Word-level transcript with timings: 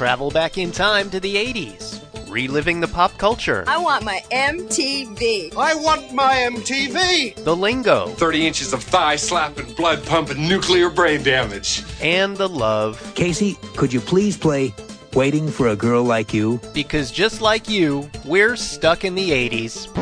Travel 0.00 0.30
back 0.30 0.56
in 0.56 0.72
time 0.72 1.10
to 1.10 1.20
the 1.20 1.36
80s, 1.36 2.00
reliving 2.30 2.80
the 2.80 2.88
pop 2.88 3.18
culture, 3.18 3.64
I 3.66 3.76
want 3.76 4.02
my 4.02 4.22
MTV. 4.32 5.54
I 5.54 5.74
want 5.74 6.14
my 6.14 6.36
MTV. 6.36 7.44
the 7.44 7.54
lingo, 7.54 8.06
30 8.06 8.46
inches 8.46 8.72
of 8.72 8.82
thigh 8.82 9.16
slapping, 9.16 9.74
blood 9.74 10.02
pumping, 10.06 10.48
nuclear 10.48 10.88
brain 10.88 11.22
damage. 11.22 11.82
and 12.00 12.34
the 12.34 12.48
love. 12.48 13.12
Casey, 13.14 13.58
could 13.76 13.92
you 13.92 14.00
please 14.00 14.38
play 14.38 14.74
Waiting 15.12 15.50
for 15.50 15.68
a 15.68 15.76
Girl 15.76 16.02
Like 16.02 16.32
You? 16.32 16.58
Because 16.72 17.10
just 17.10 17.42
like 17.42 17.68
you, 17.68 18.08
we're 18.24 18.56
stuck 18.56 19.04
in 19.04 19.14
the 19.14 19.28
80s. 19.32 19.92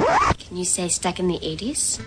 Can 0.47 0.57
you 0.57 0.65
say 0.65 0.87
stuck 0.87 1.19
in 1.19 1.27
the 1.27 1.41
80s? 1.41 1.99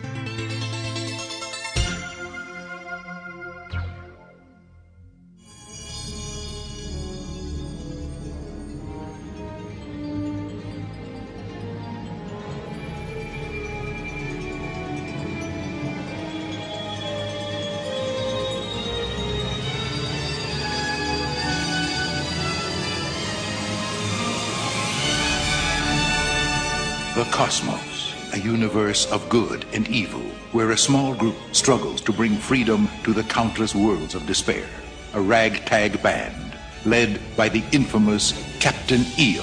Cosmos, 27.42 28.14
a 28.34 28.40
universe 28.40 29.12
of 29.12 29.28
good 29.28 29.66
and 29.74 29.88
evil, 29.88 30.22
where 30.52 30.70
a 30.70 30.78
small 30.78 31.16
group 31.16 31.36
struggles 31.54 32.00
to 32.02 32.14
bring 32.14 32.36
freedom 32.36 32.88
to 33.04 33.14
the 33.14 33.24
countless 33.24 33.74
worlds 33.74 34.14
of 34.14 34.28
despair. 34.28 34.70
A 35.16 35.22
ragtag 35.22 36.04
band, 36.04 36.56
led 36.86 37.20
by 37.36 37.50
the 37.50 37.64
infamous 37.72 38.34
Captain 38.60 39.02
EO. 39.18 39.42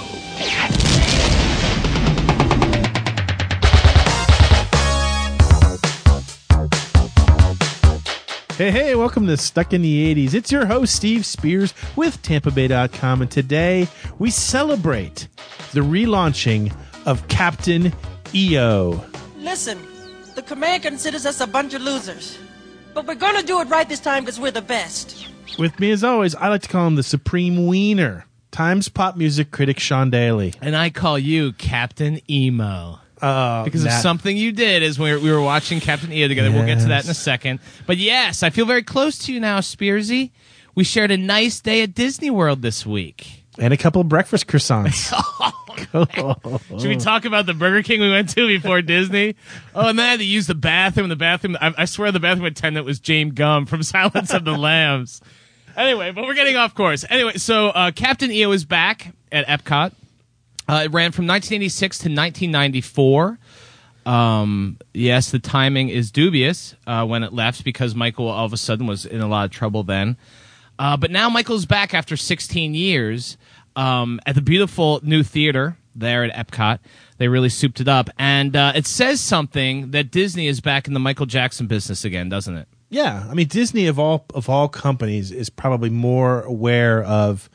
Hey, 8.55 8.70
hey, 8.70 8.94
welcome 8.94 9.27
to 9.27 9.36
Stuck 9.36 9.72
in 9.72 9.83
the 9.83 10.14
80s. 10.14 10.34
It's 10.34 10.52
your 10.52 10.66
host, 10.66 10.94
Steve 10.94 11.27
Spears 11.27 11.74
with 11.96 12.22
TampaBay.com, 12.22 13.22
and 13.22 13.30
today 13.30 13.88
we 14.20 14.30
celebrate 14.30 15.27
the 15.72 15.80
relaunching 15.80 16.72
of 17.09 17.27
Captain 17.28 17.91
EO. 18.34 19.03
Listen, 19.39 19.78
the 20.34 20.42
command 20.42 20.83
considers 20.83 21.25
us 21.25 21.41
a 21.41 21.47
bunch 21.47 21.73
of 21.73 21.81
losers. 21.81 22.39
But 22.92 23.06
we're 23.06 23.14
gonna 23.14 23.42
do 23.42 23.61
it 23.61 23.69
right 23.69 23.89
this 23.89 24.01
time 24.01 24.25
because 24.25 24.39
we're 24.39 24.51
the 24.51 24.61
best. 24.62 25.27
With 25.59 25.81
me, 25.81 25.91
as 25.91 26.05
always, 26.05 26.34
I 26.34 26.48
like 26.48 26.62
to 26.62 26.69
call 26.69 26.86
him 26.86 26.97
the 26.97 27.03
Supreme 27.03 27.67
Wiener, 27.67 28.27
Times 28.51 28.89
pop 28.91 29.17
music 29.17 29.51
critic 29.51 29.79
Sean 29.81 30.11
Daly. 30.11 30.53
And 30.61 30.77
I 30.77 30.91
call 30.91 31.19
you 31.19 31.53
Captain 31.55 32.20
Emo. 32.31 32.98
Uh, 33.23 33.64
Because 33.64 33.83
of 33.84 33.91
Nat- 33.91 34.01
something 34.01 34.36
you 34.36 34.53
did 34.53 34.83
as 34.83 34.98
we 34.98 35.11
were, 35.12 35.19
we 35.19 35.31
were 35.33 35.41
watching 35.41 35.81
Captain 35.81 36.12
EO 36.12 36.29
together. 36.29 36.51
We'll 36.51 36.67
get 36.67 36.81
to 36.81 36.89
that 36.89 37.05
in 37.05 37.11
a 37.11 37.14
second. 37.14 37.61
But 37.86 37.97
yes, 37.97 38.42
I 38.42 38.51
feel 38.51 38.67
very 38.67 38.83
close 38.83 39.17
to 39.20 39.33
you 39.33 39.41
now, 39.41 39.61
Spearsy. 39.61 40.31
We 40.75 40.84
shared 40.84 41.11
a 41.11 41.17
nice 41.17 41.61
day 41.61 41.83
at 41.83 41.95
Disney 41.95 42.31
World 42.31 42.61
this 42.62 42.84
week. 42.86 43.45
And 43.59 43.73
a 43.73 43.77
couple 43.77 44.01
of 44.01 44.09
breakfast 44.09 44.47
croissants. 44.47 45.12
Should 45.92 46.88
we 46.88 46.96
talk 46.96 47.24
about 47.24 47.46
the 47.46 47.54
Burger 47.54 47.82
King 47.82 48.00
we 48.00 48.10
went 48.10 48.30
to 48.30 48.46
before 48.46 48.82
Disney? 48.82 49.36
Oh, 49.74 49.88
and 49.88 49.98
then 49.98 50.06
I 50.06 50.10
had 50.10 50.20
to 50.20 50.24
use 50.24 50.46
the 50.46 50.54
bathroom. 50.54 51.08
The 51.08 51.16
bathroom, 51.16 51.56
I, 51.60 51.74
I 51.78 51.84
swear 51.84 52.12
the 52.12 52.20
bathroom 52.20 52.46
attendant 52.46 52.86
was 52.86 53.00
Jame 53.00 53.34
Gumb 53.34 53.66
from 53.66 53.82
Silence 53.84 54.32
of 54.32 54.44
the 54.44 54.56
Lambs. 54.56 55.20
Anyway, 55.76 56.10
but 56.10 56.24
we're 56.24 56.34
getting 56.34 56.56
off 56.56 56.74
course. 56.74 57.04
Anyway, 57.08 57.34
so 57.36 57.68
uh, 57.68 57.90
Captain 57.92 58.32
EO 58.32 58.50
is 58.52 58.64
back 58.64 59.14
at 59.30 59.46
Epcot. 59.46 59.92
Uh, 60.68 60.82
it 60.84 60.92
ran 60.92 61.12
from 61.12 61.26
1986 61.26 61.98
to 61.98 62.02
1994. 62.08 63.38
Um, 64.04 64.78
yes, 64.92 65.30
the 65.30 65.38
timing 65.38 65.88
is 65.88 66.11
dubious 66.11 66.74
uh, 66.86 67.06
when 67.06 67.22
it 67.22 67.33
left 67.33 67.62
because 67.62 67.94
Michael 67.94 68.28
all 68.28 68.44
of 68.44 68.52
a 68.52 68.56
sudden 68.56 68.86
was 68.86 69.06
in 69.06 69.20
a 69.20 69.28
lot 69.28 69.44
of 69.44 69.50
trouble 69.50 69.83
then. 69.83 70.17
Uh, 70.78 70.96
but 70.96 71.11
now 71.11 71.28
Michael's 71.28 71.67
back 71.67 71.92
after 71.92 72.17
16 72.17 72.74
years 72.74 73.36
um, 73.78 74.20
at 74.27 74.34
the 74.34 74.42
beautiful 74.42 75.00
new 75.02 75.22
theater 75.22 75.77
there 75.94 76.24
at 76.24 76.33
Epcot. 76.46 76.78
They 77.18 77.28
really 77.28 77.48
souped 77.48 77.80
it 77.80 77.89
up. 77.89 78.11
And 78.18 78.55
uh, 78.55 78.72
it 78.74 78.86
says 78.86 79.20
something 79.20 79.90
that 79.92 80.11
Disney 80.11 80.46
is 80.46 80.61
back 80.61 80.86
in 80.86 80.94
the 80.94 81.00
Michael 81.00 81.27
Jackson 81.27 81.66
business 81.66 82.05
again, 82.05 82.28
doesn't 82.28 82.56
it? 82.56 82.68
yeah, 82.90 83.27
I 83.30 83.34
mean, 83.34 83.48
Disney 83.48 83.86
of 83.86 83.98
all 83.98 84.24
of 84.34 84.48
all 84.48 84.67
companies 84.68 85.30
is 85.30 85.50
probably 85.50 85.90
more 85.90 86.40
aware 86.42 87.02
of, 87.05 87.50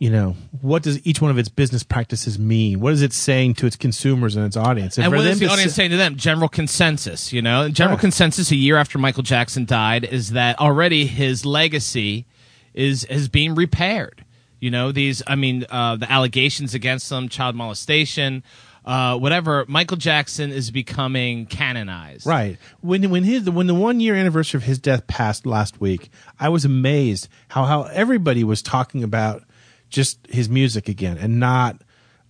you 0.00 0.10
know, 0.10 0.34
what 0.60 0.82
does 0.82 0.98
each 1.06 1.20
one 1.22 1.30
of 1.30 1.38
its 1.38 1.48
business 1.48 1.84
practices 1.84 2.36
mean? 2.36 2.80
What 2.80 2.92
is 2.94 3.00
it 3.02 3.12
saying 3.12 3.54
to 3.54 3.66
its 3.66 3.76
consumers 3.76 4.34
and 4.34 4.44
its 4.44 4.56
audience? 4.56 4.98
And 4.98 5.04
for 5.12 5.18
what 5.18 5.26
is 5.26 5.38
the 5.38 5.46
audience 5.46 5.72
say- 5.72 5.76
saying 5.82 5.90
to 5.92 5.96
them? 5.96 6.16
General 6.16 6.48
consensus, 6.48 7.32
you 7.32 7.42
know? 7.42 7.68
General 7.68 7.94
Right. 7.96 8.00
consensus 8.00 8.50
a 8.50 8.56
year 8.56 8.76
after 8.76 8.98
Michael 8.98 9.22
Jackson 9.22 9.66
died 9.66 10.02
is 10.04 10.30
that 10.30 10.58
already 10.58 11.06
his 11.06 11.46
legacy 11.46 12.26
is 12.74 13.04
is 13.04 13.28
being 13.28 13.54
repaired. 13.54 14.24
You 14.64 14.70
know, 14.70 14.92
these 14.92 15.22
I 15.26 15.34
mean, 15.34 15.66
uh, 15.68 15.96
the 15.96 16.10
allegations 16.10 16.72
against 16.72 17.12
him, 17.12 17.28
child 17.28 17.54
molestation, 17.54 18.42
uh, 18.86 19.18
whatever, 19.18 19.66
Michael 19.68 19.98
Jackson 19.98 20.52
is 20.52 20.70
becoming 20.70 21.44
canonized. 21.44 22.26
Right. 22.26 22.56
When 22.80 23.10
when 23.10 23.24
his 23.24 23.50
when 23.50 23.66
the 23.66 23.74
one 23.74 24.00
year 24.00 24.14
anniversary 24.14 24.56
of 24.56 24.64
his 24.64 24.78
death 24.78 25.06
passed 25.06 25.44
last 25.44 25.82
week, 25.82 26.08
I 26.40 26.48
was 26.48 26.64
amazed 26.64 27.28
how 27.48 27.66
how 27.66 27.82
everybody 27.82 28.42
was 28.42 28.62
talking 28.62 29.04
about 29.04 29.42
just 29.90 30.18
his 30.30 30.48
music 30.48 30.88
again 30.88 31.18
and 31.18 31.38
not 31.38 31.82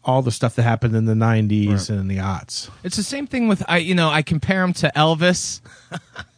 all 0.03 0.21
the 0.21 0.33
stuff 0.33 0.56
that 0.56 0.65
happened 0.65 0.97
in 0.97 1.05
the 1.05 1.15
90s 1.15 1.89
and 1.89 2.01
in 2.01 2.09
the 2.09 2.19
aughts. 2.19 2.69
It's 2.83 2.97
the 2.97 3.05
same 3.05 3.28
thing 3.28 3.47
with 3.47 3.62
I 3.69 3.77
you 3.77 3.95
know, 3.95 4.11
I 4.11 4.22
compare 4.22 4.65
him 4.65 4.72
to 4.72 4.91
Elvis. 4.97 5.61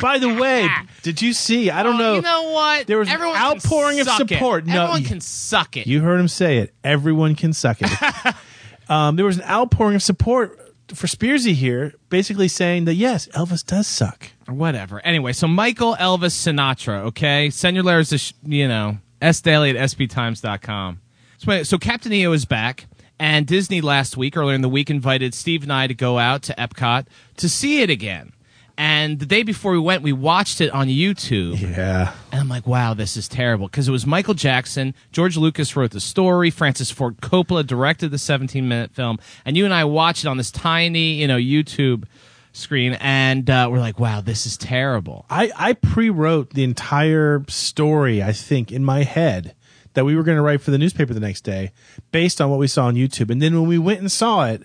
By 0.00 0.18
the 0.18 0.28
way, 0.34 0.68
did 1.02 1.20
you 1.22 1.32
see? 1.32 1.70
I 1.70 1.82
don't 1.82 1.98
know. 1.98 2.12
Oh, 2.12 2.16
You 2.16 2.22
know 2.22 2.50
what? 2.50 2.86
There 2.86 2.98
was 2.98 3.08
an 3.08 3.14
Everyone 3.14 3.36
can 3.36 3.44
outpouring 3.56 4.00
of 4.00 4.06
suck 4.06 4.20
it. 4.20 4.28
support. 4.28 4.66
No, 4.66 4.82
Everyone 4.82 5.02
you- 5.02 5.08
can 5.08 5.20
suck 5.20 5.76
it. 5.76 5.86
You 5.86 6.00
heard 6.00 6.20
him 6.20 6.28
say 6.28 6.58
it. 6.58 6.74
Everyone 6.84 7.34
can 7.34 7.52
suck 7.52 7.78
it. 7.80 8.34
um, 8.90 9.16
there 9.16 9.24
was 9.24 9.38
an 9.38 9.44
outpouring 9.44 9.96
of 9.96 10.02
support 10.02 10.56
for 10.94 11.06
Spearsy 11.06 11.52
here, 11.54 11.94
basically 12.08 12.48
saying 12.48 12.84
that 12.86 12.94
yes, 12.94 13.28
Elvis 13.28 13.64
does 13.64 13.86
suck. 13.86 14.26
or 14.48 14.54
whatever. 14.54 15.00
Anyway, 15.06 15.32
so 15.32 15.46
Michael 15.46 15.94
Elvis 15.96 16.34
Sinatra, 16.34 17.00
okay? 17.06 17.48
Send 17.50 17.76
your 17.76 17.84
letters 17.84 18.08
to, 18.10 18.18
sh- 18.18 18.32
you 18.44 18.66
know, 18.66 18.98
sdaly 19.22 19.70
at 19.74 19.76
sptimes.com. 19.90 21.00
So, 21.38 21.62
so 21.62 21.78
Captain 21.78 22.12
EO 22.12 22.32
is 22.32 22.44
back, 22.44 22.86
and 23.18 23.46
Disney 23.46 23.80
last 23.80 24.16
week, 24.16 24.36
earlier 24.36 24.54
in 24.54 24.62
the 24.62 24.68
week, 24.68 24.90
invited 24.90 25.32
Steve 25.32 25.62
and 25.62 25.72
I 25.72 25.86
to 25.86 25.94
go 25.94 26.18
out 26.18 26.42
to 26.44 26.54
Epcot 26.56 27.06
to 27.36 27.48
see 27.48 27.82
it 27.82 27.90
again. 27.90 28.32
And 28.80 29.18
the 29.18 29.26
day 29.26 29.42
before 29.42 29.72
we 29.72 29.78
went, 29.78 30.02
we 30.02 30.14
watched 30.14 30.62
it 30.62 30.70
on 30.70 30.88
YouTube. 30.88 31.60
Yeah. 31.60 32.14
And 32.32 32.40
I'm 32.40 32.48
like, 32.48 32.66
wow, 32.66 32.94
this 32.94 33.14
is 33.14 33.28
terrible. 33.28 33.66
Because 33.66 33.86
it 33.86 33.92
was 33.92 34.06
Michael 34.06 34.32
Jackson, 34.32 34.94
George 35.12 35.36
Lucas 35.36 35.76
wrote 35.76 35.90
the 35.90 36.00
story, 36.00 36.48
Francis 36.48 36.90
Ford 36.90 37.18
Coppola 37.18 37.66
directed 37.66 38.10
the 38.10 38.16
17 38.16 38.66
minute 38.66 38.92
film, 38.92 39.18
and 39.44 39.54
you 39.54 39.66
and 39.66 39.74
I 39.74 39.84
watched 39.84 40.24
it 40.24 40.28
on 40.28 40.38
this 40.38 40.50
tiny, 40.50 41.12
you 41.12 41.28
know, 41.28 41.36
YouTube 41.36 42.04
screen, 42.52 42.96
and 43.00 43.50
uh, 43.50 43.68
we're 43.70 43.80
like, 43.80 44.00
wow, 44.00 44.22
this 44.22 44.46
is 44.46 44.56
terrible. 44.56 45.26
I, 45.28 45.52
I 45.54 45.74
pre-wrote 45.74 46.54
the 46.54 46.64
entire 46.64 47.44
story, 47.48 48.22
I 48.22 48.32
think, 48.32 48.72
in 48.72 48.82
my 48.82 49.02
head 49.02 49.54
that 49.92 50.06
we 50.06 50.16
were 50.16 50.22
going 50.22 50.36
to 50.36 50.42
write 50.42 50.62
for 50.62 50.70
the 50.70 50.78
newspaper 50.78 51.12
the 51.12 51.20
next 51.20 51.42
day 51.42 51.72
based 52.12 52.40
on 52.40 52.48
what 52.48 52.58
we 52.58 52.66
saw 52.66 52.86
on 52.86 52.94
YouTube. 52.94 53.30
And 53.30 53.42
then 53.42 53.60
when 53.60 53.68
we 53.68 53.76
went 53.76 54.00
and 54.00 54.10
saw 54.10 54.46
it, 54.46 54.62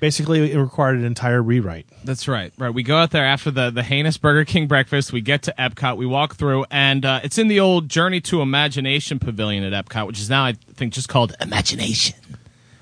basically 0.00 0.52
it 0.52 0.58
required 0.58 0.96
an 0.96 1.04
entire 1.04 1.42
rewrite. 1.42 1.86
That's 2.04 2.28
right. 2.28 2.52
Right. 2.58 2.72
We 2.72 2.82
go 2.82 2.96
out 2.96 3.10
there 3.10 3.24
after 3.24 3.50
the, 3.50 3.70
the 3.70 3.82
heinous 3.82 4.16
Burger 4.16 4.44
King 4.44 4.66
breakfast. 4.66 5.12
We 5.12 5.20
get 5.20 5.42
to 5.42 5.54
Epcot. 5.58 5.96
We 5.96 6.06
walk 6.06 6.36
through, 6.36 6.66
and 6.70 7.04
uh, 7.04 7.20
it's 7.22 7.38
in 7.38 7.48
the 7.48 7.60
old 7.60 7.88
Journey 7.88 8.20
to 8.22 8.40
Imagination 8.40 9.18
pavilion 9.18 9.64
at 9.64 9.84
Epcot, 9.84 10.06
which 10.06 10.20
is 10.20 10.30
now, 10.30 10.44
I 10.44 10.52
think, 10.52 10.92
just 10.92 11.08
called 11.08 11.34
Imagination! 11.40 12.16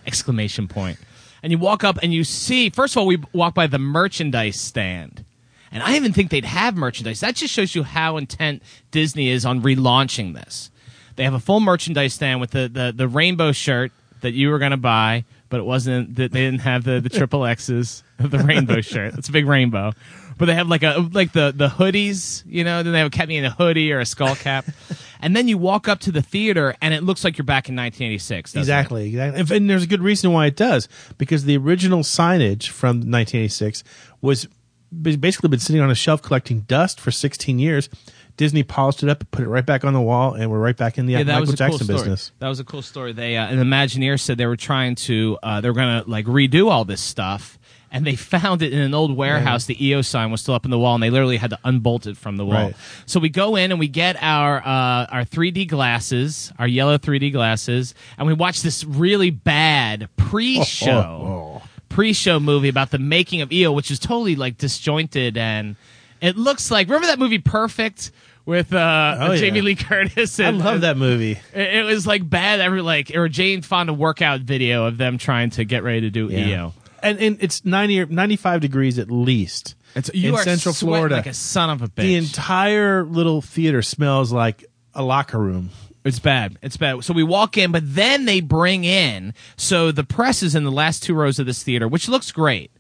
Exclamation 0.07 0.69
point. 0.69 0.99
And 1.43 1.53
you 1.53 1.59
walk 1.59 1.85
up 1.85 1.99
and 2.03 2.13
you 2.13 2.25
see, 2.25 2.71
first 2.71 2.95
of 2.95 2.99
all, 2.99 3.07
we 3.07 3.19
walk 3.33 3.55
by 3.55 3.67
the 3.67 3.79
merchandise 3.79 4.61
stand. 4.61 5.25
And 5.71 5.83
I 5.83 5.97
even 5.97 6.13
think 6.13 6.31
they'd 6.31 6.45
have 6.45 6.77
merchandise. 6.77 7.21
That 7.21 7.35
just 7.35 7.53
shows 7.53 7.75
you 7.75 7.83
how 7.83 8.17
intent 8.17 8.63
Disney 8.91 9.29
is 9.29 9.45
on 9.45 9.63
relaunching 9.63 10.35
this. 10.35 10.71
They 11.17 11.25
have 11.25 11.35
a 11.35 11.41
full 11.41 11.61
merchandise 11.61 12.15
stand 12.15 12.41
with 12.41 12.53
the, 12.53 12.69
the, 12.69 12.93
the 12.95 13.09
rainbow 13.09 13.53
shirt 13.53 13.93
that 14.21 14.33
you 14.33 14.51
were 14.51 14.59
going 14.59 14.71
to 14.71 14.77
buy, 14.77 15.25
but 15.49 15.61
it 15.61 15.65
wasn't 15.65 16.17
that 16.17 16.33
they 16.33 16.41
didn't 16.45 16.61
have 16.61 16.85
the, 16.85 17.01
the 17.01 17.09
triple 17.09 17.45
X's 17.47 18.03
of 18.19 18.31
the 18.33 18.39
rainbow 18.39 18.81
shirt. 18.81 19.15
It's 19.15 19.29
a 19.29 19.33
big 19.33 19.47
rainbow. 19.47 19.93
But 20.39 20.47
they 20.47 20.55
have 20.55 20.69
like 20.69 20.83
a 20.83 21.09
like 21.13 21.33
the 21.33 21.53
the 21.57 21.69
hoodies, 21.69 22.43
you 22.47 22.63
know, 22.63 22.83
then 22.83 22.93
they 22.93 22.99
have 22.99 23.11
kept 23.11 23.29
me 23.29 23.39
in 23.39 23.45
a 23.47 23.51
hoodie 23.51 23.91
or 23.93 24.01
a 24.01 24.05
skull 24.07 24.35
cap. 24.35 24.67
and 25.21 25.35
then 25.35 25.49
you 25.49 25.57
walk 25.57 25.89
up 25.89 26.01
to 26.01 26.13
the 26.13 26.21
theater 26.21 26.75
and 26.83 26.93
it 26.93 27.03
looks 27.03 27.25
like 27.25 27.39
you're 27.39 27.45
back 27.47 27.71
in 27.71 27.75
1986. 27.77 28.53
doesn't 28.53 28.59
it? 28.59 28.63
Exactly, 28.63 29.09
exactly. 29.09 29.41
And- 29.41 29.51
And 29.51 29.71
there's 29.71 29.85
a 29.85 29.87
good 29.87 30.03
reason 30.03 30.33
why 30.33 30.47
it 30.47 30.57
does 30.57 30.89
because 31.17 31.45
the 31.45 31.57
original 31.57 32.01
signage 32.01 32.69
from 32.69 32.97
1986 32.97 33.83
was 34.21 34.47
basically 34.93 35.49
been 35.49 35.59
sitting 35.59 35.81
on 35.81 35.91
a 35.91 35.95
shelf 35.95 36.21
collecting 36.21 36.61
dust 36.61 37.01
for 37.01 37.11
16 37.11 37.59
years. 37.59 37.89
Disney 38.37 38.63
polished 38.63 39.03
it 39.03 39.09
up, 39.09 39.25
put 39.31 39.45
it 39.45 39.49
right 39.49 39.65
back 39.65 39.85
on 39.85 39.93
the 39.95 40.01
wall, 40.01 40.35
and 40.35 40.51
we're 40.51 40.59
right 40.59 40.77
back 40.77 40.99
in 40.99 41.07
the 41.07 41.15
yeah, 41.15 41.23
Michael 41.23 41.55
Jackson 41.55 41.87
cool 41.87 41.97
business. 41.97 42.33
That 42.39 42.49
was 42.49 42.61
a 42.61 42.65
cool 42.65 42.83
story. 42.83 43.13
They 43.13 43.37
uh, 43.37 43.47
an 43.49 43.59
Imagineer 43.59 44.21
said 44.21 44.37
they 44.37 44.47
were 44.47 44.57
trying 44.57 44.95
to 44.97 45.39
uh, 45.43 45.61
they 45.61 45.69
were 45.71 45.75
going 45.75 46.03
to 46.03 46.11
like 46.11 46.27
redo 46.27 46.71
all 46.71 46.85
this 46.85 47.01
stuff, 47.01 47.59
and 47.91 48.07
they 48.07 48.15
found 48.17 48.61
it 48.61 48.75
in 48.75 48.79
an 48.79 48.93
old 48.93 49.17
warehouse. 49.17 49.65
The 49.65 49.87
EO 49.87 50.03
sign 50.03 50.31
was 50.31 50.43
still 50.43 50.55
up 50.55 50.67
in 50.67 50.71
the 50.71 50.79
wall, 50.79 50.95
and 50.95 51.03
they 51.03 51.09
literally 51.09 51.39
had 51.39 51.51
to 51.51 51.59
unbolt 51.65 52.07
it 52.07 52.19
from 52.19 52.37
the 52.37 52.45
wall. 52.45 52.67
Right. 52.67 52.77
So 53.07 53.21
we 53.21 53.31
go 53.31 53.57
in 53.57 53.71
and 53.71 53.81
we 53.81 53.89
get 53.89 54.17
our 54.21 54.59
uh, 54.59 55.07
our 55.07 55.25
3D 55.25 55.69
glasses, 55.69 56.53
our 56.59 56.69
yellow 56.69 56.99
3D 56.99 57.33
glasses, 57.33 57.95
and 58.19 58.27
we 58.27 58.35
watch 58.35 58.61
this 58.61 58.85
really 58.85 59.31
bad 59.31 60.11
pre-show 60.17 61.63
Oh, 61.63 61.63
pre-show 61.89 62.39
movie 62.39 62.69
about 62.69 62.91
the 62.91 62.99
making 62.99 63.41
of 63.41 63.51
EO, 63.51 63.73
which 63.73 63.91
is 63.91 63.99
totally 63.99 64.37
like 64.37 64.59
disjointed 64.59 65.39
and 65.39 65.77
it 66.21 66.37
looks 66.37 66.71
like 66.71 66.89
remember 66.89 67.07
that 67.09 67.19
movie 67.19 67.39
Perfect 67.39 68.11
with 68.45 68.73
uh, 68.73 69.17
Oh, 69.21 69.33
yeah. 69.33 69.39
Jamie 69.39 69.61
Lee 69.61 69.75
Curtis. 69.75 70.39
I 70.41 70.51
love 70.51 70.83
that 70.83 70.97
movie. 70.97 71.33
It, 71.53 71.75
it 71.75 71.85
was 71.85 72.07
like 72.07 72.29
bad. 72.29 72.61
Every 72.61 72.81
like 72.83 73.13
or 73.15 73.29
Jane 73.29 73.63
Fonda 73.63 73.93
workout 73.93 74.41
video 74.41 74.87
of 74.87 74.99
them 74.99 75.19
trying 75.19 75.51
to 75.51 75.65
get 75.65 75.83
ready 75.83 76.03
to 76.03 76.11
do 76.11 76.31
E 76.31 76.53
EO. 76.53 76.73
And, 77.03 77.19
and 77.21 77.37
it's 77.41 77.65
90 77.65 78.01
or 78.01 78.07
95 78.07 78.61
degrees 78.61 78.99
at 78.99 79.11
least. 79.11 79.75
It's 79.95 80.11
you 80.15 80.31
in 80.31 80.35
are 80.35 80.43
Central 80.43 80.75
sweating 80.75 80.97
Florida. 80.97 81.17
like 81.17 81.27
a 81.27 81.35
son 81.35 81.71
of 81.71 81.83
a 81.83 81.89
bitch. 81.89 82.03
the 82.03 82.15
entire 82.17 83.05
little 83.05 83.41
theater 83.43 83.83
smells 83.83 84.33
like 84.33 84.65
a 84.95 85.03
locker 85.03 85.39
room. 85.39 85.71
It's 86.05 86.19
bad. 86.21 86.57
It's 86.63 86.77
bad. 86.77 87.03
So 87.05 87.13
we 87.15 87.23
walk 87.25 87.59
in, 87.59 87.73
but 87.73 87.83
then 87.85 88.27
they 88.27 88.41
bring 88.41 88.85
in. 88.85 89.35
So 89.57 89.91
the 89.91 90.05
press 90.05 90.43
is 90.43 90.55
in 90.55 90.63
the 90.65 90.71
last 90.71 91.03
two 91.03 91.15
rows 91.15 91.39
of 91.41 91.47
this 91.47 91.63
theater, 91.65 91.89
which 91.89 92.09
looks 92.09 92.31
great, 92.31 92.71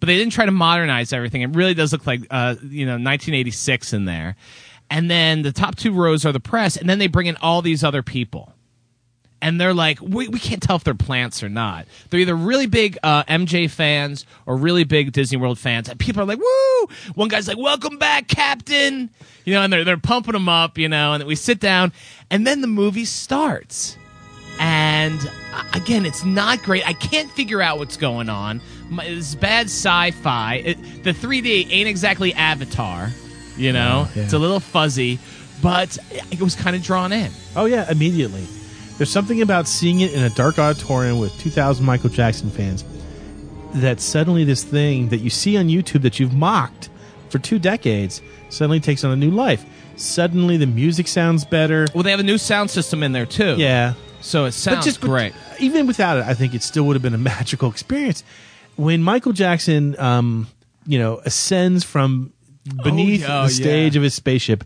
but 0.00 0.06
they 0.06 0.16
didn't 0.16 0.32
try 0.32 0.46
to 0.46 0.52
modernize 0.52 1.12
everything. 1.12 1.42
It 1.42 1.54
really 1.54 1.74
does 1.74 1.92
look 1.92 2.06
like 2.06 2.20
uh, 2.30 2.56
you 2.62 2.86
know 2.86 2.92
1986 2.92 3.92
in 3.92 4.04
there. 4.04 4.36
And 4.88 5.10
then 5.10 5.42
the 5.42 5.52
top 5.52 5.76
two 5.76 5.92
rows 5.92 6.24
are 6.24 6.32
the 6.32 6.40
press, 6.40 6.76
and 6.76 6.88
then 6.88 6.98
they 6.98 7.08
bring 7.08 7.26
in 7.26 7.36
all 7.36 7.62
these 7.62 7.82
other 7.82 8.02
people. 8.02 8.52
And 9.42 9.60
they're 9.60 9.74
like, 9.74 10.00
we, 10.00 10.28
we 10.28 10.38
can't 10.38 10.62
tell 10.62 10.76
if 10.76 10.84
they're 10.84 10.94
plants 10.94 11.42
or 11.42 11.48
not. 11.48 11.86
They're 12.08 12.20
either 12.20 12.34
really 12.34 12.66
big 12.66 12.96
uh, 13.02 13.22
MJ 13.24 13.70
fans 13.70 14.24
or 14.46 14.56
really 14.56 14.84
big 14.84 15.12
Disney 15.12 15.36
World 15.36 15.58
fans. 15.58 15.88
And 15.88 15.98
people 15.98 16.22
are 16.22 16.24
like, 16.24 16.38
woo! 16.38 16.88
One 17.14 17.28
guy's 17.28 17.46
like, 17.46 17.58
welcome 17.58 17.98
back, 17.98 18.28
Captain! 18.28 19.10
You 19.44 19.54
know, 19.54 19.62
and 19.62 19.72
they're, 19.72 19.84
they're 19.84 19.98
pumping 19.98 20.32
them 20.32 20.48
up, 20.48 20.78
you 20.78 20.88
know, 20.88 21.12
and 21.12 21.24
we 21.24 21.34
sit 21.34 21.60
down, 21.60 21.92
and 22.30 22.46
then 22.46 22.60
the 22.60 22.66
movie 22.66 23.04
starts. 23.04 23.96
And 24.58 25.20
uh, 25.52 25.64
again, 25.74 26.06
it's 26.06 26.24
not 26.24 26.62
great. 26.62 26.86
I 26.88 26.94
can't 26.94 27.30
figure 27.32 27.60
out 27.60 27.78
what's 27.78 27.96
going 27.96 28.28
on. 28.28 28.62
It's 28.90 29.34
bad 29.34 29.66
sci-fi. 29.66 30.54
It, 30.56 31.04
the 31.04 31.12
3D 31.12 31.70
ain't 31.70 31.88
exactly 31.88 32.32
Avatar, 32.34 33.10
you 33.56 33.72
know. 33.72 34.08
yeah. 34.14 34.22
It's 34.24 34.32
a 34.32 34.38
little 34.38 34.60
fuzzy, 34.60 35.18
but 35.62 35.98
it 36.30 36.40
was 36.40 36.54
kind 36.54 36.76
of 36.76 36.82
drawn 36.82 37.12
in. 37.12 37.30
Oh 37.56 37.64
yeah, 37.64 37.90
immediately. 37.90 38.46
There's 38.96 39.10
something 39.10 39.42
about 39.42 39.68
seeing 39.68 40.00
it 40.00 40.14
in 40.14 40.22
a 40.22 40.30
dark 40.30 40.58
auditorium 40.58 41.18
with 41.18 41.38
2,000 41.40 41.84
Michael 41.84 42.08
Jackson 42.08 42.48
fans 42.50 42.84
that 43.74 44.00
suddenly 44.00 44.44
this 44.44 44.64
thing 44.64 45.08
that 45.10 45.18
you 45.18 45.28
see 45.28 45.56
on 45.58 45.68
YouTube 45.68 46.02
that 46.02 46.18
you've 46.18 46.32
mocked 46.32 46.88
for 47.28 47.38
two 47.38 47.58
decades 47.58 48.22
suddenly 48.48 48.80
takes 48.80 49.04
on 49.04 49.10
a 49.10 49.16
new 49.16 49.30
life. 49.30 49.64
Suddenly 49.96 50.56
the 50.56 50.66
music 50.66 51.08
sounds 51.08 51.44
better. 51.44 51.86
Well, 51.94 52.02
they 52.02 52.10
have 52.10 52.20
a 52.20 52.24
new 52.24 52.38
sound 52.38 52.70
system 52.70 53.02
in 53.02 53.12
there 53.12 53.26
too. 53.26 53.56
Yeah, 53.58 53.94
so 54.20 54.44
it 54.44 54.52
sounds 54.52 54.78
but 54.78 54.84
just 54.84 55.00
but 55.00 55.08
great. 55.08 55.32
even 55.58 55.86
without 55.86 56.18
it, 56.18 56.24
I 56.24 56.34
think 56.34 56.54
it 56.54 56.62
still 56.62 56.84
would 56.84 56.94
have 56.94 57.02
been 57.02 57.14
a 57.14 57.18
magical 57.36 57.70
experience. 57.70 58.24
When 58.76 59.02
Michael 59.02 59.32
Jackson, 59.32 59.98
um, 59.98 60.48
you 60.86 60.98
know, 60.98 61.20
ascends 61.24 61.84
from 61.84 62.32
beneath 62.82 63.22
yeah, 63.22 63.40
oh, 63.40 63.44
the 63.44 63.50
stage 63.50 63.94
yeah. 63.94 64.00
of 64.00 64.02
his 64.02 64.14
spaceship, 64.14 64.64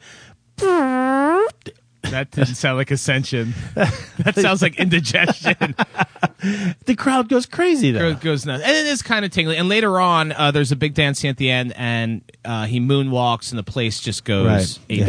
That 2.10 2.30
didn't 2.32 2.56
sound 2.56 2.76
like 2.76 2.90
ascension. 2.90 3.54
that 3.74 4.34
sounds 4.34 4.62
like 4.62 4.78
indigestion. 4.78 5.54
the 6.86 6.96
crowd 6.96 7.28
goes 7.28 7.46
crazy. 7.46 7.92
Though 7.92 8.14
Goes- 8.14 8.22
goes 8.22 8.46
nuts, 8.46 8.64
and 8.64 8.72
it 8.76 8.86
is 8.86 9.02
kind 9.02 9.24
of 9.24 9.30
tingly. 9.30 9.56
And 9.56 9.68
later 9.68 10.00
on, 10.00 10.32
uh, 10.32 10.50
there's 10.50 10.72
a 10.72 10.76
big 10.76 10.94
dance 10.94 11.20
scene 11.20 11.30
at 11.30 11.36
the 11.36 11.50
end, 11.50 11.72
and 11.76 12.22
uh, 12.44 12.66
he 12.66 12.80
moonwalks, 12.80 13.50
and 13.50 13.58
the 13.58 13.62
place 13.62 14.00
just 14.00 14.24
goes. 14.24 14.78
Right. 14.88 15.00
ape. 15.00 15.08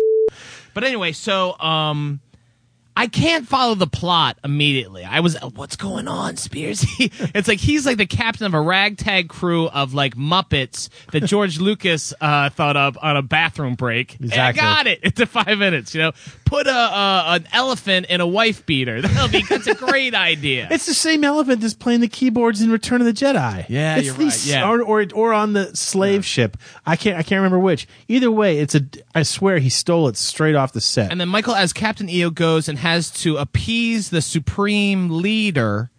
But 0.73 0.83
anyway, 0.83 1.11
so 1.11 1.57
um, 1.59 2.19
I 2.95 3.07
can't 3.07 3.47
follow 3.47 3.75
the 3.75 3.87
plot 3.87 4.37
immediately. 4.43 5.03
I 5.05 5.21
was, 5.21 5.37
what's 5.55 5.77
going 5.77 6.09
on, 6.09 6.35
Spears? 6.35 6.85
it's 6.99 7.47
like 7.47 7.59
he's 7.59 7.85
like 7.85 7.97
the 7.97 8.05
captain 8.05 8.45
of 8.45 8.53
a 8.53 8.61
ragtag 8.61 9.29
crew 9.29 9.67
of 9.69 9.93
like 9.93 10.15
Muppets 10.15 10.89
that 11.11 11.21
George 11.21 11.59
Lucas 11.61 12.13
uh, 12.19 12.49
thought 12.49 12.75
up 12.75 12.97
on 13.01 13.15
a 13.15 13.21
bathroom 13.21 13.75
break. 13.75 14.19
And 14.19 14.33
I 14.33 14.51
got 14.51 14.87
it. 14.87 14.99
It's 15.03 15.19
a 15.21 15.25
five 15.25 15.57
minutes. 15.57 15.95
You 15.95 16.01
know, 16.01 16.11
put 16.45 16.67
a, 16.67 16.71
an 16.71 17.47
elephant 17.53 18.07
in 18.09 18.19
a 18.19 18.27
wife 18.27 18.65
beater. 18.65 19.01
That'll 19.01 19.29
be 19.29 19.43
that's 19.43 19.67
a 19.67 19.75
great 19.75 20.13
idea. 20.13 20.67
It's 20.69 20.85
the 20.85 20.93
same 20.93 21.23
elephant 21.23 21.61
that's 21.61 21.73
playing 21.73 22.01
the 22.01 22.09
keyboards 22.09 22.61
in 22.61 22.71
Return 22.71 22.99
of 22.99 23.07
the 23.07 23.13
Jedi. 23.13 23.65
Yeah, 23.69 23.97
it's 23.97 24.07
you're 24.07 24.15
the 24.15 24.25
right, 24.25 24.45
yeah. 24.45 24.69
or, 24.69 24.81
or 24.81 25.05
or 25.13 25.33
on 25.33 25.53
the 25.53 25.75
slave 25.75 26.25
ship. 26.25 26.57
I 26.85 26.97
can't 26.97 27.17
I 27.17 27.23
can't 27.23 27.39
remember 27.39 27.59
which. 27.59 27.87
Either 28.09 28.29
way, 28.31 28.59
it's 28.59 28.75
a. 28.75 28.81
I 29.15 29.23
swear 29.23 29.59
he 29.59 29.69
stole 29.69 30.09
it 30.09 30.17
straight 30.17 30.55
off 30.55 30.73
the 30.73 30.81
set. 30.81 31.09
And 31.09 31.21
then 31.21 31.29
Michael, 31.29 31.55
as 31.55 31.71
Captain 31.71 32.09
EO, 32.09 32.31
goes 32.31 32.67
and 32.67 32.80
has 32.81 33.09
to 33.11 33.37
appease 33.37 34.09
the 34.09 34.21
supreme 34.21 35.09
leader, 35.09 35.89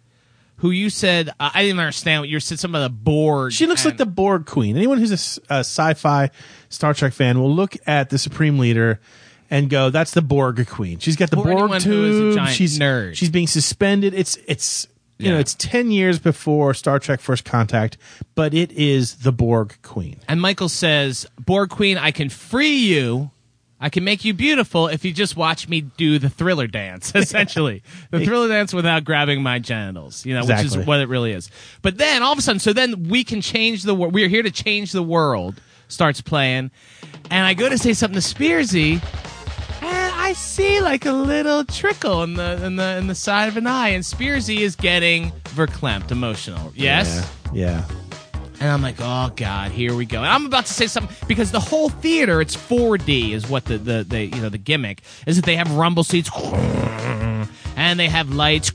who 0.57 0.69
you 0.71 0.89
said 0.89 1.29
uh, 1.39 1.49
I 1.53 1.63
didn't 1.63 1.79
understand 1.79 2.21
what 2.21 2.29
you 2.29 2.39
said. 2.39 2.59
Some 2.59 2.75
of 2.75 2.81
the 2.83 2.89
Borg. 2.89 3.51
she 3.51 3.65
looks 3.65 3.83
like 3.85 3.97
the 3.97 4.05
Borg 4.05 4.45
Queen. 4.45 4.77
Anyone 4.77 4.97
who's 4.99 5.39
a 5.49 5.59
sci-fi 5.59 6.29
Star 6.69 6.93
Trek 6.93 7.13
fan 7.13 7.39
will 7.39 7.53
look 7.53 7.75
at 7.87 8.09
the 8.09 8.17
Supreme 8.17 8.59
Leader 8.59 8.99
and 9.49 9.69
go, 9.69 9.89
"That's 9.89 10.11
the 10.11 10.21
Borg 10.21 10.65
Queen." 10.67 10.99
She's 10.99 11.15
got 11.15 11.29
the 11.31 11.37
Or 11.37 11.43
Borg 11.43 11.57
anyone 11.57 11.81
who 11.81 12.03
is 12.29 12.35
a 12.35 12.39
tube. 12.39 12.49
she's 12.49 12.79
nerd. 12.79 13.15
She's 13.15 13.29
being 13.29 13.47
suspended. 13.47 14.13
It's 14.13 14.37
it's 14.47 14.87
you 15.19 15.29
know 15.31 15.39
it's 15.39 15.53
ten 15.53 15.91
years 15.91 16.17
before 16.19 16.73
Star 16.73 16.97
Trek 16.99 17.19
First 17.21 17.45
Contact, 17.45 17.97
but 18.35 18.53
it 18.53 18.71
is 18.71 19.17
the 19.17 19.31
Borg 19.31 19.75
Queen. 19.83 20.17
And 20.27 20.41
Michael 20.41 20.69
says, 20.69 21.25
"Borg 21.39 21.69
Queen, 21.69 21.97
I 21.97 22.11
can 22.11 22.29
free 22.29 22.75
you." 22.75 23.31
I 23.83 23.89
can 23.89 24.05
make 24.05 24.23
you 24.23 24.33
beautiful 24.33 24.87
if 24.87 25.03
you 25.03 25.11
just 25.11 25.35
watch 25.35 25.67
me 25.67 25.81
do 25.81 26.17
the 26.17 26.29
thriller 26.29 26.67
dance, 26.67 27.11
essentially. 27.15 27.83
the 28.11 28.23
thriller 28.23 28.47
dance 28.47 28.73
without 28.73 29.03
grabbing 29.03 29.43
my 29.43 29.59
genitals, 29.59 30.25
you 30.25 30.33
know, 30.33 30.45
which 30.45 30.63
is 30.63 30.77
what 30.77 31.01
it 31.01 31.09
really 31.09 31.33
is. 31.33 31.51
But 31.81 31.97
then 31.97 32.23
all 32.23 32.31
of 32.31 32.39
a 32.39 32.41
sudden, 32.41 32.61
so 32.61 32.71
then 32.71 33.09
we 33.09 33.25
can 33.25 33.41
change 33.41 33.83
the 33.83 33.93
world. 33.93 34.13
We're 34.13 34.29
here 34.29 34.41
to 34.41 34.51
change 34.51 34.93
the 34.93 35.03
world, 35.03 35.59
starts 35.89 36.21
playing. 36.21 36.71
And 37.29 37.45
I 37.45 37.53
go 37.53 37.67
to 37.67 37.77
say 37.77 37.91
something 37.91 38.21
to 38.21 38.25
Spearsy, 38.25 39.03
and 39.81 40.13
I 40.15 40.31
see 40.31 40.79
like 40.79 41.05
a 41.05 41.11
little 41.11 41.65
trickle 41.65 42.23
in 42.23 42.35
the 42.35 42.65
in 42.65 42.77
the 42.77 42.95
in 42.95 43.07
the 43.07 43.15
side 43.15 43.49
of 43.49 43.57
an 43.57 43.67
eye, 43.67 43.89
and 43.89 44.01
Spearsy 44.01 44.59
is 44.59 44.77
getting 44.77 45.33
verklempt, 45.43 46.09
emotional. 46.09 46.71
Yes? 46.73 47.29
Yeah. 47.51 47.83
And 48.63 48.71
I'm 48.71 48.81
like, 48.81 48.95
oh 48.99 49.29
god, 49.35 49.73
here 49.73 49.93
we 49.93 50.05
go. 50.05 50.19
And 50.19 50.27
I'm 50.27 50.45
about 50.45 50.67
to 50.67 50.73
say 50.73 50.87
something 50.87 51.13
because 51.27 51.51
the 51.51 51.59
whole 51.59 51.89
theater, 51.89 52.39
it's 52.39 52.55
4D, 52.55 53.33
is 53.33 53.49
what 53.49 53.65
the 53.65 53.77
the, 53.77 54.05
the 54.05 54.23
you 54.23 54.41
know 54.41 54.47
the 54.47 54.57
gimmick 54.57 55.01
is 55.27 55.35
that 55.35 55.43
they 55.43 55.57
have 55.57 55.69
rumble 55.75 56.05
seats, 56.05 56.29
and 57.75 57.99
they 57.99 58.07
have 58.07 58.29
lights, 58.29 58.71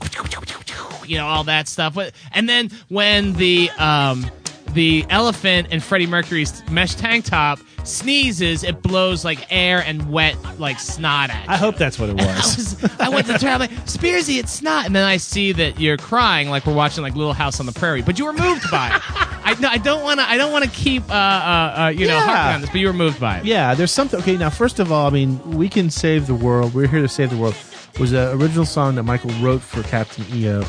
you 1.07 1.17
know 1.17 1.25
all 1.25 1.43
that 1.45 1.67
stuff. 1.67 1.97
And 2.31 2.47
then 2.47 2.69
when 2.89 3.33
the 3.33 3.71
um 3.79 4.29
the 4.73 5.07
elephant 5.09 5.69
and 5.71 5.81
Freddie 5.81 6.05
Mercury's 6.05 6.61
mesh 6.69 6.93
tank 6.93 7.25
top 7.25 7.57
sneezes, 7.87 8.63
it 8.63 8.81
blows 8.81 9.23
like 9.25 9.45
air 9.51 9.83
and 9.85 10.11
wet 10.11 10.35
like 10.59 10.79
snot 10.79 11.29
at 11.29 11.43
you. 11.45 11.51
I 11.53 11.57
hope 11.57 11.77
that's 11.77 11.97
what 11.99 12.09
it 12.09 12.19
I, 12.21 12.25
was. 12.25 12.57
was, 12.81 12.99
I 12.99 13.09
went 13.09 13.27
to 13.27 13.37
turn. 13.37 13.53
I'm 13.53 13.59
like, 13.59 13.71
Spearsy, 13.85 14.39
it's 14.39 14.61
not. 14.61 14.85
And 14.85 14.95
then 14.95 15.05
I 15.05 15.17
see 15.17 15.51
that 15.53 15.79
you're 15.79 15.97
crying, 15.97 16.49
like 16.49 16.65
we're 16.65 16.73
watching 16.73 17.03
like 17.03 17.15
Little 17.15 17.33
House 17.33 17.59
on 17.59 17.65
the 17.65 17.71
Prairie. 17.71 18.01
But 18.01 18.19
you 18.19 18.25
were 18.25 18.33
moved 18.33 18.69
by 18.71 18.87
it. 18.95 19.01
I, 19.45 19.55
no, 19.59 19.67
I 19.69 19.77
don't 19.77 20.03
want 20.03 20.19
to. 20.19 20.29
I 20.29 20.37
don't 20.37 20.51
want 20.51 20.65
to 20.65 20.69
keep, 20.71 21.09
uh, 21.09 21.13
uh, 21.13 21.73
uh, 21.85 21.87
you 21.95 22.07
know, 22.07 22.17
Yeah. 22.17 22.55
on 22.55 22.61
this. 22.61 22.69
But 22.69 22.79
you 22.79 22.87
were 22.87 22.93
moved 22.93 23.19
by 23.19 23.39
it. 23.39 23.45
Yeah, 23.45 23.73
there's 23.73 23.91
something. 23.91 24.19
Okay, 24.19 24.37
now 24.37 24.49
first 24.49 24.79
of 24.79 24.91
all, 24.91 25.07
I 25.07 25.09
mean, 25.09 25.39
we 25.57 25.69
can 25.69 25.89
save 25.89 26.27
the 26.27 26.35
world. 26.35 26.73
We're 26.73 26.87
here 26.87 27.01
to 27.01 27.07
save 27.07 27.29
the 27.31 27.37
world. 27.37 27.55
Was 27.99 28.11
an 28.13 28.29
original 28.39 28.65
song 28.65 28.95
that 28.95 29.03
Michael 29.03 29.31
wrote 29.41 29.61
for 29.61 29.81
Captain 29.83 30.23
EO. 30.33 30.63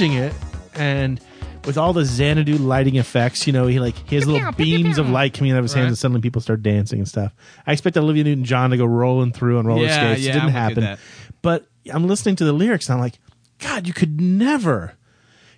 Watching 0.00 0.16
it, 0.16 0.32
and 0.74 1.20
with 1.66 1.76
all 1.76 1.92
the 1.92 2.04
Xanadu 2.04 2.56
lighting 2.56 2.96
effects, 2.96 3.46
you 3.46 3.52
know, 3.52 3.66
he 3.66 3.78
like 3.80 3.94
he 4.08 4.16
has 4.16 4.26
little 4.26 4.50
beams 4.52 4.96
of 4.98 5.10
light 5.10 5.34
coming 5.34 5.52
out 5.52 5.58
of 5.58 5.64
his 5.64 5.74
hands, 5.74 5.84
Right. 5.84 5.88
and 5.88 5.98
suddenly 5.98 6.20
people 6.22 6.40
start 6.40 6.62
dancing 6.62 7.00
and 7.00 7.08
stuff. 7.08 7.34
I 7.66 7.72
expect 7.72 7.96
Olivia 7.98 8.24
Newton-John 8.24 8.70
to 8.70 8.76
go 8.76 8.86
rolling 8.86 9.32
through 9.32 9.58
on 9.58 9.66
roller 9.66 9.84
Yeah, 9.84 10.12
skates. 10.14 10.22
yeah, 10.26 10.30
it 10.30 10.32
didn't 10.34 10.42
I 10.42 10.44
would 10.46 10.52
do 10.52 10.58
happen. 10.58 10.84
that. 10.84 10.98
But 11.42 11.66
I'm 11.92 12.06
listening 12.06 12.36
to 12.36 12.44
the 12.44 12.52
lyrics, 12.52 12.88
and 12.88 12.94
I'm 12.94 13.00
like, 13.00 13.18
God, 13.58 13.86
you 13.86 13.92
could 13.92 14.20
never 14.20 14.94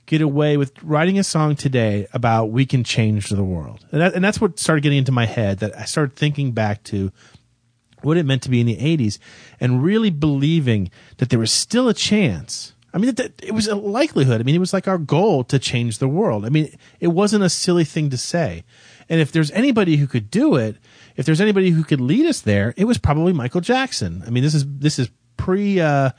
get 0.07 0.21
away 0.21 0.57
with 0.57 0.73
writing 0.83 1.19
a 1.21 1.25
song 1.25 1.55
today 1.55 2.09
about 2.13 2.47
we 2.47 2.67
can 2.67 2.83
change 2.83 3.29
the 3.29 3.45
world, 3.45 3.87
and, 3.93 4.01
that, 4.01 4.15
and 4.15 4.25
that's 4.25 4.41
what 4.41 4.59
started 4.59 4.81
getting 4.83 4.99
into 4.99 5.13
my 5.13 5.27
head. 5.27 5.61
That 5.61 5.77
I 5.79 5.85
started 5.85 6.17
thinking 6.17 6.51
back 6.51 6.83
to 6.85 7.13
what 8.03 8.17
it 8.17 8.27
meant 8.27 8.43
to 8.43 8.51
be 8.51 8.61
in 8.61 8.67
the 8.67 8.77
80s 8.77 9.19
and 9.61 9.81
really 9.85 10.11
believing 10.11 10.91
that 11.19 11.29
there 11.31 11.39
was 11.39 11.53
still 11.53 11.89
a 11.89 11.95
chance. 11.95 12.72
I 12.95 12.99
mean, 12.99 13.15
that, 13.15 13.33
it 13.43 13.53
was 13.53 13.69
a 13.69 13.75
likelihood. 13.75 14.41
I 14.41 14.45
mean, 14.45 14.55
it 14.55 14.61
was 14.61 14.73
like 14.73 14.87
our 14.87 14.99
goal 14.99 15.45
to 15.45 15.59
change 15.59 15.99
the 15.99 16.09
world. 16.09 16.45
I 16.45 16.51
mean, 16.51 16.77
it 17.01 17.09
wasn't 17.09 17.45
a 17.45 17.49
silly 17.49 17.85
thing 17.85 18.11
to 18.11 18.19
say. 18.19 18.65
And 19.09 19.21
if 19.21 19.33
there's 19.33 19.51
anybody 19.53 19.97
who 19.97 20.07
could 20.07 20.31
do 20.31 20.57
it, 20.57 20.77
if 21.17 21.27
there's 21.27 21.41
anybody 21.41 21.71
who 21.71 21.85
could 21.85 22.01
lead 22.01 22.27
us 22.27 22.41
there, 22.41 22.75
it 22.77 22.85
was 22.85 22.99
probably 22.99 23.33
Michael 23.33 23.61
Jackson. 23.61 24.23
I 24.27 24.31
mean, 24.31 24.43
this 24.43 24.55
is 24.55 24.65
this 24.67 24.99
is 24.99 25.11
pre 25.37 25.81
uh, 25.81 26.11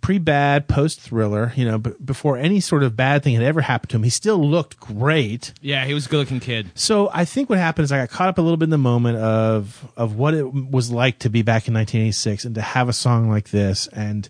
pre 0.00 0.18
bad, 0.18 0.68
post 0.68 1.00
thriller. 1.00 1.52
You 1.56 1.64
know, 1.64 1.78
b- 1.78 1.92
before 2.04 2.36
any 2.36 2.60
sort 2.60 2.82
of 2.82 2.96
bad 2.96 3.24
thing 3.24 3.34
had 3.34 3.42
ever 3.42 3.60
happened 3.60 3.90
to 3.90 3.96
him, 3.96 4.02
he 4.02 4.10
still 4.10 4.38
looked 4.38 4.78
great. 4.78 5.52
Yeah, 5.60 5.84
he 5.84 5.94
was 5.94 6.06
a 6.06 6.08
good 6.08 6.18
looking 6.18 6.40
kid. 6.40 6.70
So 6.74 7.10
I 7.12 7.24
think 7.24 7.48
what 7.50 7.58
happened 7.58 7.84
is 7.84 7.92
I 7.92 7.98
got 7.98 8.10
caught 8.10 8.28
up 8.28 8.38
a 8.38 8.42
little 8.42 8.56
bit 8.56 8.64
in 8.64 8.70
the 8.70 8.78
moment 8.78 9.18
of 9.18 9.90
of 9.96 10.16
what 10.16 10.34
it 10.34 10.44
was 10.52 10.90
like 10.90 11.20
to 11.20 11.30
be 11.30 11.42
back 11.42 11.68
in 11.68 11.74
1986 11.74 12.44
and 12.44 12.54
to 12.54 12.62
have 12.62 12.88
a 12.88 12.92
song 12.92 13.28
like 13.28 13.50
this, 13.50 13.88
and 13.88 14.28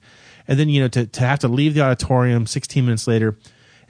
and 0.49 0.59
then 0.59 0.69
you 0.69 0.81
know 0.81 0.89
to 0.89 1.07
to 1.07 1.21
have 1.21 1.39
to 1.41 1.49
leave 1.49 1.75
the 1.75 1.81
auditorium 1.81 2.47
16 2.47 2.85
minutes 2.85 3.07
later 3.07 3.37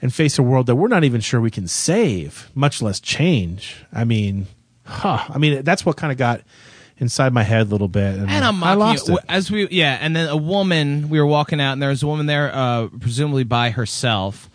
and 0.01 0.13
face 0.13 0.37
a 0.37 0.43
world 0.43 0.67
that 0.67 0.75
we're 0.75 0.87
not 0.87 1.03
even 1.03 1.19
sure 1.21 1.41
we 1.41 1.49
can 1.51 1.67
save, 1.67 2.49
much 2.53 2.81
less 2.81 2.99
change. 2.99 3.83
I 3.91 4.03
mean, 4.03 4.45
huh? 4.85 5.25
I 5.29 5.37
mean, 5.39 5.63
that's 5.63 5.85
what 5.85 5.97
kind 5.97 6.11
of 6.11 6.17
got 6.19 6.41
inside 6.99 7.33
my 7.33 7.43
head 7.43 7.61
a 7.61 7.69
little 7.69 7.87
bit, 7.87 8.15
and, 8.15 8.29
And 8.29 8.43
I'm 8.45 8.63
I 8.63 8.73
lost 8.73 9.07
you. 9.07 9.17
it. 9.17 9.23
as 9.29 9.49
we 9.51 9.67
yeah, 9.69 9.97
and 10.01 10.15
then 10.15 10.29
a 10.29 10.37
woman. 10.37 11.09
We 11.09 11.19
were 11.19 11.25
walking 11.25 11.59
out, 11.61 11.73
and 11.73 11.81
there 11.81 11.89
was 11.89 12.03
a 12.03 12.07
woman 12.07 12.25
there, 12.27 12.53
uh, 12.53 12.87
presumably 12.99 13.43
by 13.43 13.69
herself, 13.71 14.49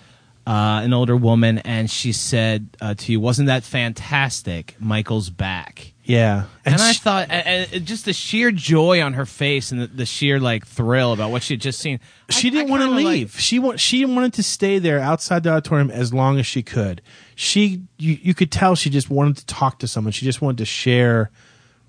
uh, 0.47 0.81
an 0.85 0.93
older 0.93 1.17
woman, 1.17 1.59
and 1.59 1.89
she 1.91 2.13
said 2.13 2.69
uh, 2.81 2.95
to 2.95 3.13
you, 3.13 3.21
"Wasn't 3.21 3.47
that 3.47 3.63
fantastic? 3.65 4.77
Michael's 4.81 5.31
back." 5.31 5.92
Yeah, 6.05 6.45
And, 6.65 6.75
I 6.75 6.93
she- 6.93 6.99
thought, 6.99 7.29
and, 7.31 7.69
and 7.73 7.87
just 7.87 8.07
the 8.07 8.13
sheer 8.13 8.51
joy 8.51 9.01
on 9.03 9.13
her 9.13 9.25
face 9.25 9.71
and 9.71 9.81
the, 9.83 9.87
the 9.87 10.05
sheer 10.07 10.41
like 10.41 10.67
thrill 10.67 11.13
about 11.13 11.31
what 11.31 11.45
she 11.45 11.55
had 11.55 11.61
just 11.61 11.79
seen. 11.79 12.01
she 12.29 12.49
I- 12.49 12.51
didn't 12.51 12.71
want 12.71 12.83
to 12.83 12.89
kinda, 12.89 13.03
like- 13.05 13.13
leave. 13.15 13.39
she 13.41 13.59
want 13.61 13.79
she 13.79 14.05
wanted 14.05 14.33
to 14.35 14.43
stay 14.43 14.81
there 14.81 14.99
outside 14.99 15.45
the 15.45 15.51
auditorium 15.51 15.91
as 15.93 16.13
long 16.13 16.41
as 16.41 16.47
she 16.47 16.63
could. 16.63 17.03
She 17.37 17.83
you, 17.99 18.19
you 18.21 18.35
could 18.35 18.51
tell 18.51 18.75
she 18.75 18.91
just 18.91 19.11
wanted 19.11 19.37
to 19.37 19.47
talk 19.47 19.79
to 19.79 19.87
someone. 19.87 20.11
She 20.13 20.25
just 20.25 20.43
wanted 20.43 20.59
to 20.59 20.65
share 20.65 21.31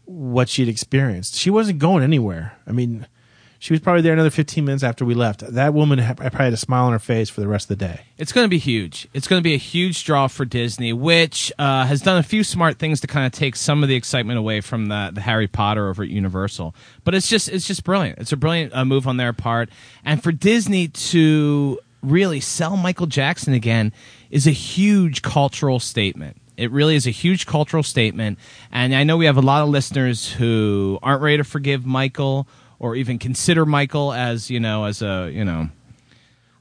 what 0.05 0.47
she'd 0.47 0.67
experienced. 0.69 1.33
She 1.35 1.49
wasn't 1.49 1.79
going 1.79 2.03
anywhere. 2.03 2.53
I 2.67 2.71
mean, 2.71 3.07
she 3.63 3.71
was 3.71 3.79
probably 3.79 4.01
there 4.01 4.11
another 4.11 4.29
15 4.29 4.65
minutes 4.65 4.83
after 4.83 5.05
we 5.05 5.13
left. 5.13 5.39
That 5.39 5.73
woman 5.73 5.97
I 5.97 6.11
probably 6.11 6.37
had 6.37 6.51
a 6.51 6.57
smile 6.57 6.87
on 6.87 6.91
her 6.91 6.99
face 6.99 7.29
for 7.29 7.39
the 7.39 7.47
rest 7.47 7.71
of 7.71 7.79
the 7.79 7.85
day. 7.85 8.01
It's 8.17 8.33
going 8.33 8.43
to 8.43 8.49
be 8.49 8.57
huge. 8.57 9.07
It's 9.13 9.25
going 9.25 9.39
to 9.39 9.43
be 9.43 9.53
a 9.53 9.57
huge 9.57 10.03
draw 10.03 10.27
for 10.27 10.43
Disney, 10.43 10.91
which 10.91 11.49
uh, 11.57 11.85
has 11.85 12.01
done 12.01 12.17
a 12.17 12.23
few 12.23 12.43
smart 12.43 12.77
things 12.77 12.99
to 12.99 13.07
kind 13.07 13.25
of 13.25 13.31
take 13.31 13.55
some 13.55 13.81
of 13.81 13.87
the 13.87 13.95
excitement 13.95 14.37
away 14.37 14.59
from 14.59 14.87
the, 14.87 15.11
the 15.13 15.21
Harry 15.21 15.47
Potter 15.47 15.87
over 15.87 16.03
at 16.03 16.09
Universal. 16.09 16.75
But 17.05 17.15
it's 17.15 17.29
just 17.29 17.47
it's 17.47 17.65
just 17.65 17.85
brilliant. 17.85 18.19
It's 18.19 18.33
a 18.33 18.37
brilliant 18.37 18.75
uh, 18.75 18.83
move 18.83 19.07
on 19.07 19.15
their 19.15 19.31
part, 19.31 19.69
and 20.03 20.21
for 20.21 20.33
Disney 20.33 20.89
to 20.89 21.79
really 22.01 22.41
sell 22.41 22.75
Michael 22.75 23.07
Jackson 23.07 23.53
again 23.53 23.93
is 24.29 24.45
a 24.45 24.51
huge 24.51 25.21
cultural 25.21 25.79
statement. 25.79 26.35
It 26.57 26.69
really 26.69 26.97
is 26.97 27.07
a 27.07 27.11
huge 27.11 27.45
cultural 27.45 27.81
statement, 27.81 28.39
and 28.73 28.93
I 28.93 29.05
know 29.05 29.15
we 29.15 29.25
have 29.25 29.37
a 29.37 29.41
lot 29.41 29.63
of 29.63 29.69
listeners 29.69 30.33
who 30.33 30.99
aren't 31.01 31.21
ready 31.21 31.37
to 31.37 31.45
forgive 31.45 31.85
Michael 31.85 32.45
or 32.83 32.95
even 32.97 33.17
consider 33.17 33.65
Michael 33.65 34.11
as 34.11 34.49
you 34.49 34.59
know 34.59 34.83
as 34.83 35.01
a 35.01 35.31
you 35.33 35.45
know 35.45 35.69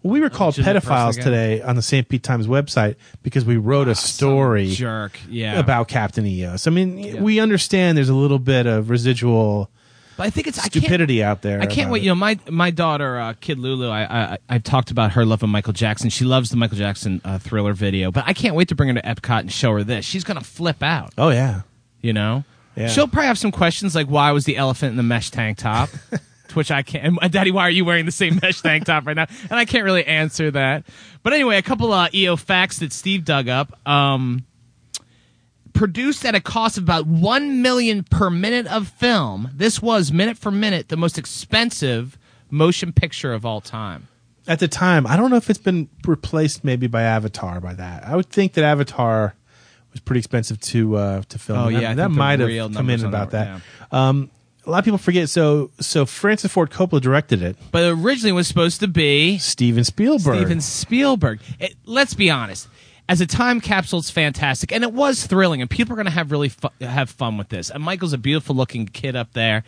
Well, 0.03 0.13
we 0.13 0.21
were 0.21 0.31
called 0.31 0.55
pedophiles 0.55 1.21
today 1.21 1.61
on 1.61 1.75
the 1.75 1.83
St. 1.83 2.09
Pete 2.09 2.23
Times 2.23 2.47
website 2.47 2.95
because 3.25 3.45
we 3.45 3.57
wrote 3.57 3.89
a 3.89 3.95
story 3.97 4.69
jerk. 4.71 5.19
Yeah, 5.29 5.59
about 5.59 5.89
Captain 5.89 6.25
EOS. 6.25 6.67
I 6.67 6.71
mean, 6.71 7.23
we 7.23 7.41
understand 7.41 7.99
there's 7.99 8.09
a 8.09 8.15
little 8.15 8.39
bit 8.39 8.67
of 8.67 8.89
residual 8.89 9.69
But 10.17 10.27
I 10.27 10.31
think 10.31 10.47
it's 10.47 10.63
stupidity 10.63 11.25
out 11.25 11.43
there. 11.43 11.61
I 11.61 11.67
can't 11.67 11.91
wait. 11.91 12.03
it. 12.03 12.05
You 12.05 12.11
know, 12.13 12.15
my 12.15 12.39
my 12.49 12.71
daughter, 12.71 13.19
uh, 13.19 13.35
Kid 13.41 13.59
Lulu. 13.59 13.89
I, 13.89 14.03
I 14.35 14.39
I've 14.49 14.63
talked 14.63 14.93
about 14.93 15.13
her 15.13 15.25
love 15.27 15.43
of 15.43 15.49
Michael 15.49 15.73
Jackson. 15.73 16.09
She 16.09 16.25
loves 16.25 16.51
the 16.51 16.57
Michael 16.57 16.79
Jackson 16.79 17.21
uh, 17.25 17.39
Thriller 17.41 17.73
video. 17.73 18.13
But 18.13 18.25
I 18.29 18.33
can't 18.33 18.55
wait 18.55 18.69
to 18.69 18.77
bring 18.77 18.95
her 18.95 18.95
to 18.95 19.03
Epcot 19.03 19.41
and 19.41 19.53
show 19.53 19.73
her 19.73 19.83
this. 19.83 20.05
She's 20.05 20.23
gonna 20.23 20.41
flip 20.41 20.85
out. 20.85 21.13
Oh 21.19 21.31
yeah. 21.31 21.63
You 22.01 22.13
know, 22.13 22.45
Yeah. 22.75 22.89
she'll 22.89 23.09
probably 23.09 23.27
have 23.27 23.39
some 23.39 23.53
questions 23.53 23.95
like, 23.95 24.07
"Why 24.07 24.33
was 24.33 24.45
the 24.45 24.57
elephant 24.57 24.91
in 24.93 24.97
the 24.97 25.03
mesh 25.03 25.31
tank 25.31 25.59
top?" 25.59 25.91
to 26.49 26.55
which 26.55 26.71
I 26.71 26.83
can't. 26.83 27.19
And, 27.21 27.33
Daddy, 27.33 27.51
why 27.51 27.63
are 27.63 27.71
you 27.71 27.85
wearing 27.85 28.07
the 28.07 28.13
same 28.13 28.39
mesh 28.43 28.61
tank 28.61 28.85
top 28.85 29.07
right 29.07 29.17
now? 29.17 29.27
And 29.51 29.59
I 29.59 29.65
can't 29.65 29.85
really 29.85 30.07
answer 30.07 30.51
that. 30.51 30.85
But 31.23 31.33
anyway, 31.33 31.57
a 31.59 31.63
couple 31.63 31.93
uh, 31.93 32.09
EO 32.13 32.37
facts 32.37 32.79
that 32.79 32.93
Steve 32.93 33.25
dug 33.25 33.49
up. 33.49 33.77
Um, 33.87 34.45
produced 35.73 36.25
at 36.25 36.35
a 36.35 36.41
cost 36.41 36.77
of 36.77 36.85
about 36.85 37.07
one 37.07 37.63
million 37.63 38.05
per 38.05 38.31
minute 38.31 38.67
of 38.67 38.89
film. 38.89 39.51
This 39.55 39.81
was 39.81 40.13
minute 40.13 40.39
for 40.39 40.51
minute 40.51 40.89
the 40.89 40.97
most 40.97 41.19
expensive 41.19 42.19
motion 42.51 42.93
picture 42.93 43.33
of 43.33 43.47
all 43.47 43.61
time. 43.61 44.09
At 44.47 44.59
the 44.59 44.69
time, 44.69 45.07
I 45.07 45.17
don't 45.17 45.31
know 45.31 45.37
if 45.37 45.49
it's 45.49 45.59
been 45.59 45.89
replaced 46.07 46.65
maybe 46.65 46.89
by 46.89 47.03
Avatar 47.03 47.61
by 47.61 47.75
that. 47.75 48.05
I 48.05 48.17
would 48.17 48.29
think 48.29 48.55
that 48.55 48.65
Avatar 48.65 49.35
was 49.93 50.01
pretty 50.01 50.19
expensive 50.19 50.61
to 50.61 50.97
uh, 50.97 51.23
to 51.29 51.39
film. 51.39 51.59
Oh, 51.59 51.67
And 51.69 51.81
yeah, 51.81 51.91
I 51.91 51.95
that 51.95 52.11
might 52.11 52.41
have 52.41 52.73
come 52.75 52.91
in 52.91 53.05
about 53.05 53.31
that 53.31 53.61
that. 53.91 53.97
Um, 53.97 54.31
a 54.65 54.71
lot 54.71 54.79
of 54.79 54.85
people 54.85 54.99
forget. 54.99 55.29
So 55.29 55.71
so 55.81 56.07
Francis 56.07 56.53
Ford 56.53 56.71
Coppola 56.71 57.01
directed 57.01 57.43
it. 57.43 57.57
But 57.71 57.85
originally 57.85 58.31
it 58.31 58.35
was 58.35 58.47
supposed 58.49 58.81
to 58.81 58.89
be 58.89 59.39
Steven 59.39 59.85
Spielberg. 59.85 60.37
Steven 60.37 60.61
Spielberg. 60.61 61.41
It, 61.59 61.75
let's 61.85 62.15
be 62.15 62.31
honest. 62.31 62.69
As 63.09 63.21
a 63.21 63.27
time 63.27 63.61
capsule, 63.61 63.99
it's 63.99 64.11
fantastic, 64.11 64.73
and 64.73 64.85
it 64.85 64.93
was 64.93 65.27
thrilling, 65.27 65.61
and 65.61 65.69
people 65.69 65.93
are 65.93 65.97
going 65.97 66.07
to 66.07 66.13
have 66.13 66.31
really 66.31 66.49
fu- 66.49 66.69
have 66.81 67.11
fun 67.11 67.37
with 67.37 67.49
this. 67.49 67.69
And 67.69 67.83
Michael's 67.83 68.13
a 68.13 68.19
beautiful 68.19 68.55
looking 68.55 68.87
kid 68.87 69.17
up 69.17 69.33
there. 69.33 69.65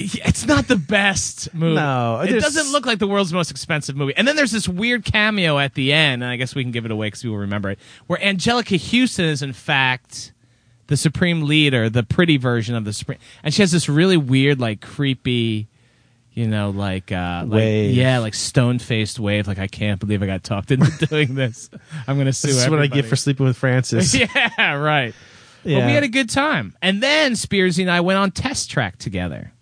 It's 0.00 0.46
not 0.46 0.68
the 0.68 0.76
best 0.76 1.52
movie. 1.52 1.74
No, 1.74 2.20
it 2.20 2.40
doesn't 2.40 2.70
look 2.70 2.86
like 2.86 3.00
the 3.00 3.08
world's 3.08 3.32
most 3.32 3.50
expensive 3.50 3.96
movie. 3.96 4.14
And 4.16 4.28
then 4.28 4.36
there's 4.36 4.52
this 4.52 4.68
weird 4.68 5.04
cameo 5.04 5.58
at 5.58 5.74
the 5.74 5.92
end, 5.92 6.22
and 6.22 6.30
I 6.30 6.36
guess 6.36 6.54
we 6.54 6.62
can 6.62 6.70
give 6.70 6.84
it 6.84 6.92
away 6.92 7.08
because 7.08 7.22
people 7.22 7.38
remember 7.38 7.70
it, 7.70 7.80
where 8.06 8.18
Anjelica 8.20 8.78
Huston 8.78 9.24
is 9.24 9.42
in 9.42 9.52
fact 9.52 10.32
the 10.86 10.96
supreme 10.96 11.42
leader, 11.42 11.90
the 11.90 12.04
pretty 12.04 12.36
version 12.36 12.76
of 12.76 12.84
the 12.84 12.92
supreme, 12.92 13.18
and 13.42 13.52
she 13.52 13.60
has 13.60 13.72
this 13.72 13.88
really 13.88 14.16
weird, 14.16 14.60
like 14.60 14.80
creepy, 14.80 15.66
you 16.32 16.46
know, 16.46 16.70
like, 16.70 17.10
uh, 17.10 17.42
like 17.44 17.64
yeah, 17.64 18.18
like 18.20 18.34
stone 18.34 18.78
faced 18.78 19.18
wave. 19.18 19.48
Like 19.48 19.58
I 19.58 19.66
can't 19.66 19.98
believe 19.98 20.22
I 20.22 20.26
got 20.26 20.44
talked 20.44 20.70
into 20.70 21.06
doing 21.06 21.34
this. 21.34 21.70
I'm 22.06 22.16
gonna 22.18 22.32
sue. 22.32 22.48
This 22.48 22.62
is 22.62 22.70
what 22.70 22.78
I 22.78 22.86
get 22.86 23.04
for 23.04 23.16
sleeping 23.16 23.46
with 23.46 23.56
Francis. 23.56 24.14
yeah, 24.14 24.74
right. 24.74 25.12
But 25.64 25.86
we 25.86 25.92
had 25.92 26.04
a 26.04 26.08
good 26.08 26.30
time, 26.30 26.76
and 26.80 27.02
then 27.02 27.32
Spearsy 27.32 27.80
and 27.80 27.90
I 27.90 28.00
went 28.00 28.20
on 28.20 28.30
test 28.30 28.70
track 28.70 28.96
together. 28.98 29.52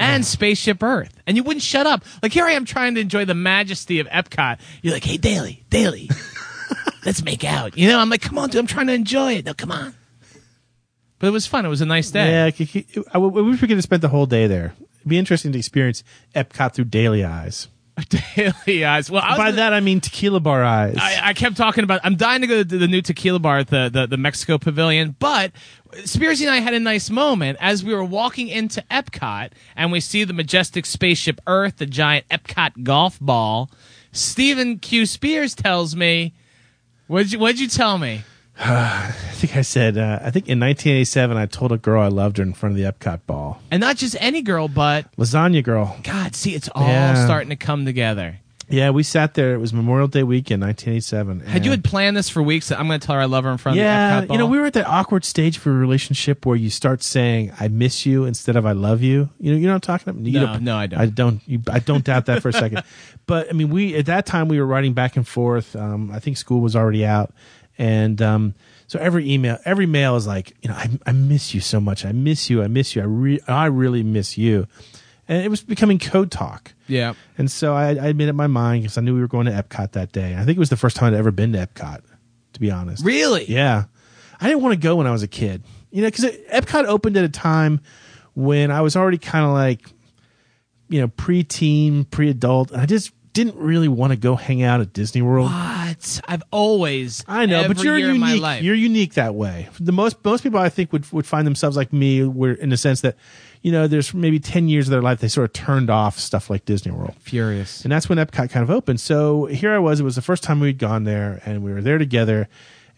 And 0.00 0.24
Spaceship 0.24 0.82
Earth. 0.82 1.14
And 1.26 1.36
you 1.36 1.42
wouldn't 1.42 1.62
shut 1.62 1.86
up. 1.86 2.04
Like, 2.22 2.32
here 2.32 2.44
I 2.46 2.52
am 2.52 2.64
trying 2.64 2.94
to 2.96 3.00
enjoy 3.00 3.24
the 3.24 3.34
majesty 3.34 4.00
of 4.00 4.06
Epcot. 4.08 4.58
You're 4.82 4.94
like, 4.94 5.04
hey, 5.04 5.16
Daly, 5.16 5.64
Daly, 5.70 6.08
let's 7.04 7.22
make 7.22 7.44
out. 7.44 7.76
You 7.78 7.88
know, 7.88 7.98
I'm 8.00 8.10
like, 8.10 8.22
come 8.22 8.38
on, 8.38 8.48
dude, 8.50 8.58
I'm 8.60 8.66
trying 8.66 8.86
to 8.88 8.94
enjoy 8.94 9.34
it. 9.34 9.44
No, 9.44 9.54
come 9.54 9.70
on. 9.72 9.94
But 11.18 11.26
it 11.28 11.30
was 11.30 11.46
fun. 11.46 11.66
It 11.66 11.68
was 11.68 11.82
a 11.82 11.86
nice 11.86 12.10
day. 12.10 12.30
Yeah, 12.30 12.50
c- 12.50 12.64
c- 12.64 12.86
I 13.08 13.12
w- 13.14 13.38
I 13.38 13.42
wish 13.50 13.60
we 13.60 13.68
could 13.68 13.76
have 13.76 13.82
spent 13.84 14.00
the 14.00 14.08
whole 14.08 14.24
day 14.26 14.46
there. 14.46 14.74
It'd 15.00 15.08
be 15.08 15.18
interesting 15.18 15.52
to 15.52 15.58
experience 15.58 16.02
Epcot 16.34 16.72
through 16.72 16.86
daily 16.86 17.24
eyes. 17.24 17.68
Daily 18.36 18.84
eyes. 18.84 19.10
Well, 19.10 19.22
By 19.22 19.36
gonna- 19.36 19.52
that 19.56 19.72
I 19.72 19.80
mean 19.80 20.00
tequila 20.00 20.40
bar 20.40 20.64
eyes. 20.64 20.96
I, 20.98 21.28
I 21.28 21.32
kept 21.34 21.56
talking 21.56 21.84
about. 21.84 22.00
I'm 22.04 22.16
dying 22.16 22.40
to 22.40 22.46
go 22.46 22.62
to 22.62 22.78
the 22.78 22.88
new 22.88 23.02
tequila 23.02 23.38
bar 23.38 23.58
at 23.58 23.68
the, 23.68 23.88
the, 23.92 24.06
the 24.06 24.16
Mexico 24.16 24.58
Pavilion, 24.58 25.14
but 25.18 25.52
Spearsy 25.92 26.42
and 26.42 26.50
I 26.50 26.58
had 26.58 26.74
a 26.74 26.80
nice 26.80 27.10
moment 27.10 27.58
as 27.60 27.84
we 27.84 27.94
were 27.94 28.04
walking 28.04 28.48
into 28.48 28.82
Epcot 28.90 29.50
and 29.76 29.90
we 29.90 30.00
see 30.00 30.24
the 30.24 30.32
majestic 30.32 30.86
spaceship 30.86 31.40
Earth, 31.46 31.76
the 31.78 31.86
giant 31.86 32.28
Epcot 32.28 32.82
golf 32.84 33.18
ball. 33.20 33.70
Stephen 34.12 34.78
Q. 34.78 35.06
Spears 35.06 35.54
tells 35.54 35.94
me, 35.96 36.32
"What'd 37.06 37.32
you 37.32 37.38
What'd 37.38 37.60
you 37.60 37.68
tell 37.68 37.98
me?" 37.98 38.22
I 38.62 39.12
think 39.32 39.56
I 39.56 39.62
said, 39.62 39.96
uh, 39.96 40.18
I 40.22 40.30
think 40.30 40.46
in 40.48 40.60
1987, 40.60 41.36
I 41.36 41.46
told 41.46 41.72
a 41.72 41.78
girl 41.78 42.02
I 42.02 42.08
loved 42.08 42.36
her 42.36 42.42
in 42.42 42.52
front 42.52 42.74
of 42.74 42.76
the 42.76 42.84
Epcot 42.92 43.20
ball. 43.26 43.60
And 43.70 43.80
not 43.80 43.96
just 43.96 44.16
any 44.20 44.42
girl, 44.42 44.68
but 44.68 45.06
Lasagna 45.16 45.64
girl. 45.64 45.96
God, 46.02 46.34
see, 46.34 46.54
it's 46.54 46.68
all 46.74 46.86
Yeah. 46.86 47.24
starting 47.24 47.48
to 47.50 47.56
come 47.56 47.84
together. 47.86 48.36
Yeah, 48.68 48.90
we 48.90 49.02
sat 49.02 49.34
there. 49.34 49.54
It 49.54 49.58
was 49.58 49.72
Memorial 49.72 50.06
Day 50.06 50.22
weekend, 50.22 50.60
1987. 50.62 51.40
Had 51.40 51.64
you 51.64 51.72
and- 51.72 51.82
had 51.82 51.90
planned 51.90 52.16
this 52.16 52.28
for 52.28 52.40
weeks? 52.40 52.70
I'm 52.70 52.86
going 52.86 53.00
to 53.00 53.04
tell 53.04 53.16
her 53.16 53.20
I 53.22 53.24
love 53.24 53.42
her 53.42 53.50
in 53.50 53.56
front 53.58 53.78
yeah, 53.78 54.18
of 54.18 54.20
the 54.20 54.26
Epcot 54.26 54.28
ball. 54.28 54.34
you 54.36 54.38
know, 54.38 54.46
we 54.46 54.60
were 54.60 54.66
at 54.66 54.74
that 54.74 54.86
awkward 54.86 55.24
stage 55.24 55.58
for 55.58 55.70
a 55.70 55.74
relationship 55.74 56.46
where 56.46 56.54
you 56.54 56.70
start 56.70 57.02
saying 57.02 57.50
"I 57.58 57.66
miss 57.66 58.06
you" 58.06 58.26
instead 58.26 58.54
of 58.54 58.64
"I 58.66 58.70
love 58.72 59.02
you." 59.02 59.28
You 59.40 59.52
know, 59.52 59.58
you 59.58 59.66
know 59.66 59.72
what 59.72 59.88
I'm 59.88 59.98
talking 59.98 60.10
about. 60.10 60.24
You 60.24 60.38
No, 60.38 60.58
no, 60.58 60.76
I 60.76 60.86
don't. 60.86 61.00
I 61.00 61.06
don't. 61.06 61.40
You, 61.48 61.60
I 61.68 61.80
don't 61.80 62.04
doubt 62.04 62.26
that 62.26 62.42
for 62.42 62.50
a 62.50 62.52
second. 62.52 62.82
But 63.26 63.48
I 63.48 63.52
mean, 63.52 63.70
we 63.70 63.94
at 63.96 64.06
that 64.06 64.26
time 64.26 64.48
we 64.48 64.58
were 64.58 64.66
writing 64.66 64.92
back 64.92 65.16
and 65.16 65.26
forth. 65.26 65.76
Um, 65.76 66.10
I 66.12 66.18
think 66.18 66.36
school 66.36 66.60
was 66.60 66.74
already 66.74 67.06
out, 67.06 67.32
and 67.80 68.20
um, 68.20 68.54
so 68.88 68.98
every 68.98 69.32
email, 69.32 69.56
every 69.64 69.86
mail 69.86 70.14
is 70.16 70.26
like, 70.26 70.54
you 70.60 70.68
know, 70.68 70.76
I, 70.76 70.90
I 71.06 71.12
miss 71.12 71.54
you 71.54 71.62
so 71.62 71.80
much. 71.80 72.04
I 72.04 72.12
miss 72.12 72.50
you. 72.50 72.62
I 72.62 72.66
miss 72.66 72.94
you. 72.94 73.00
I 73.00 73.06
re- 73.06 73.40
I 73.48 73.66
really 73.66 74.02
miss 74.02 74.36
you. 74.36 74.66
And 75.26 75.42
it 75.42 75.48
was 75.48 75.62
becoming 75.62 75.98
code 75.98 76.30
talk. 76.30 76.74
yeah. 76.88 77.14
And 77.38 77.50
so 77.50 77.72
I, 77.72 78.08
I 78.08 78.12
made 78.12 78.28
up 78.28 78.34
my 78.34 78.48
mind 78.48 78.82
because 78.82 78.98
I 78.98 79.00
knew 79.00 79.14
we 79.14 79.20
were 79.20 79.28
going 79.28 79.46
to 79.46 79.52
Epcot 79.52 79.92
that 79.92 80.12
day. 80.12 80.36
I 80.36 80.44
think 80.44 80.56
it 80.56 80.58
was 80.58 80.68
the 80.68 80.76
first 80.76 80.96
time 80.96 81.14
I'd 81.14 81.18
ever 81.18 81.30
been 81.30 81.52
to 81.54 81.66
Epcot, 81.66 82.02
to 82.52 82.60
be 82.60 82.70
honest. 82.70 83.02
Really? 83.02 83.46
Yeah. 83.50 83.84
I 84.40 84.48
didn't 84.48 84.62
want 84.62 84.74
to 84.74 84.78
go 84.80 84.96
when 84.96 85.06
I 85.06 85.12
was 85.12 85.22
a 85.22 85.28
kid. 85.28 85.62
You 85.90 86.02
know, 86.02 86.08
because 86.08 86.26
Epcot 86.52 86.84
opened 86.84 87.16
at 87.16 87.24
a 87.24 87.30
time 87.30 87.80
when 88.34 88.70
I 88.70 88.82
was 88.82 88.94
already 88.94 89.18
kind 89.18 89.46
of 89.46 89.52
like, 89.52 89.88
you 90.90 91.00
know, 91.00 91.08
preteen, 91.08 92.10
pre-adult, 92.10 92.72
and 92.72 92.80
I 92.82 92.86
just 92.86 93.12
didn't 93.32 93.56
really 93.56 93.88
want 93.88 94.12
to 94.12 94.16
go 94.18 94.36
hang 94.36 94.62
out 94.62 94.80
at 94.80 94.92
Disney 94.92 95.22
World. 95.22 95.48
What? 95.90 96.20
I've 96.26 96.42
always. 96.50 97.24
I 97.26 97.46
know, 97.46 97.66
but 97.68 97.82
you're 97.82 97.98
unique. 97.98 98.62
You're 98.62 98.74
unique 98.74 99.14
that 99.14 99.34
way. 99.34 99.68
The 99.78 99.92
most 99.92 100.24
most 100.24 100.42
people 100.42 100.58
I 100.58 100.68
think 100.68 100.92
would 100.92 101.10
would 101.12 101.26
find 101.26 101.46
themselves 101.46 101.76
like 101.76 101.92
me, 101.92 102.24
where 102.24 102.52
in 102.52 102.70
the 102.70 102.76
sense 102.76 103.00
that, 103.02 103.16
you 103.62 103.72
know, 103.72 103.86
there's 103.86 104.14
maybe 104.14 104.38
ten 104.38 104.68
years 104.68 104.86
of 104.86 104.92
their 104.92 105.02
life 105.02 105.20
they 105.20 105.28
sort 105.28 105.44
of 105.44 105.52
turned 105.52 105.90
off 105.90 106.18
stuff 106.18 106.50
like 106.50 106.64
Disney 106.64 106.92
World. 106.92 107.14
furious. 107.20 107.82
And 107.82 107.92
that's 107.92 108.08
when 108.08 108.18
Epcot 108.18 108.50
kind 108.50 108.62
of 108.62 108.70
opened. 108.70 109.00
So 109.00 109.46
here 109.46 109.72
I 109.72 109.78
was. 109.78 110.00
It 110.00 110.04
was 110.04 110.16
the 110.16 110.22
first 110.22 110.42
time 110.42 110.60
we'd 110.60 110.78
gone 110.78 111.04
there, 111.04 111.42
and 111.44 111.62
we 111.62 111.72
were 111.72 111.82
there 111.82 111.98
together. 111.98 112.48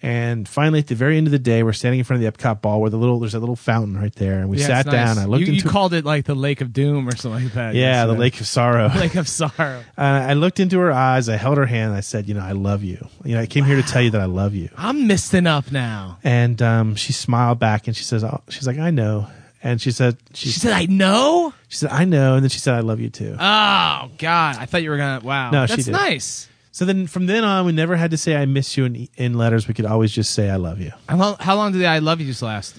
And 0.04 0.48
finally, 0.48 0.80
at 0.80 0.88
the 0.88 0.96
very 0.96 1.16
end 1.16 1.28
of 1.28 1.30
the 1.30 1.38
day, 1.38 1.62
we're 1.62 1.72
standing 1.72 2.00
in 2.00 2.04
front 2.04 2.24
of 2.24 2.34
the 2.34 2.36
Epcot 2.38 2.60
ball 2.60 2.80
where 2.80 2.90
the 2.90 2.96
little 2.96 3.20
there's 3.20 3.34
a 3.34 3.38
little 3.38 3.54
fountain 3.54 3.96
right 3.96 4.12
there, 4.16 4.40
and 4.40 4.48
we 4.48 4.58
Yeah, 4.58 4.66
sat 4.66 4.86
nice. 4.86 4.92
down. 4.92 5.18
I 5.18 5.26
looked 5.26 5.42
you, 5.46 5.52
into 5.52 5.64
you 5.64 5.70
called 5.70 5.94
it 5.94 6.04
like 6.04 6.24
the 6.24 6.34
Lake 6.34 6.60
of 6.60 6.72
Doom 6.72 7.08
or 7.08 7.14
something 7.14 7.44
like 7.44 7.52
that. 7.54 7.74
yeah, 7.76 8.06
the. 8.06 8.14
Lake 8.14 8.40
of 8.40 8.46
Sorrow. 8.48 8.88
Lake 8.96 9.14
of 9.14 9.28
Sorrow. 9.28 9.82
Uh, 9.96 10.02
I 10.28 10.32
looked 10.34 10.58
into 10.58 10.78
her 10.80 10.90
eyes. 10.90 11.28
I 11.28 11.36
held 11.36 11.56
her 11.58 11.66
hand. 11.66 11.90
And 11.90 11.96
I 11.96 12.00
said, 12.00 12.26
"You 12.26 12.34
know, 12.34 12.40
I 12.40 12.52
love 12.52 12.82
you. 12.82 13.06
You 13.24 13.36
know, 13.36 13.40
I 13.40 13.46
came 13.46 13.64
here 13.64 13.76
to 13.76 13.82
tell 13.82 14.02
you 14.02 14.10
that 14.10 14.20
I 14.20 14.24
love 14.24 14.54
you." 14.54 14.68
I'm 14.76 15.06
misting 15.06 15.46
up 15.46 15.70
now. 15.70 16.18
And 16.24 16.60
um, 16.60 16.94
she 16.96 17.12
smiled 17.12 17.60
back, 17.60 17.86
and 17.86 17.96
she 17.96 18.02
says, 18.02 18.24
oh, 18.24 18.42
"She's 18.48 18.66
like, 18.66 18.78
I 18.78 18.90
know." 18.90 19.28
And 19.64 19.80
she 19.80 19.92
said, 19.92 20.16
she, 20.34 20.48
She 20.48 20.58
said, 20.58 20.72
"I 20.72 20.86
know." 20.86 21.54
she 21.68 21.76
said, 21.76 21.90
I 21.92 22.04
know." 22.04 22.34
And 22.34 22.42
then 22.42 22.50
she 22.50 22.58
said, 22.58 22.74
"I 22.74 22.80
love 22.80 22.98
you 22.98 23.10
too." 23.10 23.36
Oh 23.38 24.10
God, 24.18 24.56
I 24.58 24.66
thought 24.66 24.82
you 24.82 24.90
were 24.90 24.96
gonna. 24.96 25.24
Wow, 25.24 25.52
No, 25.52 25.66
that's 25.66 25.86
nice. 25.86 26.48
So 26.72 26.84
then, 26.84 27.06
from 27.06 27.26
then 27.26 27.44
on, 27.44 27.64
we 27.66 27.72
never 27.72 27.94
had 27.96 28.10
to 28.10 28.16
say 28.16 28.34
"I 28.34 28.46
miss 28.46 28.76
you" 28.76 28.84
in, 28.86 29.08
in 29.16 29.34
letters. 29.34 29.68
We 29.68 29.74
could 29.74 29.86
always 29.86 30.10
just 30.10 30.32
say 30.32 30.50
"I 30.50 30.56
love 30.56 30.80
you." 30.80 30.90
How 31.08 31.16
long, 31.16 31.36
how 31.38 31.54
long 31.54 31.70
did 31.72 31.78
the 31.82 31.86
"I 31.86 31.98
love 32.00 32.20
yous" 32.20 32.42
last? 32.42 32.76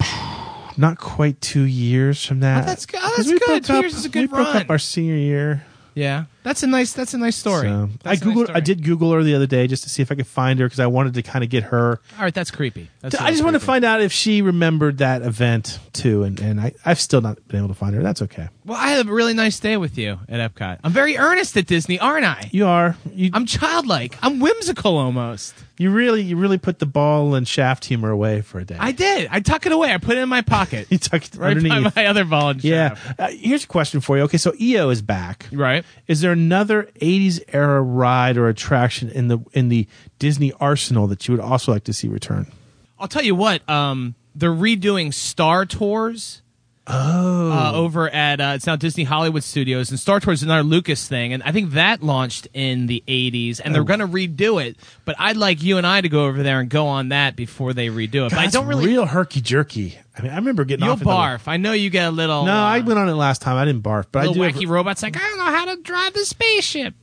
Not 0.78 0.98
quite 0.98 1.40
two 1.40 1.62
years 1.62 2.24
from 2.24 2.40
that. 2.40 2.64
Oh, 2.64 2.66
that's 2.66 2.84
good. 2.86 3.00
Oh, 3.02 3.12
'Cause 3.16 3.26
we 3.26 3.38
good. 3.38 3.46
broke 3.46 3.62
Two 3.64 3.72
up- 3.74 3.82
years 3.82 3.94
is 3.94 4.04
a 4.04 4.08
good 4.10 4.20
We 4.22 4.26
broke 4.26 4.48
run. 4.48 4.56
up 4.58 4.70
our 4.70 4.78
senior 4.78 5.16
year. 5.16 5.64
Yeah, 5.94 6.24
that's 6.46 6.62
a 6.62 6.66
nice. 6.68 6.92
That's 6.92 7.12
a 7.12 7.18
nice 7.18 7.34
story. 7.34 7.66
So, 7.68 7.88
I 8.04 8.14
That's 8.14 8.22
a 8.22 8.24
nice 8.26 8.34
googled. 8.36 8.44
story. 8.44 8.56
I 8.56 8.60
did 8.60 8.84
Google 8.84 9.12
her 9.12 9.22
the 9.24 9.34
other 9.34 9.46
day 9.48 9.66
just 9.66 9.82
to 9.82 9.88
see 9.90 10.00
if 10.00 10.12
I 10.12 10.14
could 10.14 10.26
find 10.28 10.60
her 10.60 10.66
because 10.66 10.78
I 10.78 10.86
wanted 10.86 11.14
to 11.14 11.22
kind 11.22 11.42
of 11.42 11.50
get 11.50 11.64
her. 11.64 12.00
All 12.16 12.22
right, 12.22 12.32
that's 12.32 12.52
creepy. 12.52 12.88
That's 13.00 13.16
I 13.16 13.30
just 13.32 13.42
want 13.42 13.54
to 13.54 13.58
creepy. 13.58 13.66
find 13.66 13.84
out 13.84 14.00
if 14.00 14.12
she 14.12 14.42
remembered 14.42 14.98
that 14.98 15.22
event 15.22 15.80
too, 15.92 16.22
and 16.22 16.38
and 16.40 16.60
I 16.60 16.72
I've 16.84 17.00
still 17.00 17.20
not 17.20 17.46
been 17.48 17.58
able 17.58 17.68
to 17.68 17.74
find 17.74 17.94
her. 17.96 18.02
That's 18.02 18.22
okay. 18.22 18.48
Well, 18.64 18.78
I 18.78 18.90
had 18.92 19.06
a 19.08 19.12
really 19.12 19.34
nice 19.34 19.58
day 19.58 19.76
with 19.76 19.98
you 19.98 20.20
at 20.28 20.54
Epcot. 20.54 20.78
I'm 20.84 20.92
very 20.92 21.16
earnest 21.18 21.56
at 21.56 21.66
Disney, 21.66 21.98
aren't 21.98 22.24
I? 22.24 22.48
You 22.52 22.66
are 22.66 22.96
you. 23.12 23.30
I'm 23.32 23.46
childlike. 23.46 24.16
I'm 24.22 24.38
whimsical 24.40 24.96
almost. 24.96 25.54
You 25.78 25.90
really 25.90 26.22
you 26.22 26.36
really 26.36 26.58
put 26.58 26.78
the 26.78 26.86
ball 26.86 27.34
and 27.34 27.46
shaft 27.46 27.84
humor 27.84 28.10
away 28.10 28.40
for 28.40 28.58
a 28.58 28.64
day. 28.64 28.76
I 28.78 28.92
did. 28.92 29.28
I 29.30 29.40
tuck 29.40 29.66
it 29.66 29.72
away. 29.72 29.92
I 29.92 29.98
put 29.98 30.16
it 30.16 30.20
in 30.20 30.28
my 30.28 30.42
pocket. 30.42 30.86
you 30.90 30.98
tuck 30.98 31.24
it 31.24 31.34
right 31.36 31.56
underneath. 31.56 31.94
by 31.94 32.02
my 32.02 32.06
other 32.06 32.24
ball 32.24 32.50
and 32.50 32.64
yeah. 32.64 32.94
shaft. 32.94 33.20
Uh, 33.20 33.28
here's 33.28 33.64
a 33.64 33.66
question 33.66 34.00
for 34.00 34.16
you. 34.16 34.22
Okay, 34.24 34.38
so 34.38 34.52
EO 34.60 34.90
is 34.90 35.02
back. 35.02 35.46
Right. 35.52 35.84
Is 36.06 36.20
there 36.20 36.32
another 36.32 36.84
'80s 37.00 37.42
era 37.52 37.82
ride 37.82 38.36
or 38.36 38.48
attraction 38.48 39.10
in 39.10 39.28
the 39.28 39.38
in 39.52 39.68
the 39.68 39.86
Disney 40.18 40.52
arsenal 40.60 41.06
that 41.08 41.28
you 41.28 41.32
would 41.34 41.44
also 41.44 41.72
like 41.72 41.84
to 41.84 41.92
see 41.92 42.08
return? 42.08 42.50
I'll 42.98 43.08
tell 43.08 43.24
you 43.24 43.34
what. 43.34 43.68
Um, 43.68 44.14
they're 44.34 44.50
redoing 44.50 45.12
Star 45.12 45.66
Tours. 45.66 46.42
Oh. 46.88 47.50
Uh, 47.52 47.72
over 47.74 48.08
at 48.08 48.40
uh, 48.40 48.52
it's 48.54 48.66
now 48.66 48.76
Disney 48.76 49.02
Hollywood 49.04 49.42
Studios, 49.42 49.90
and 49.90 49.98
Star 49.98 50.20
Tours 50.20 50.38
is 50.40 50.42
another 50.44 50.62
Lucas 50.62 51.08
thing, 51.08 51.32
and 51.32 51.42
I 51.42 51.50
think 51.52 51.72
that 51.72 52.02
launched 52.02 52.46
in 52.54 52.86
the 52.86 53.02
'80s, 53.08 53.60
and 53.64 53.74
they're 53.74 53.82
Oh. 53.82 53.84
going 53.84 53.98
to 54.00 54.06
redo 54.06 54.64
it. 54.64 54.76
But 55.04 55.16
I'd 55.18 55.36
like 55.36 55.62
you 55.62 55.78
and 55.78 55.86
I 55.86 56.00
to 56.00 56.08
go 56.08 56.26
over 56.26 56.42
there 56.44 56.60
and 56.60 56.70
go 56.70 56.86
on 56.86 57.08
that 57.08 57.34
before 57.34 57.72
they 57.72 57.88
redo 57.88 58.26
it. 58.26 58.30
but 58.30 58.38
I 58.38 58.46
don't 58.46 58.66
really. 58.66 58.86
real 58.86 59.06
herky 59.06 59.40
jerky. 59.40 59.98
I 60.16 60.22
mean, 60.22 60.30
I 60.30 60.36
remember 60.36 60.64
getting 60.64 60.84
You'll 60.84 60.92
off. 60.94 60.98
the- 61.00 61.04
barf. 61.06 61.40
I 61.48 61.56
know 61.56 61.72
you 61.72 61.90
get 61.90 62.06
a 62.08 62.10
little. 62.10 62.44
No, 62.46 62.52
uh, 62.52 62.56
I 62.56 62.78
went 62.80 62.98
on 62.98 63.08
it 63.08 63.14
last 63.14 63.42
time. 63.42 63.56
I 63.56 63.64
didn't 63.64 63.82
barf, 63.82 64.04
but 64.12 64.28
I 64.28 64.32
do. 64.32 64.38
wacky 64.40 64.62
have- 64.62 64.70
robots 64.70 65.02
like 65.02 65.16
I 65.16 65.20
don't 65.28 65.38
know 65.38 65.44
how 65.44 65.64
to 65.74 65.82
drive 65.82 66.14
the 66.14 66.24
spaceship. 66.24 66.94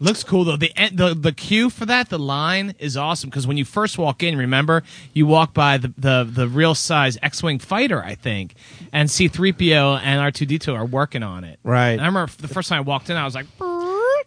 Looks 0.00 0.22
cool 0.22 0.44
though. 0.44 0.56
The 0.56 0.70
the 0.92 1.14
the 1.14 1.32
queue 1.32 1.70
for 1.70 1.84
that, 1.86 2.08
the 2.08 2.18
line 2.20 2.74
is 2.78 2.96
awesome 2.96 3.30
because 3.30 3.46
when 3.48 3.56
you 3.56 3.64
first 3.64 3.98
walk 3.98 4.22
in, 4.22 4.38
remember 4.38 4.84
you 5.12 5.26
walk 5.26 5.52
by 5.54 5.76
the 5.78 5.92
the, 5.98 6.24
the 6.30 6.46
real 6.48 6.74
size 6.76 7.18
X-wing 7.22 7.58
fighter, 7.58 8.02
I 8.02 8.14
think, 8.14 8.54
and 8.92 9.10
C-3PO 9.10 10.00
and 10.02 10.32
R2D2 10.34 10.74
are 10.76 10.84
working 10.84 11.22
on 11.24 11.42
it. 11.44 11.58
Right. 11.64 11.90
And 11.90 12.00
I 12.02 12.06
remember 12.06 12.30
the 12.38 12.46
first 12.48 12.68
time 12.68 12.78
I 12.78 12.80
walked 12.82 13.10
in, 13.10 13.16
I 13.16 13.24
was 13.24 13.34
like, 13.34 13.46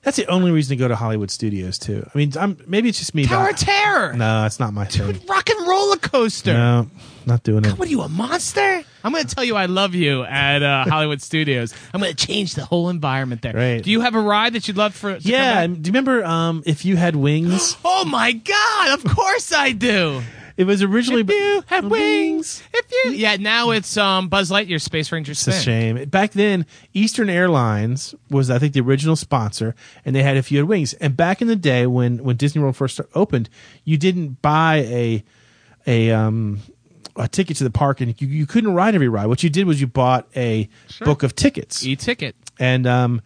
That's 0.02 0.18
the 0.18 0.26
only 0.28 0.52
reason 0.52 0.76
to 0.76 0.80
go 0.80 0.88
to 0.90 0.96
Hollywood 0.96 1.32
Studios 1.32 1.80
too. 1.80 2.06
I 2.14 2.18
mean, 2.18 2.34
I'm 2.38 2.58
maybe 2.68 2.90
it's 2.90 3.00
just 3.00 3.16
me. 3.16 3.24
Tower 3.26 3.46
but 3.46 3.54
of 3.54 3.60
Terror, 3.60 4.14
No, 4.14 4.46
it's 4.46 4.60
not 4.60 4.74
my 4.74 4.84
thing. 4.86 5.22
rock 5.30 5.50
and 5.50 5.68
roller 5.68 5.98
coaster. 5.98 6.54
No, 6.54 6.88
not 7.26 7.44
doing 7.44 7.64
it. 7.64 7.78
What 7.80 7.88
are 7.88 7.92
you, 7.92 8.02
a 8.02 8.10
monster? 8.10 8.84
I'm 9.04 9.12
going 9.12 9.26
to 9.26 9.36
tell 9.36 9.44
you 9.44 9.56
I 9.56 9.66
love 9.66 9.96
you 9.96 10.24
at 10.24 10.62
uh, 10.64 10.84
Hollywood 10.90 11.22
Studios. 11.22 11.74
I'm 11.94 12.02
going 12.02 12.14
to 12.16 12.26
change 12.28 12.56
the 12.56 12.66
whole 12.66 12.90
environment 12.90 13.42
there. 13.42 13.54
Right. 13.54 13.84
Do 13.84 13.92
you 13.92 14.02
have 14.02 14.16
a 14.16 14.22
ride 14.22 14.54
that 14.54 14.68
you'd 14.68 14.78
love 14.78 14.94
for? 14.96 15.16
to 15.16 15.22
come 15.22 15.32
Yeah, 15.32 15.68
do 15.68 15.74
you 15.74 15.82
remember 15.88 16.24
um, 16.24 16.64
if 16.66 16.86
you 16.86 16.96
had 16.98 17.16
wings? 17.16 17.78
Oh 17.86 18.06
my 18.06 18.32
God! 18.32 18.94
Of 18.94 19.04
course 19.16 19.52
I 19.54 19.74
do. 19.74 20.22
It 20.58 20.66
was 20.66 20.82
originally. 20.84 21.22
If 21.22 21.30
you 21.30 21.64
have 21.68 21.86
wings, 21.86 22.62
if 22.74 22.92
you 22.92 23.12
yeah, 23.14 23.38
now 23.38 23.72
it's 23.72 23.96
um 23.98 24.28
Buzz 24.28 24.50
Lightyear 24.52 24.82
Space 24.82 25.12
Ranger 25.12 25.32
It's 25.34 25.48
a 25.48 25.52
spin. 25.52 25.64
shame. 25.98 26.10
Back 26.10 26.32
then, 26.32 26.66
Eastern 26.94 27.30
Airlines 27.30 28.14
was, 28.30 28.50
I 28.50 28.60
think, 28.60 28.74
the 28.74 28.82
original 28.82 29.16
sponsor, 29.16 29.76
and 30.06 30.16
they 30.16 30.24
had 30.24 30.38
if 30.38 30.52
you 30.52 30.58
had 30.60 30.68
wings. 30.68 30.94
And 30.94 31.16
back 31.16 31.42
in 31.42 31.48
the 31.48 31.56
day, 31.56 31.86
when 31.88 32.24
when 32.24 32.38
Disney 32.38 32.62
World 32.62 32.76
first 32.76 33.00
opened, 33.16 33.50
you 33.84 33.98
didn't 33.98 34.42
buy 34.42 34.78
a 34.88 35.24
a 35.88 36.12
um 36.12 36.60
a 37.16 37.28
ticket 37.28 37.58
to 37.58 37.64
the 37.64 37.72
park, 37.72 38.02
and 38.02 38.20
you, 38.22 38.28
you 38.28 38.46
couldn't 38.46 38.74
ride 38.74 38.96
every 38.96 39.10
ride. 39.10 39.28
What 39.28 39.44
you 39.44 39.50
did 39.50 39.66
was 39.68 39.80
you 39.80 39.88
bought 39.88 40.28
a 40.36 40.70
book 41.02 41.24
of 41.24 41.36
tickets, 41.36 41.86
E-ticket. 41.86 42.36
and 42.60 42.88
um. 42.88 43.22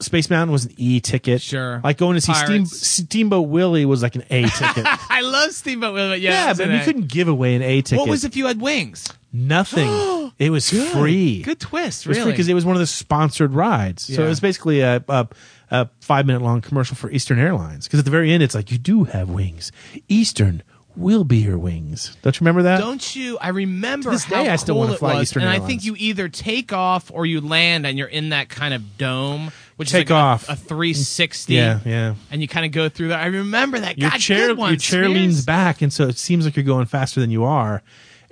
Space 0.00 0.28
Mountain 0.28 0.50
was 0.50 0.64
an 0.64 0.74
E 0.78 0.98
ticket. 0.98 1.40
Sure. 1.40 1.80
Like 1.84 1.96
going 1.96 2.16
to 2.16 2.20
see 2.20 2.34
Steam, 2.34 2.66
Steamboat 2.66 3.48
Willie 3.48 3.84
was 3.84 4.02
like 4.02 4.16
an 4.16 4.24
A 4.30 4.42
ticket. 4.42 4.84
I 5.08 5.20
love 5.20 5.52
Steamboat 5.52 5.94
Willie. 5.94 6.18
Yeah, 6.18 6.48
yeah, 6.48 6.54
but 6.54 6.70
you 6.70 6.80
couldn't 6.80 7.06
give 7.06 7.28
away 7.28 7.54
an 7.54 7.62
A 7.62 7.82
ticket. 7.82 8.00
What 8.00 8.08
was 8.08 8.24
if 8.24 8.34
you 8.34 8.46
had 8.46 8.60
wings? 8.60 9.06
Nothing. 9.32 10.32
it 10.40 10.50
was 10.50 10.68
free. 10.70 11.42
Good 11.42 11.60
twist, 11.60 12.06
really. 12.06 12.32
because 12.32 12.48
it 12.48 12.54
was 12.54 12.64
one 12.64 12.74
of 12.74 12.80
the 12.80 12.86
sponsored 12.86 13.54
rides. 13.54 14.02
So 14.12 14.24
it 14.24 14.28
was 14.28 14.40
basically 14.40 14.80
a, 14.80 15.04
a, 15.08 15.28
a 15.70 15.88
five 16.00 16.26
minute 16.26 16.42
long 16.42 16.60
commercial 16.60 16.96
for 16.96 17.10
Eastern 17.10 17.38
Airlines. 17.38 17.86
Because 17.86 18.00
at 18.00 18.04
the 18.04 18.10
very 18.10 18.32
end, 18.32 18.42
it's 18.42 18.54
like, 18.56 18.72
you 18.72 18.78
do 18.78 19.04
have 19.04 19.30
wings. 19.30 19.70
Eastern 20.08 20.64
will 20.96 21.24
be 21.24 21.38
your 21.38 21.58
wings. 21.58 22.16
Don't 22.22 22.34
you 22.36 22.44
remember 22.44 22.62
that? 22.64 22.78
Don't 22.78 23.14
you? 23.16 23.38
I 23.38 23.48
remember 23.48 24.10
To 24.10 24.16
this 24.16 24.24
how 24.24 24.42
day, 24.44 24.50
I 24.50 24.56
still 24.56 24.74
cool 24.74 24.80
wanna 24.80 24.92
it 24.94 24.98
fly 24.98 25.14
was, 25.14 25.22
Eastern 25.30 25.42
and 25.42 25.50
I 25.50 25.58
think 25.58 25.84
you 25.84 25.94
either 25.98 26.28
take 26.28 26.72
off 26.72 27.10
or 27.12 27.24
you 27.26 27.40
land, 27.40 27.86
and 27.86 27.96
you're 27.98 28.08
in 28.08 28.30
that 28.30 28.48
kind 28.48 28.74
of 28.74 28.98
dome, 28.98 29.50
which 29.76 29.90
Take 29.90 30.06
is 30.06 30.10
like 30.10 30.18
off. 30.18 30.48
a, 30.48 30.56
360. 30.56 31.54
Yeah, 31.54 31.80
yeah. 31.84 32.14
And 32.30 32.42
you 32.42 32.48
kind 32.48 32.66
of 32.66 32.72
go 32.72 32.88
through 32.88 33.08
that. 33.08 33.20
I 33.20 33.26
remember 33.26 33.80
that. 33.80 33.98
your 33.98 34.10
God, 34.10 34.18
chair, 34.20 34.54
one, 34.54 34.70
your 34.70 34.76
chair 34.78 35.04
Spears. 35.04 35.14
leans 35.18 35.44
back, 35.46 35.82
and 35.82 35.92
so 35.92 36.06
it 36.08 36.18
seems 36.18 36.44
like 36.44 36.56
you're 36.56 36.64
going 36.64 36.86
faster 36.86 37.20
than 37.20 37.30
you 37.30 37.44
are. 37.44 37.82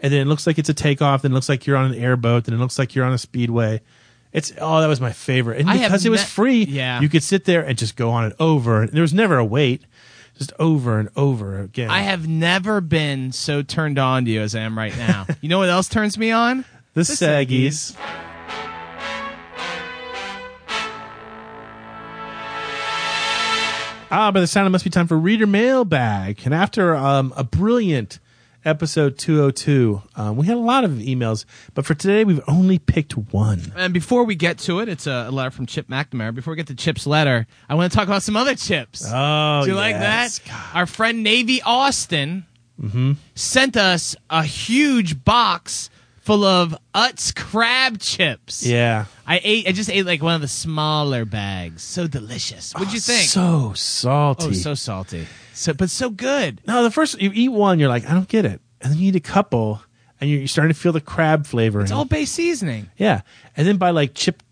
And 0.03 0.13
then 0.13 0.21
it 0.21 0.27
looks 0.27 0.47
like 0.47 0.59
it's 0.59 0.69
a 0.71 0.75
takeoff. 0.75 1.23
Then 1.23 1.33
it 1.33 1.35
looks 1.35 1.49
like 1.49 1.67
you're 1.67 1.77
on 1.77 1.93
an 1.93 1.99
airboat. 1.99 2.45
Then 2.45 2.55
it 2.55 2.59
looks 2.59 2.79
like 2.79 2.95
you're 2.95 3.05
on 3.05 3.13
a 3.13 3.19
speedway. 3.19 3.81
It's 4.33 4.53
oh, 4.61 4.81
that 4.81 4.87
was 4.87 5.01
my 5.01 5.13
favorite. 5.13 5.59
And 5.61 5.69
because 5.69 6.07
it 6.07 6.11
was 6.11 6.21
met- 6.21 6.29
free, 6.29 6.63
Yeah. 6.65 7.01
you 7.01 7.09
could 7.09 7.23
sit 7.23 7.45
there 7.47 7.63
and 7.63 7.77
just 7.77 7.97
go 7.97 8.11
on 8.11 8.25
it 8.27 8.33
over. 8.39 8.87
There 8.87 9.03
was 9.03 9.13
never 9.13 9.37
a 9.39 9.45
wait, 9.45 9.83
just 10.41 10.55
over 10.59 10.99
and 10.99 11.11
over 11.17 11.61
again. 11.61 11.91
I 11.91 11.99
have 12.01 12.27
never 12.27 12.81
been 12.81 13.31
so 13.31 13.61
turned 13.61 13.99
on 13.99 14.25
to 14.25 14.31
you 14.31 14.41
as 14.41 14.55
I 14.55 14.61
am 14.61 14.77
right 14.77 14.97
now. 14.97 15.27
you 15.43 15.51
know 15.51 15.59
what 15.59 15.69
else 15.69 15.87
turns 15.87 16.17
me 16.17 16.31
on? 16.31 16.65
the, 16.95 17.03
Saggies. 17.03 17.95
Ah, 24.11 24.31
by 24.33 24.41
the 24.41 24.47
sound, 24.47 24.67
it 24.67 24.71
must 24.71 24.83
be 24.83 24.89
time 24.89 25.07
for 25.07 25.19
reader 25.19 25.47
mailbag. 25.47 26.41
And 26.47 26.55
after 26.55 26.97
um, 26.97 27.35
a 27.37 27.45
brilliant 27.45 28.19
episode 28.65 29.19
202, 29.19 30.03
um, 30.17 30.37
we 30.37 30.47
had 30.47 30.57
a 30.57 30.61
lot 30.61 30.85
of 30.85 30.91
emails, 30.93 31.45
but 31.75 31.85
for 31.87 31.95
today, 31.95 32.25
we've 32.25 32.41
only 32.49 32.79
picked 32.79 33.17
one. 33.17 33.73
And 33.77 33.93
before 33.95 34.25
we 34.25 34.35
get 34.35 34.59
to 34.61 34.81
it, 34.81 34.89
it's 34.89 35.07
a 35.07 35.31
letter 35.31 35.51
from 35.51 35.67
Chip 35.67 35.89
McNamara. 35.89 36.35
Before 36.35 36.53
we 36.53 36.57
get 36.57 36.67
to 36.69 36.75
Chip's 36.75 37.07
letter, 37.07 37.47
I 37.69 37.75
want 37.75 37.91
to 37.93 37.97
talk 37.97 38.07
about 38.07 38.23
some 38.23 38.37
other 38.37 38.55
chips. 38.55 39.05
Oh, 39.07 39.63
Do 39.65 39.71
you 39.71 39.77
like 39.77 39.95
yes. 39.95 40.39
that? 40.41 40.71
Our 40.75 40.87
friend 40.87 41.23
Navy 41.23 41.63
Austin 41.63 42.47
Mm-hmm. 42.81 43.13
sent 43.35 43.77
us 43.77 44.17
a 44.31 44.43
huge 44.43 45.23
box 45.23 45.91
full 46.23 46.45
of 46.45 46.75
Utz 46.95 47.35
crab 47.37 47.99
chips. 47.99 48.65
Yeah. 48.65 49.05
I 49.27 49.39
ate. 49.45 49.69
I 49.69 49.73
just 49.73 49.91
ate 49.91 50.07
like 50.07 50.23
one 50.23 50.35
of 50.35 50.41
the 50.41 50.49
smaller 50.49 51.27
bags. 51.27 51.83
So 51.83 52.07
delicious. 52.07 52.73
What'd 52.73 52.95
you 52.95 53.01
think? 53.01 53.29
So 53.29 53.75
salty. 53.75 54.47
oh, 54.47 54.53
so 54.53 54.73
salty. 54.73 55.27
So, 55.61 55.75
but 55.75 55.91
so 55.91 56.09
good. 56.09 56.63
no, 56.67 56.83
the 56.83 56.91
first, 56.91 57.21
you 57.21 57.31
eat 57.35 57.51
one, 57.51 57.79
you're 57.79 57.91
like, 57.91 58.09
I 58.09 58.15
don't 58.15 58.29
get 58.29 58.47
it. 58.47 58.63
And 58.81 58.93
then 58.93 58.99
you 58.99 59.09
eat 59.09 59.17
a 59.17 59.21
couple, 59.21 59.83
and 60.19 60.31
you're, 60.31 60.39
you're 60.39 60.49
starting 60.49 60.73
to 60.73 60.81
feel 60.81 60.93
the 60.93 61.03
crab 61.03 61.47
flavor. 61.47 61.83
It's 61.83 61.93
Old 61.93 62.09
Bay 62.09 62.25
seasoning. 62.25 62.89
Yeah. 62.97 63.21
And 63.59 63.69
then 63.69 63.77
by 63.77 63.91
like 63.91 64.15
chip 64.15 64.43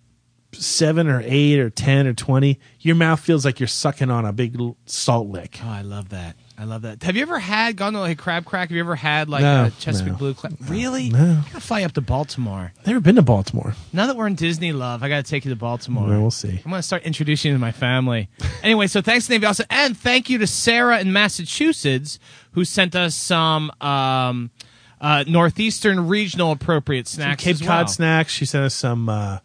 seven 0.53 1.09
or 1.09 1.23
eight 1.25 1.61
or 1.61 1.71
ten 1.71 2.07
or 2.07 2.13
twenty, 2.13 2.59
your 2.81 2.95
mouth 2.95 3.21
feels 3.21 3.47
like 3.47 3.59
you're 3.59 3.69
sucking 3.69 4.11
on 4.11 4.27
a 4.27 4.35
big 4.35 4.61
salt 4.85 5.29
lick. 5.29 5.59
Oh, 5.65 5.69
I 5.69 5.81
love 5.81 6.11
that. 6.11 6.37
I 6.61 6.65
love 6.65 6.83
that. 6.83 7.01
Have 7.05 7.15
you 7.15 7.23
ever 7.23 7.39
had 7.39 7.77
gone 7.77 7.93
to 7.93 8.01
like 8.01 8.19
crab 8.19 8.45
crack? 8.45 8.71
Have 8.71 8.75
you 8.75 8.81
ever 8.83 8.97
had 8.97 9.29
like 9.29 9.43
No, 9.43 9.67
a 9.67 9.71
Chesapeake 9.79 10.15
no. 10.15 10.19
Blue? 10.19 10.35
Cla- 10.35 10.51
really? 10.63 11.09
No. 11.09 11.41
I 11.47 11.49
gotta 11.53 11.61
fly 11.61 11.85
up 11.85 11.93
to 11.93 12.01
Baltimore. 12.01 12.73
Never 12.85 12.99
been 12.99 13.15
to 13.15 13.23
Baltimore. 13.23 13.75
Now 13.93 14.07
that 14.09 14.17
we're 14.17 14.27
in 14.27 14.35
Disney 14.35 14.73
love, 14.73 15.05
I 15.05 15.09
gotta 15.09 15.23
take 15.23 15.45
you 15.45 15.51
to 15.51 15.57
Baltimore. 15.57 16.09
Well, 16.09 16.21
we'll 16.21 16.31
see. 16.33 16.61
I'm 16.65 16.71
gonna 16.71 16.83
start 16.83 17.05
introducing 17.05 17.51
you 17.53 17.57
to 17.57 17.61
my 17.61 17.71
family. 17.71 18.29
anyway, 18.65 18.89
so 18.89 19.01
thanks 19.01 19.27
to 19.27 19.33
Navy 19.33 19.47
also, 19.47 19.63
and 19.71 19.97
thank 19.97 20.29
you 20.29 20.39
to 20.39 20.49
Sarah 20.49 20.99
in 20.99 21.13
Massachusetts 21.13 22.19
who 22.53 22.65
sent 22.65 22.97
us 22.97 23.15
some 23.15 23.71
um, 23.81 24.51
uh, 25.01 25.23
northeastern 25.29 26.09
regional 26.09 26.51
appropriate 26.51 27.07
snacks. 27.07 27.45
Cape 27.45 27.55
as 27.55 27.61
Cod 27.61 27.69
well. 27.69 27.87
snacks. 27.87 28.33
She 28.33 28.45
sent 28.47 28.65
us 28.65 28.75
some. 28.75 29.09
Uh, 29.09 29.39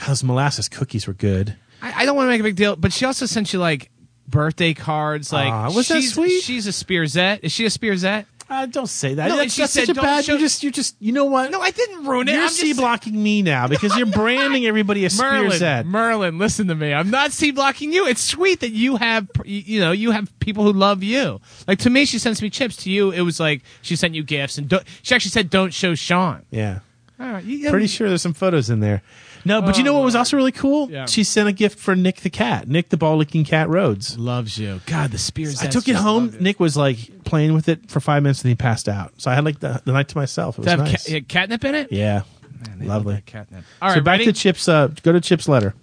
God, 0.00 0.08
those 0.08 0.24
molasses 0.24 0.68
cookies 0.68 1.06
were 1.06 1.14
good. 1.14 1.56
I, 1.80 2.02
I 2.02 2.04
don't 2.06 2.16
want 2.16 2.26
to 2.26 2.30
make 2.30 2.40
a 2.40 2.44
big 2.44 2.56
deal, 2.56 2.74
but 2.74 2.92
she 2.92 3.04
also 3.04 3.24
sent 3.26 3.52
you 3.52 3.60
like 3.60 3.90
birthday 4.28 4.74
cards. 4.74 5.32
Like, 5.32 5.52
Aw, 5.52 5.70
was 5.72 5.88
that 5.88 6.00
she's, 6.02 6.14
sweet? 6.14 6.40
She's 6.42 6.66
a 6.66 6.70
Spearzette. 6.70 7.40
Is 7.42 7.52
she 7.52 7.64
a 7.66 7.68
Spearzette? 7.70 8.26
Uh, 8.48 8.64
don't 8.66 8.86
say 8.86 9.14
that. 9.14 9.28
No, 9.28 9.36
that's 9.36 9.54
she 9.54 9.62
that's 9.62 9.72
said 9.72 9.86
such 9.86 9.88
a 9.88 9.94
don't 9.94 10.04
bad. 10.04 10.24
show- 10.24 10.34
You 10.34 10.38
just, 10.38 10.62
you 10.62 10.70
just, 10.70 10.94
you 11.00 11.10
know 11.12 11.24
what? 11.24 11.50
No, 11.50 11.60
I 11.60 11.72
didn't 11.72 12.06
ruin 12.06 12.28
it. 12.28 12.34
You're 12.34 12.48
C 12.48 12.74
blocking 12.74 13.20
me 13.20 13.42
now 13.42 13.66
because 13.66 13.96
you're 13.96 14.06
branding 14.06 14.66
everybody 14.66 15.04
a 15.04 15.10
Merlin, 15.18 15.50
Spearzette. 15.50 15.84
Merlin, 15.84 16.38
listen 16.38 16.68
to 16.68 16.76
me. 16.76 16.94
I'm 16.94 17.10
not 17.10 17.32
C 17.32 17.50
blocking 17.50 17.92
you. 17.92 18.06
It's 18.06 18.20
sweet 18.20 18.60
that 18.60 18.70
you 18.70 18.96
have, 18.98 19.28
you 19.44 19.62
you 19.66 19.80
know, 19.80 19.90
you 19.90 20.12
have 20.12 20.32
people 20.38 20.62
who 20.62 20.72
love 20.72 21.02
you. 21.02 21.40
Like 21.66 21.80
to 21.80 21.90
me, 21.90 22.04
she 22.04 22.20
sends 22.20 22.40
me 22.40 22.48
chips. 22.48 22.76
To 22.84 22.90
you, 22.90 23.10
it 23.10 23.22
was 23.22 23.40
like 23.40 23.62
she 23.82 23.96
sent 23.96 24.14
you 24.14 24.22
gifts, 24.22 24.58
and 24.58 24.68
don't, 24.68 24.84
she 25.02 25.12
actually 25.16 25.32
said, 25.32 25.50
"Don't 25.50 25.74
show 25.74 25.96
Sean." 25.96 26.42
Yeah. 26.52 26.80
All 27.18 27.26
right, 27.32 27.42
you, 27.42 27.68
Pretty 27.70 27.86
sure 27.88 28.08
there's 28.10 28.22
some 28.22 28.34
photos 28.34 28.68
in 28.70 28.78
there. 28.80 29.02
No, 29.46 29.62
but 29.62 29.78
you 29.78 29.84
know 29.84 29.94
what 29.94 30.02
was 30.04 30.14
also 30.14 30.36
really 30.36 30.52
cool? 30.52 30.90
Yeah. 30.90 31.06
She 31.06 31.24
sent 31.24 31.48
a 31.48 31.52
gift 31.52 31.78
for 31.78 31.94
Nick 31.96 32.20
the 32.20 32.30
cat. 32.30 32.68
Nick 32.68 32.88
the 32.90 32.96
ball 32.96 33.16
licking 33.16 33.44
cat 33.44 33.68
Rhodes. 33.68 34.18
loves 34.18 34.58
you. 34.58 34.80
God, 34.86 35.10
the 35.12 35.18
spears. 35.18 35.62
I 35.62 35.66
took 35.68 35.88
it 35.88 35.96
home. 35.96 36.36
Nick 36.40 36.58
was 36.60 36.76
like 36.76 37.24
playing 37.24 37.54
with 37.54 37.68
it 37.68 37.90
for 37.90 38.00
five 38.00 38.22
minutes 38.22 38.42
and 38.42 38.48
he 38.50 38.54
passed 38.54 38.88
out. 38.88 39.12
So 39.18 39.30
I 39.30 39.34
had 39.34 39.44
like 39.44 39.60
the, 39.60 39.80
the 39.84 39.92
night 39.92 40.08
to 40.08 40.16
myself. 40.18 40.56
It 40.56 40.62
was 40.62 40.64
To 40.66 40.70
have 40.70 40.78
nice. 40.80 41.06
ca- 41.08 41.20
catnip 41.22 41.64
in 41.64 41.74
it. 41.74 41.92
yeah. 41.92 42.22
Man, 42.66 42.78
they 42.78 42.86
Lovely. 42.86 43.14
love 43.14 43.24
that 43.24 43.26
Catnip. 43.26 43.64
All 43.82 43.88
right, 43.90 43.94
so 43.96 44.00
back 44.00 44.12
ready? 44.20 44.24
to 44.26 44.32
Chip's. 44.32 44.66
Uh, 44.66 44.88
go 45.02 45.12
to 45.12 45.20
Chip's 45.20 45.46
letter. 45.46 45.74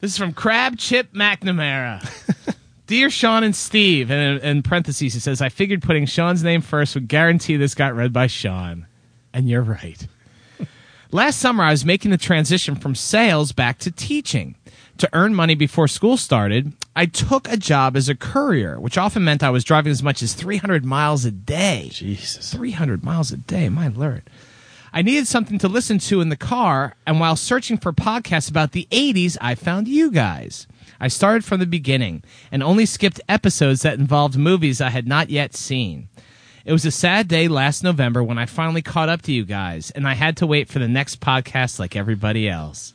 This 0.00 0.10
is 0.12 0.16
from 0.18 0.32
Crab 0.32 0.78
Chip 0.78 1.12
McNamara. 1.12 2.00
Dear 2.86 3.10
Sean 3.10 3.44
and 3.44 3.54
Steve, 3.54 4.10
and 4.10 4.40
in, 4.40 4.48
in 4.56 4.62
parentheses, 4.62 5.14
he 5.14 5.20
says, 5.20 5.40
I 5.40 5.48
figured 5.50 5.82
putting 5.82 6.06
Sean's 6.06 6.42
name 6.42 6.60
first 6.62 6.94
would 6.94 7.08
guarantee 7.08 7.56
this 7.56 7.74
got 7.74 7.94
read 7.94 8.12
by 8.12 8.26
Sean. 8.26 8.86
And 9.34 9.48
you're 9.48 9.62
right. 9.62 10.06
Last 11.14 11.40
summer, 11.40 11.62
I 11.62 11.72
was 11.72 11.84
making 11.84 12.10
the 12.10 12.16
transition 12.16 12.74
from 12.74 12.94
sales 12.94 13.52
back 13.52 13.78
to 13.80 13.90
teaching. 13.90 14.54
To 14.96 15.10
earn 15.12 15.34
money 15.34 15.54
before 15.54 15.86
school 15.86 16.16
started, 16.16 16.72
I 16.96 17.04
took 17.04 17.46
a 17.52 17.58
job 17.58 17.98
as 17.98 18.08
a 18.08 18.14
courier, 18.14 18.80
which 18.80 18.96
often 18.96 19.22
meant 19.22 19.42
I 19.42 19.50
was 19.50 19.62
driving 19.62 19.90
as 19.90 20.02
much 20.02 20.22
as 20.22 20.32
300 20.32 20.86
miles 20.86 21.26
a 21.26 21.30
day. 21.30 21.90
Jesus. 21.92 22.50
300 22.54 23.04
miles 23.04 23.30
a 23.30 23.36
day, 23.36 23.68
my 23.68 23.88
lord. 23.88 24.22
I 24.90 25.02
needed 25.02 25.26
something 25.26 25.58
to 25.58 25.68
listen 25.68 25.98
to 25.98 26.22
in 26.22 26.30
the 26.30 26.36
car, 26.36 26.96
and 27.06 27.20
while 27.20 27.36
searching 27.36 27.76
for 27.76 27.92
podcasts 27.92 28.48
about 28.48 28.72
the 28.72 28.88
80s, 28.90 29.36
I 29.38 29.54
found 29.54 29.88
you 29.88 30.10
guys. 30.10 30.66
I 30.98 31.08
started 31.08 31.44
from 31.44 31.60
the 31.60 31.66
beginning 31.66 32.22
and 32.50 32.62
only 32.62 32.86
skipped 32.86 33.20
episodes 33.28 33.82
that 33.82 33.98
involved 33.98 34.38
movies 34.38 34.80
I 34.80 34.88
had 34.88 35.06
not 35.06 35.28
yet 35.28 35.54
seen. 35.54 36.08
It 36.64 36.72
was 36.72 36.84
a 36.84 36.92
sad 36.92 37.26
day 37.26 37.48
last 37.48 37.82
November 37.82 38.22
when 38.22 38.38
I 38.38 38.46
finally 38.46 38.82
caught 38.82 39.08
up 39.08 39.22
to 39.22 39.32
you 39.32 39.44
guys, 39.44 39.90
and 39.90 40.06
I 40.06 40.14
had 40.14 40.36
to 40.36 40.46
wait 40.46 40.68
for 40.68 40.78
the 40.78 40.86
next 40.86 41.20
podcast 41.20 41.80
like 41.80 41.96
everybody 41.96 42.48
else. 42.48 42.94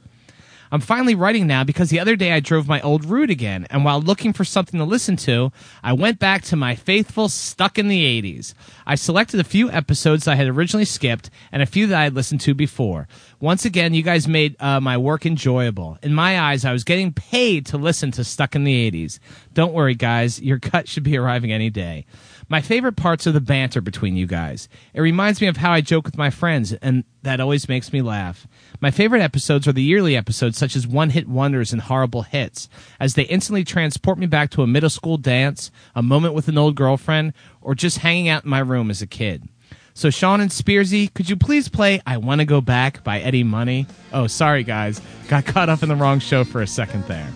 I'm 0.71 0.81
finally 0.81 1.15
writing 1.15 1.47
now 1.47 1.63
because 1.63 1.89
the 1.89 1.99
other 1.99 2.15
day 2.15 2.33
I 2.33 2.39
drove 2.39 2.67
my 2.67 2.81
old 2.81 3.05
route 3.05 3.29
again, 3.29 3.67
and 3.69 3.85
while 3.85 4.01
looking 4.01 4.33
for 4.33 4.43
something 4.43 4.79
to 4.79 4.85
listen 4.85 5.15
to, 5.17 5.51
I 5.83 5.93
went 5.93 6.19
back 6.19 6.43
to 6.43 6.55
my 6.55 6.75
faithful 6.75 7.29
Stuck 7.29 7.77
in 7.77 7.87
the 7.87 8.21
80s. 8.21 8.53
I 8.85 8.95
selected 8.95 9.39
a 9.39 9.45
few 9.45 9.69
episodes 9.69 10.27
I 10.27 10.35
had 10.35 10.47
originally 10.47 10.85
skipped 10.85 11.29
and 11.51 11.61
a 11.61 11.65
few 11.65 11.87
that 11.87 11.99
I 11.99 12.03
had 12.03 12.15
listened 12.15 12.41
to 12.41 12.53
before. 12.53 13.07
Once 13.39 13.65
again, 13.65 13.93
you 13.93 14.03
guys 14.03 14.27
made 14.27 14.55
uh, 14.61 14.79
my 14.79 14.97
work 14.97 15.25
enjoyable. 15.25 15.97
In 16.01 16.13
my 16.13 16.39
eyes, 16.39 16.65
I 16.65 16.73
was 16.73 16.83
getting 16.83 17.13
paid 17.13 17.65
to 17.67 17.77
listen 17.77 18.11
to 18.11 18.23
Stuck 18.23 18.55
in 18.55 18.63
the 18.63 18.91
80s. 18.91 19.19
Don't 19.53 19.73
worry, 19.73 19.95
guys, 19.95 20.41
your 20.41 20.59
cut 20.59 20.87
should 20.87 21.03
be 21.03 21.17
arriving 21.17 21.51
any 21.51 21.69
day. 21.69 22.05
My 22.49 22.61
favorite 22.61 22.95
parts 22.95 23.27
are 23.27 23.33
the 23.33 23.41
banter 23.41 23.81
between 23.81 24.15
you 24.15 24.25
guys. 24.25 24.69
It 24.93 25.01
reminds 25.01 25.41
me 25.41 25.47
of 25.47 25.57
how 25.57 25.73
I 25.73 25.81
joke 25.81 26.05
with 26.05 26.17
my 26.17 26.29
friends, 26.29 26.71
and 26.71 27.03
that 27.23 27.41
always 27.41 27.67
makes 27.67 27.91
me 27.91 28.01
laugh. 28.01 28.47
My 28.79 28.89
favorite 28.89 29.21
episodes 29.21 29.67
are 29.67 29.73
the 29.73 29.83
yearly 29.83 30.15
episodes, 30.15 30.57
such 30.57 30.75
as 30.77 30.87
One 30.87 31.09
Hit 31.09 31.27
Wonders 31.27 31.73
and 31.73 31.81
Horrible 31.81 32.21
Hits, 32.21 32.69
as 33.01 33.15
they 33.15 33.23
instantly 33.23 33.65
transport 33.65 34.17
me 34.17 34.27
back 34.27 34.49
to 34.51 34.61
a 34.61 34.67
middle 34.67 34.89
school 34.89 35.17
dance, 35.17 35.71
a 35.93 36.01
moment 36.01 36.35
with 36.35 36.47
an 36.47 36.57
old 36.57 36.75
girlfriend, 36.75 37.33
or 37.59 37.75
just 37.75 37.97
hanging 37.97 38.29
out 38.29 38.45
in 38.45 38.49
my 38.49 38.59
room 38.59 38.89
as 38.89 39.01
a 39.01 39.07
kid. 39.07 39.49
So, 39.93 40.09
Sean 40.09 40.39
and 40.39 40.51
Spearsy, 40.51 41.13
could 41.13 41.29
you 41.29 41.35
please 41.35 41.67
play 41.67 42.01
I 42.05 42.15
Want 42.17 42.39
to 42.39 42.45
Go 42.45 42.61
Back 42.61 43.03
by 43.03 43.19
Eddie 43.19 43.43
Money? 43.43 43.87
Oh, 44.13 44.27
sorry, 44.27 44.63
guys. 44.63 45.01
Got 45.27 45.47
caught 45.47 45.67
up 45.67 45.83
in 45.83 45.89
the 45.89 45.95
wrong 45.95 46.19
show 46.19 46.45
for 46.45 46.61
a 46.61 46.67
second 46.67 47.03
there. 47.05 47.27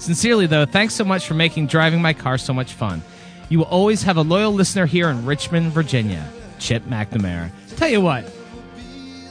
Sincerely, 0.00 0.46
though, 0.46 0.64
thanks 0.66 0.94
so 0.94 1.04
much 1.04 1.26
for 1.26 1.34
making 1.34 1.68
driving 1.68 2.02
my 2.02 2.12
car 2.12 2.38
so 2.38 2.52
much 2.52 2.72
fun. 2.72 3.02
You 3.48 3.58
will 3.58 3.66
always 3.66 4.02
have 4.02 4.16
a 4.16 4.22
loyal 4.22 4.52
listener 4.52 4.86
here 4.86 5.08
in 5.08 5.26
Richmond, 5.26 5.72
Virginia. 5.72 6.28
Chip 6.58 6.84
McNamara. 6.84 7.50
Tell 7.76 7.88
you 7.88 8.00
what, 8.00 8.24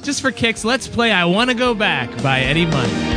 just 0.03 0.21
for 0.21 0.31
kicks, 0.31 0.63
let's 0.63 0.87
play 0.87 1.11
I 1.11 1.25
Want 1.25 1.49
to 1.49 1.55
Go 1.55 1.73
Back 1.73 2.09
by 2.21 2.41
Eddie 2.41 2.65
Money. 2.65 3.12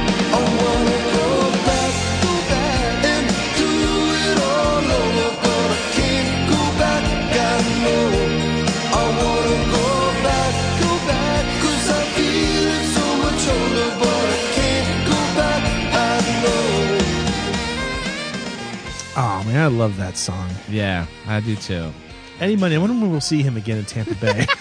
I 19.66 19.68
love 19.68 19.96
that 19.96 20.16
song. 20.16 20.48
Yeah, 20.68 21.06
I 21.26 21.40
do 21.40 21.56
too. 21.56 21.92
Eddie 22.38 22.54
Money. 22.54 22.76
I 22.76 22.78
wonder 22.78 22.94
when 22.94 23.10
we'll 23.10 23.20
see 23.20 23.42
him 23.42 23.56
again 23.56 23.78
in 23.78 23.84
Tampa 23.84 24.14
Bay. 24.14 24.46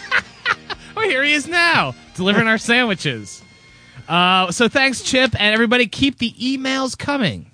Oh, 0.98 1.02
here 1.02 1.24
he 1.24 1.34
is 1.34 1.46
now, 1.46 1.94
delivering 2.16 2.48
our 2.48 2.58
sandwiches. 2.58 3.44
Uh, 4.08 4.50
so 4.52 4.70
thanks, 4.70 5.02
Chip, 5.04 5.40
and 5.40 5.54
everybody 5.54 5.88
keep 5.88 6.20
the 6.20 6.32
emails 6.32 6.98
coming. 6.98 7.52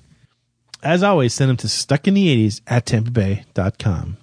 As 0.83 1.01
always, 1.01 1.33
send 1.33 1.49
them 1.49 1.57
to 1.57 1.67
stuckinthe80s 1.67 2.61
at 2.67 2.85
tampabay.com. 2.85 4.17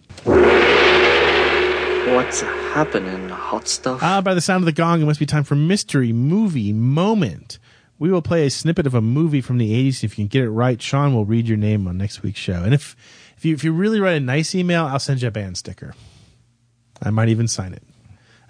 What's 2.14 2.40
happening, 2.42 3.28
hot 3.28 3.66
stuff? 3.66 3.98
Ah, 4.02 4.20
by 4.20 4.34
the 4.34 4.40
sound 4.40 4.62
of 4.62 4.66
the 4.66 4.72
gong, 4.72 5.02
it 5.02 5.04
must 5.04 5.18
be 5.20 5.26
time 5.26 5.42
for 5.44 5.56
Mystery 5.56 6.12
Movie 6.12 6.72
Moment. 6.72 7.58
We 7.98 8.10
will 8.10 8.22
play 8.22 8.46
a 8.46 8.50
snippet 8.50 8.86
of 8.86 8.94
a 8.94 9.00
movie 9.00 9.40
from 9.40 9.58
the 9.58 9.72
80s. 9.72 10.04
If 10.04 10.18
you 10.18 10.24
can 10.24 10.28
get 10.28 10.44
it 10.44 10.50
right, 10.50 10.80
Sean 10.80 11.14
will 11.14 11.24
read 11.24 11.48
your 11.48 11.58
name 11.58 11.86
on 11.88 11.98
next 11.98 12.22
week's 12.22 12.38
show. 12.38 12.62
And 12.62 12.72
if, 12.72 12.94
if, 13.36 13.44
you, 13.44 13.54
if 13.54 13.64
you 13.64 13.72
really 13.72 14.00
write 14.00 14.16
a 14.16 14.20
nice 14.20 14.54
email, 14.54 14.86
I'll 14.86 15.00
send 15.00 15.22
you 15.22 15.28
a 15.28 15.32
band 15.32 15.58
sticker. 15.58 15.94
I 17.02 17.10
might 17.10 17.28
even 17.28 17.48
sign 17.48 17.72
it. 17.72 17.82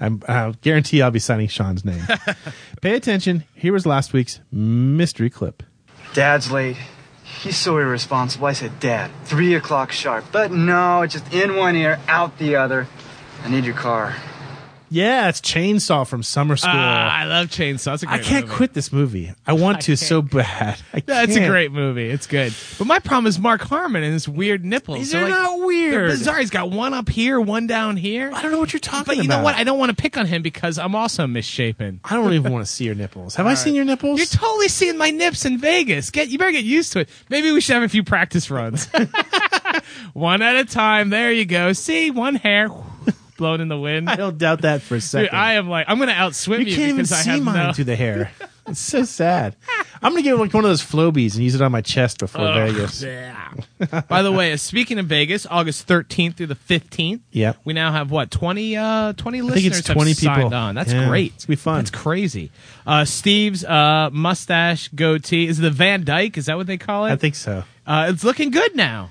I'm, 0.01 0.23
I'll 0.29 0.53
guarantee 0.53 1.03
I'll 1.03 1.11
be 1.11 1.19
signing 1.19 1.49
Sean's 1.49 1.85
name. 1.85 2.03
Pay 2.83 2.95
attention. 2.95 3.45
Here 3.55 3.73
was 3.73 3.87
last 3.87 4.13
week's 4.13 4.41
mystery 4.53 5.31
clip. 5.31 5.63
Dad's 6.15 6.51
late. 6.51 6.77
He's 7.43 7.57
so 7.57 7.77
irresponsible. 7.79 8.47
I 8.47 8.53
said, 8.53 8.81
Dad, 8.81 9.11
three 9.25 9.55
o'clock 9.55 9.93
sharp. 9.93 10.25
But 10.33 10.51
no, 10.51 11.03
it's 11.03 11.15
just 11.15 11.33
in 11.33 11.57
one 11.57 11.77
ear, 11.77 11.99
out 12.09 12.39
the 12.39 12.57
other. 12.57 12.87
I 13.43 13.51
need 13.51 13.65
your 13.65 13.75
car. 13.75 14.15
Yeah, 14.91 15.29
it's 15.29 15.41
Chainsaw 15.41 16.07
from 16.07 16.23
summer 16.23 16.57
school. 16.57 16.71
Ah, 16.75 17.19
I 17.21 17.25
love 17.25 17.49
Chainsaw. 17.49 17.85
That's 17.85 18.03
a 18.05 18.09
I 18.09 18.17
great 18.17 18.27
can't 18.27 18.45
movie. 18.47 18.57
quit 18.57 18.73
this 18.75 18.93
movie. 18.93 19.33
I 19.47 19.53
want 19.53 19.77
I 19.79 19.81
to 19.83 19.97
so 19.97 20.23
bad. 20.23 20.81
I 20.95 21.01
That's 21.07 21.37
a 21.37 21.41
can't. 21.41 21.51
great 21.51 21.73
movie. 21.73 22.09
It's 22.09 22.27
good. 22.27 22.55
But 22.79 22.87
my 22.87 22.99
problem 22.99 23.27
is 23.27 23.39
Mark 23.39 23.61
Harmon 23.63 24.03
and 24.03 24.13
his 24.15 24.27
weird 24.29 24.65
nipples. 24.65 24.99
These 24.99 25.15
are 25.15 25.23
like- 25.23 25.31
not 25.31 25.61
weird. 25.61 25.93
They're 25.93 26.07
bizarre. 26.09 26.39
He's 26.39 26.51
got 26.51 26.71
one 26.71 26.95
up 26.95 27.09
here, 27.09 27.39
one 27.41 27.67
down 27.67 27.97
here. 27.99 28.31
I 28.33 28.41
don't 28.41 28.51
know 28.51 28.59
what 28.59 28.73
you're 28.73 28.81
talking 28.81 29.01
about. 29.01 29.17
But 29.17 29.23
you 29.23 29.29
know 29.29 29.43
what? 29.43 29.57
I 29.57 29.65
don't 29.65 29.79
want 29.79 29.91
to 29.91 29.97
pick 29.97 30.17
on 30.17 30.25
him 30.27 30.41
because 30.43 30.79
I'm 30.79 30.95
also 30.95 31.27
misshapen. 31.27 32.01
I 32.05 32.15
don't 32.17 32.33
even 32.33 32.51
want 32.53 32.65
to 32.67 32.71
see 32.73 32.85
your 32.87 32.95
nipples. 32.95 33.35
Have 33.35 33.47
I 33.47 33.55
seen 33.55 33.75
your 33.75 33.85
nipples? 33.85 34.19
You're 34.19 34.27
totally 34.27 34.69
seeing 34.69 34.97
my 34.97 35.11
nips 35.11 35.45
in 35.45 35.59
Vegas. 35.59 36.11
Get 36.11 36.29
you 36.29 36.39
better 36.39 36.53
get 36.53 36.65
used 36.65 36.93
to 36.95 37.01
it. 37.01 37.09
Maybe 37.29 37.53
we 37.53 37.61
should 37.61 37.75
have 37.75 37.83
a 37.83 37.89
few 37.91 38.05
practice 38.05 38.51
runs. 38.51 38.89
one 40.15 40.41
at 40.43 40.57
a 40.57 40.65
time. 40.65 41.11
There 41.11 41.31
you 41.33 41.45
go. 41.45 41.73
See, 41.75 42.11
one 42.11 42.35
hair 42.37 42.69
blown 43.39 43.63
in 43.63 43.69
the 43.69 43.79
wind. 43.79 44.11
I 44.11 44.17
don't 44.17 44.37
doubt 44.37 44.61
that 44.63 44.83
for 44.83 44.97
a 44.97 45.01
second. 45.01 45.27
Dude, 45.31 45.35
I 45.35 45.55
am 45.55 45.71
like 45.71 45.87
I'm 45.89 45.99
gonna 45.99 46.13
outswim 46.13 46.59
you 46.59 46.67
you, 46.67 46.77
can't 46.77 46.91
even 46.91 47.07
see 47.07 47.31
have 47.31 47.43
mine 47.43 47.69
no. 47.69 47.73
through 47.73 47.85
the 47.85 47.97
hair. 47.97 48.31
It's 48.71 48.81
so 48.81 49.03
sad. 49.05 49.57
I'm 50.03 50.13
gonna 50.13 50.21
get 50.21 50.37
like 50.39 50.53
one 50.53 50.63
of 50.63 50.69
those 50.69 50.83
Flowbees 50.85 51.33
and 51.37 51.43
use 51.43 51.55
it 51.55 51.63
on 51.63 51.73
my 51.73 51.81
chest 51.81 52.19
before 52.19 52.43
Ugh, 52.47 52.71
Vegas. 52.71 53.03
yeah. 53.03 53.55
By 54.11 54.21
the 54.21 54.31
way, 54.31 54.55
speaking 54.59 54.99
of 54.99 55.07
Vegas, 55.07 55.47
August 55.47 55.89
13th 55.89 56.35
through 56.37 56.49
the 56.49 56.55
15th, 56.55 57.21
Yep. 57.31 57.57
we 57.65 57.73
now 57.73 57.93
have 57.93 58.11
what 58.11 58.31
20 58.31 58.77
uh 58.77 59.15
20 59.15 59.39
I 59.39 59.41
listeners 59.41 59.63
think 59.63 59.75
it's 59.75 59.87
have 59.89 59.97
20 59.97 60.13
signed 60.13 60.37
people. 60.43 60.55
on. 60.55 60.75
That's 60.75 60.93
Yeah, 60.93 61.09
great. 61.09 61.33
it's 61.37 61.47
gonna 61.47 61.53
be 61.57 61.57
fun. 61.57 61.77
That's 61.79 61.91
crazy. 61.91 62.51
Uh 62.87 63.07
Steve's 63.07 63.65
uh 63.65 64.11
mustache 64.13 64.89
goatee 64.89 65.49
is 65.49 65.59
it 65.61 65.63
the 65.63 65.71
Van 65.71 66.05
Dyke, 66.05 66.37
is 66.37 66.45
that 66.45 66.59
what 66.59 66.67
they 66.67 66.77
call 66.77 67.07
it? 67.07 67.13
I 67.13 67.17
think 67.17 67.37
so. 67.37 67.65
uh 67.87 68.09
it's 68.13 68.23
looking 68.23 68.51
good 68.51 68.77
now. 68.77 69.09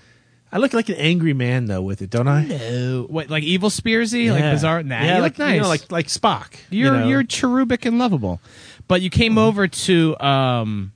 I 0.52 0.60
look 0.60 0.74
like 0.74 0.90
an 0.90 0.96
angry 0.96 1.34
man 1.34 1.66
though 1.66 1.82
with 1.82 2.02
it, 2.02 2.10
don't 2.10 2.28
I? 2.28 2.44
No. 2.46 3.06
What 3.10 3.30
like 3.30 3.44
evil 3.44 3.70
Spearsy, 3.70 4.32
like 4.32 4.44
bizarre? 4.54 4.82
Nah, 4.84 5.02
yeah, 5.02 5.16
you 5.18 5.22
like 5.22 5.38
look 5.38 5.40
nice. 5.48 5.56
You 5.56 5.62
know, 5.62 5.68
like 5.68 5.92
like 5.92 6.08
Spock. 6.08 6.54
you 6.70 6.84
You're 6.86 6.94
know. 6.94 7.00
Mm-hmm. 7.00 7.10
you're 7.10 7.24
cherubic 7.24 7.86
and 7.86 8.00
lovable. 8.00 8.40
But 8.88 9.02
you 9.02 9.10
came 9.10 9.38
over 9.38 9.68
to 9.68 10.20
um 10.26 10.94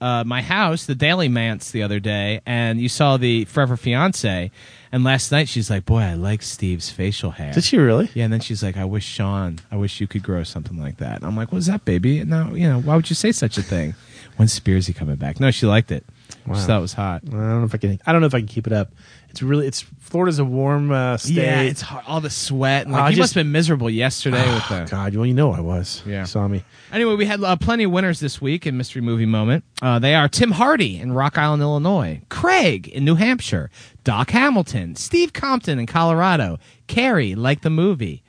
uh 0.00 0.22
my 0.24 0.42
house, 0.42 0.86
the 0.86 0.94
Daily 0.94 1.28
Mance, 1.28 1.70
the 1.72 1.82
other 1.82 1.98
day, 2.00 2.40
and 2.46 2.80
you 2.80 2.88
saw 2.88 3.16
the 3.16 3.44
Forever 3.46 3.76
Fiance. 3.76 4.50
And 4.92 5.04
last 5.04 5.32
night 5.32 5.48
she's 5.48 5.70
like, 5.70 5.86
"Boy, 5.86 6.00
I 6.00 6.14
like 6.14 6.42
Steve's 6.42 6.90
facial 6.90 7.30
hair." 7.30 7.52
Did 7.52 7.64
she 7.64 7.78
really? 7.78 8.10
Yeah, 8.14 8.24
and 8.24 8.32
then 8.32 8.40
she's 8.40 8.62
like, 8.62 8.76
"I 8.76 8.84
wish 8.84 9.04
Sean, 9.06 9.58
I 9.70 9.76
wish 9.76 10.00
you 10.00 10.06
could 10.06 10.22
grow 10.22 10.42
something 10.44 10.78
like 10.78 10.98
that." 10.98 11.16
And 11.16 11.24
I'm 11.24 11.36
like, 11.36 11.50
"What's 11.50 11.66
that, 11.66 11.84
baby?" 11.86 12.22
No, 12.24 12.54
you 12.54 12.68
know, 12.68 12.80
why 12.80 12.94
would 12.96 13.08
you 13.08 13.16
say 13.16 13.32
such 13.32 13.56
a 13.56 13.62
thing? 13.62 13.94
When's 14.36 14.58
Spearsy 14.58 14.94
coming 14.94 15.16
back? 15.16 15.40
No, 15.40 15.50
she 15.50 15.66
liked 15.66 15.90
it. 15.92 16.04
Wow. 16.46 16.54
She 16.56 16.62
thought 16.62 16.78
it 16.78 16.82
was 16.82 16.94
hot. 16.94 17.22
I 17.26 17.30
don't 17.30 17.60
know 17.60 17.64
if 17.64 17.74
I 17.74 17.78
can. 17.78 18.00
I 18.06 18.12
don't 18.12 18.20
know 18.20 18.26
if 18.26 18.34
I 18.34 18.38
can 18.40 18.48
keep 18.48 18.66
it 18.66 18.72
up. 18.72 18.92
It's 19.28 19.42
really. 19.42 19.66
It's 19.66 19.80
Florida's 20.00 20.38
a 20.38 20.44
warm 20.44 20.90
uh, 20.90 21.16
state. 21.16 21.34
Yeah, 21.34 21.60
it's 21.62 21.80
hard. 21.80 22.04
all 22.06 22.20
the 22.20 22.30
sweat. 22.30 22.84
And 22.84 22.92
like, 22.92 23.02
I 23.02 23.08
he 23.10 23.16
just- 23.16 23.20
must 23.20 23.34
have 23.34 23.44
been 23.44 23.52
miserable 23.52 23.88
yesterday 23.90 24.44
with 24.52 24.68
the. 24.68 24.86
God, 24.90 25.14
well, 25.14 25.24
you 25.26 25.34
know 25.34 25.52
I 25.52 25.60
was. 25.60 26.02
Yeah. 26.06 26.20
You 26.20 26.26
saw 26.26 26.48
me. 26.48 26.64
Anyway, 26.92 27.14
we 27.14 27.24
had 27.26 27.42
uh, 27.42 27.56
plenty 27.56 27.84
of 27.84 27.92
winners 27.92 28.20
this 28.20 28.40
week 28.40 28.66
in 28.66 28.76
Mystery 28.76 29.00
Movie 29.02 29.24
Moment. 29.26 29.64
Uh, 29.80 29.98
they 29.98 30.14
are 30.14 30.28
Tim 30.28 30.50
Hardy 30.52 30.98
in 31.00 31.12
Rock 31.12 31.38
Island, 31.38 31.62
Illinois, 31.62 32.20
Craig 32.28 32.88
in 32.88 33.04
New 33.04 33.14
Hampshire, 33.14 33.70
Doc 34.04 34.30
Hamilton, 34.30 34.96
Steve 34.96 35.32
Compton 35.32 35.78
in 35.78 35.86
Colorado, 35.86 36.58
Carrie, 36.86 37.34
like 37.34 37.62
the 37.62 37.70
movie, 37.70 38.22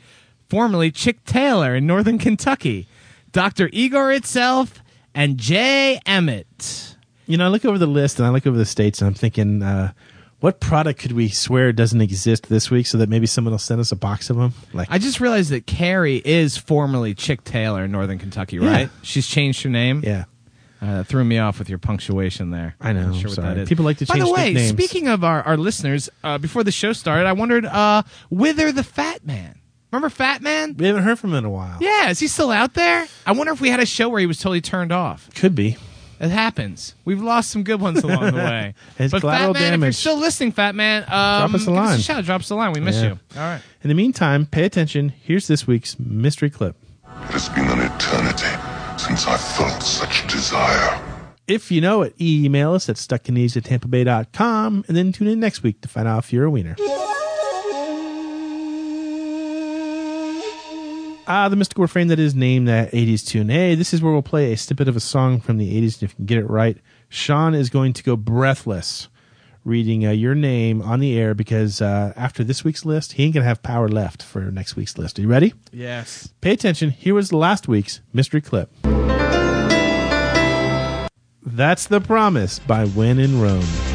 formerly 0.50 0.92
Chick 0.92 1.24
Taylor 1.26 1.76
in 1.76 1.88
Northern 1.88 2.18
Kentucky, 2.20 2.88
Dr. 3.32 3.70
Igor 3.74 4.12
itself, 4.12 4.84
and 5.16 5.38
Jay 5.38 6.00
Emmett. 6.06 6.96
You 7.26 7.38
know, 7.38 7.46
I 7.46 7.48
look 7.48 7.66
over 7.66 7.78
the 7.78 7.88
list 7.88 8.20
and 8.20 8.28
I 8.28 8.30
look 8.30 8.46
over 8.46 8.58
the 8.58 8.66
states 8.66 9.02
and 9.02 9.08
I'm 9.08 9.14
thinking, 9.14 9.64
uh, 9.64 9.94
what 10.42 10.60
product 10.60 11.00
could 11.00 11.14
we 11.14 11.30
swear 11.30 11.72
doesn't 11.72 12.02
exist 12.02 12.50
this 12.50 12.70
week 12.70 12.86
so 12.86 12.98
that 12.98 13.08
maybe 13.08 13.26
someone 13.26 13.54
will 13.54 13.60
send 13.60 13.80
us 13.80 13.94
a 13.94 13.96
box 13.96 14.30
of 14.30 14.36
them? 14.36 14.54
Like, 14.74 14.90
I 14.92 14.98
just 14.98 15.22
realized 15.22 15.52
that 15.52 15.66
Carrie 15.66 16.22
is 16.26 16.58
formerly 16.58 17.16
Chick 17.16 17.46
Taylor 17.46 17.86
in 17.86 17.92
Northern 17.94 18.20
Kentucky, 18.20 18.60
right? 18.60 18.82
Yeah. 18.82 18.88
She's 19.04 19.26
changed 19.26 19.64
her 19.64 19.70
name. 19.70 20.02
yeah, 20.04 20.26
Uh, 20.84 20.98
that 20.98 21.04
threw 21.08 21.24
me 21.24 21.38
off 21.40 21.60
with 21.60 21.70
your 21.70 21.78
punctuation 21.78 22.52
there. 22.52 22.76
I 22.82 22.92
know. 22.92 23.04
Not 23.04 23.14
I'm 23.16 23.20
sure 23.22 23.30
what 23.30 23.36
sorry. 23.36 23.48
that 23.56 23.58
is. 23.62 23.70
People 23.70 23.86
like 23.86 23.98
to 24.00 24.06
change. 24.06 24.20
By 24.20 24.26
change 24.26 24.28
the 24.28 24.34
way, 24.34 24.54
nicknames. 24.54 24.70
speaking 24.70 25.08
of 25.08 25.24
our, 25.24 25.42
our 25.44 25.56
listeners, 25.56 26.10
uh, 26.26 26.38
before 26.38 26.64
the 26.66 26.72
show 26.72 26.92
started, 26.92 27.26
I 27.26 27.32
wondered, 27.34 27.66
uh, 27.66 28.04
Wither 28.30 28.72
the 28.74 28.84
Fat 28.84 29.26
Man. 29.26 29.60
Remember 29.92 30.10
Fat 30.10 30.42
Man? 30.42 30.76
we 30.78 30.86
haven't 30.88 31.04
heard 31.04 31.20
from 31.20 31.30
him 31.32 31.38
in 31.38 31.46
a 31.46 31.50
while. 31.50 31.78
Yeah, 31.80 32.10
is 32.10 32.20
he 32.20 32.28
still 32.28 32.52
out 32.52 32.74
there? 32.74 33.08
I 33.26 33.32
wonder 33.32 33.54
if 33.54 33.62
we 33.62 33.70
had 33.70 33.80
a 33.80 33.86
show 33.86 34.10
where 34.10 34.20
he 34.20 34.26
was 34.26 34.40
totally 34.40 34.60
turned 34.60 34.92
off. 34.92 35.30
Could 35.36 35.56
be. 35.56 35.78
It 36.20 36.30
happens. 36.32 36.96
We've 37.06 37.22
lost 37.22 37.50
some 37.50 37.64
good 37.64 37.80
ones 37.80 38.04
along 38.04 38.32
the 38.32 38.38
way. 38.38 38.74
It's 39.00 39.12
but 39.12 39.22
Fat 39.22 39.22
collateral 39.22 39.54
Man, 39.54 39.62
if 39.62 39.68
you're 39.68 39.72
damage. 39.78 39.96
still 39.96 40.18
listening, 40.18 40.52
Fat 40.52 40.74
Man, 40.76 41.04
um, 41.04 41.08
Drop 41.08 41.54
us 41.54 41.62
a 41.64 41.66
give 41.66 41.74
line. 41.76 42.00
a 42.00 42.02
shout. 42.02 42.24
Drop 42.26 42.42
us 42.42 42.50
a 42.50 42.56
line. 42.56 42.74
We 42.74 42.80
miss 42.82 42.96
Yeah. 42.98 43.04
you. 43.04 43.10
All 43.36 43.42
right. 43.42 43.62
In 43.84 43.88
the 43.90 43.94
meantime, 43.96 44.46
pay 44.48 44.64
attention. 44.66 45.10
Here's 45.22 45.48
this 45.48 45.66
week's 45.68 45.98
mystery 46.00 46.50
clip. 46.50 46.76
It 47.06 47.10
has 47.32 47.48
been 47.50 47.70
an 47.70 47.80
eternity 47.80 48.48
since 49.04 49.28
I 49.28 49.36
felt 49.36 49.84
such 49.84 50.26
desire. 50.32 50.98
If 51.46 51.72
you 51.72 51.82
know 51.82 52.04
it, 52.04 52.16
email 52.22 52.74
us 52.74 52.88
at 52.88 52.96
stuckinthe80s 52.96 53.58
at 53.58 53.64
tampabay.com 53.64 54.86
and 54.88 54.96
then 54.96 55.12
tune 55.12 55.28
in 55.28 55.42
next 55.42 55.62
week 55.62 55.82
to 55.82 55.90
find 55.90 56.08
out 56.08 56.24
if 56.24 56.32
you're 56.32 56.46
a 56.46 56.50
wiener. 56.50 56.78
Ah, 61.26 61.48
the 61.50 61.58
mystical 61.58 61.82
refrain 61.82 62.08
that 62.08 62.20
is 62.20 62.34
named 62.34 62.70
that 62.70 62.92
80s 62.92 63.26
tune. 63.26 63.50
Hey, 63.50 63.76
this 63.76 63.94
is 63.94 64.02
where 64.02 64.14
we'll 64.14 64.22
play 64.22 64.54
a 64.54 64.58
snippet 64.58 64.88
of 64.88 64.96
a 64.96 65.02
song 65.02 65.42
from 65.42 65.58
the 65.58 65.82
80s. 65.82 65.96
And 65.96 66.04
if 66.04 66.12
you 66.12 66.16
can 66.16 66.26
get 66.26 66.38
it 66.38 66.50
right, 66.50 66.78
Sean 67.10 67.54
is 67.54 67.70
going 67.70 67.92
to 67.94 68.04
go 68.04 68.16
breathless 68.16 69.10
reading 69.64 70.06
uh, 70.06 70.12
your 70.12 70.36
name 70.36 70.82
on 70.82 71.00
the 71.00 71.18
air 71.18 71.34
because 71.34 71.82
uh, 71.82 72.14
after 72.16 72.44
this 72.44 72.64
week's 72.64 72.86
list, 72.86 73.14
he 73.14 73.24
ain't 73.24 73.34
going 73.34 73.44
to 73.44 73.48
have 73.48 73.64
power 73.64 73.88
left 73.88 74.24
for 74.24 74.42
next 74.52 74.76
week's 74.76 74.98
list. 74.98 75.18
Are 75.20 75.22
you 75.22 75.28
ready? 75.28 75.54
Yes. 75.72 76.34
Pay 76.42 76.52
attention. 76.52 76.90
Here 76.90 77.14
was 77.14 77.32
last 77.32 77.68
week's 77.68 78.02
mystery 78.14 78.42
clip. 78.42 78.70
That's 81.46 81.88
the 81.88 82.02
promise 82.02 82.60
by 82.60 82.86
When 82.86 83.20
in 83.20 83.42
Rome. 83.42 83.93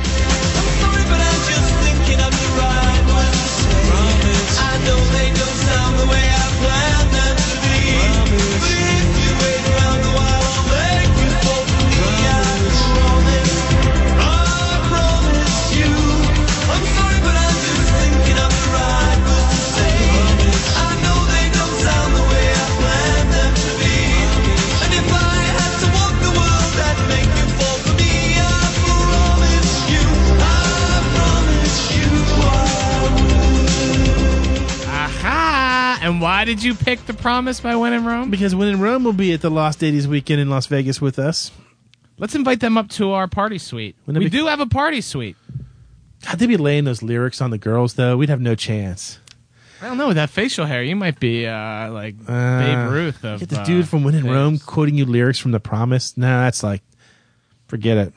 And 36.08 36.22
why 36.22 36.46
did 36.46 36.62
you 36.62 36.74
pick 36.74 37.04
The 37.04 37.12
Promise 37.12 37.60
by 37.60 37.76
When 37.76 37.92
in 37.92 38.02
Rome? 38.06 38.30
Because 38.30 38.54
When 38.54 38.68
in 38.68 38.80
Rome 38.80 39.04
will 39.04 39.12
be 39.12 39.34
at 39.34 39.42
the 39.42 39.50
Lost 39.50 39.80
80s 39.80 40.06
weekend 40.06 40.40
in 40.40 40.48
Las 40.48 40.64
Vegas 40.64 41.02
with 41.02 41.18
us. 41.18 41.50
Let's 42.16 42.34
invite 42.34 42.60
them 42.60 42.78
up 42.78 42.88
to 42.92 43.12
our 43.12 43.28
party 43.28 43.58
suite. 43.58 43.94
Wouldn't 44.06 44.22
it 44.22 44.24
We 44.24 44.30
be- 44.30 44.38
do 44.38 44.46
have 44.46 44.58
a 44.60 44.66
party 44.66 45.02
suite. 45.02 45.36
God, 46.24 46.38
they'd 46.38 46.46
be 46.46 46.56
laying 46.56 46.84
those 46.84 47.02
lyrics 47.02 47.42
on 47.42 47.50
the 47.50 47.58
girls, 47.58 47.94
though. 47.94 48.16
We'd 48.16 48.30
have 48.30 48.40
no 48.40 48.54
chance. 48.54 49.18
I 49.82 49.86
don't 49.86 49.98
know 49.98 50.08
with 50.08 50.16
that 50.16 50.30
facial 50.30 50.64
hair. 50.64 50.82
You 50.82 50.96
might 50.96 51.20
be 51.20 51.46
uh, 51.46 51.92
like 51.92 52.14
Uh, 52.26 52.58
Babe 52.58 52.90
Ruth 52.90 53.22
of 53.24 53.40
Get 53.40 53.50
the 53.50 53.60
uh, 53.60 53.64
dude 53.66 53.86
from 53.86 54.02
When 54.02 54.14
in 54.14 54.22
things. 54.22 54.32
Rome 54.34 54.58
quoting 54.58 54.94
you 54.96 55.04
lyrics 55.04 55.38
from 55.38 55.50
The 55.52 55.60
Promise. 55.60 56.16
No, 56.16 56.40
that's 56.40 56.62
like, 56.62 56.82
forget 57.66 57.98
it. 57.98 58.14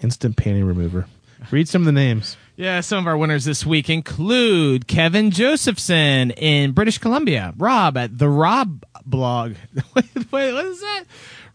Instant 0.00 0.34
panty 0.36 0.66
remover. 0.66 1.06
Read 1.52 1.68
some 1.68 1.82
of 1.82 1.86
the 1.86 1.92
names. 1.92 2.36
Yeah, 2.58 2.80
some 2.80 2.98
of 2.98 3.06
our 3.06 3.16
winners 3.16 3.44
this 3.44 3.64
week 3.64 3.88
include 3.88 4.88
Kevin 4.88 5.30
Josephson 5.30 6.32
in 6.32 6.72
British 6.72 6.98
Columbia, 6.98 7.54
Rob 7.56 7.96
at 7.96 8.18
the 8.18 8.28
Rob 8.28 8.84
blog. 9.06 9.54
wait, 9.94 10.32
wait, 10.32 10.52
what 10.52 10.64
is 10.64 10.80
that? 10.80 11.04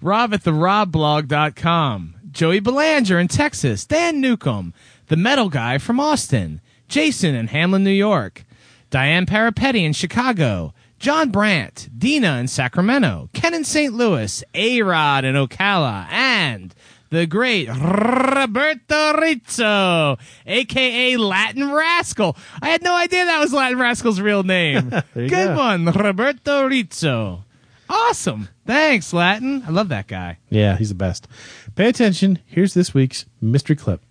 Rob 0.01 0.33
at 0.33 0.45
the 0.45 0.53
robblog.com, 0.53 2.15
Joey 2.31 2.61
Belanger 2.61 3.19
in 3.19 3.27
Texas, 3.27 3.85
Dan 3.85 4.21
Newcomb, 4.21 4.73
the 5.07 5.17
metal 5.17 5.49
guy 5.49 5.77
from 5.77 5.99
Austin, 5.99 6.61
Jason 6.87 7.35
in 7.35 7.47
Hamlin, 7.47 7.83
New 7.83 7.89
York, 7.89 8.45
Diane 8.89 9.25
Parapetti 9.25 9.83
in 9.83 9.91
Chicago, 9.91 10.73
John 10.99 11.31
Brandt, 11.31 11.89
Dina 11.97 12.37
in 12.37 12.47
Sacramento, 12.47 13.29
Ken 13.33 13.53
in 13.53 13.65
St. 13.65 13.93
Louis, 13.93 14.41
A-Rod 14.53 15.25
in 15.25 15.35
Ocala, 15.35 16.07
and 16.09 16.73
the 17.13 17.27
great 17.27 17.69
Roberto 17.69 19.13
Rizzo, 19.13 20.17
aka 20.47 21.15
Latin 21.17 21.71
Rascal. 21.71 22.35
I 22.59 22.69
had 22.69 22.81
no 22.81 22.95
idea 22.95 23.23
that 23.25 23.39
was 23.39 23.53
Latin 23.53 23.77
Rascal's 23.77 24.19
real 24.19 24.41
name. 24.41 24.89
Good 25.13 25.29
go. 25.29 25.55
one, 25.55 25.85
Roberto 25.85 26.65
Rizzo. 26.67 27.45
Awesome. 27.87 28.49
Thanks, 28.65 29.13
Latin. 29.13 29.63
I 29.67 29.69
love 29.69 29.89
that 29.89 30.07
guy. 30.07 30.39
Yeah, 30.49 30.75
he's 30.75 30.89
the 30.89 30.95
best. 30.95 31.27
Pay 31.75 31.89
attention. 31.89 32.39
Here's 32.47 32.73
this 32.73 32.95
week's 32.95 33.25
mystery 33.39 33.75
clip. 33.75 34.01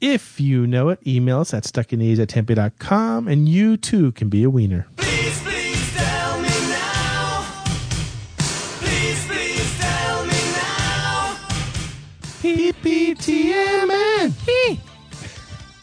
If 0.00 0.40
you 0.40 0.68
know 0.68 0.90
it, 0.90 1.00
email 1.04 1.40
us 1.40 1.52
at 1.52 1.64
stuckinthe80s 1.64 2.20
at 2.20 2.28
tampabay.com 2.28 3.26
and 3.26 3.48
you 3.48 3.76
too 3.76 4.12
can 4.12 4.28
be 4.28 4.44
a 4.44 4.50
wiener. 4.50 4.86
PPTMN. 13.22 14.78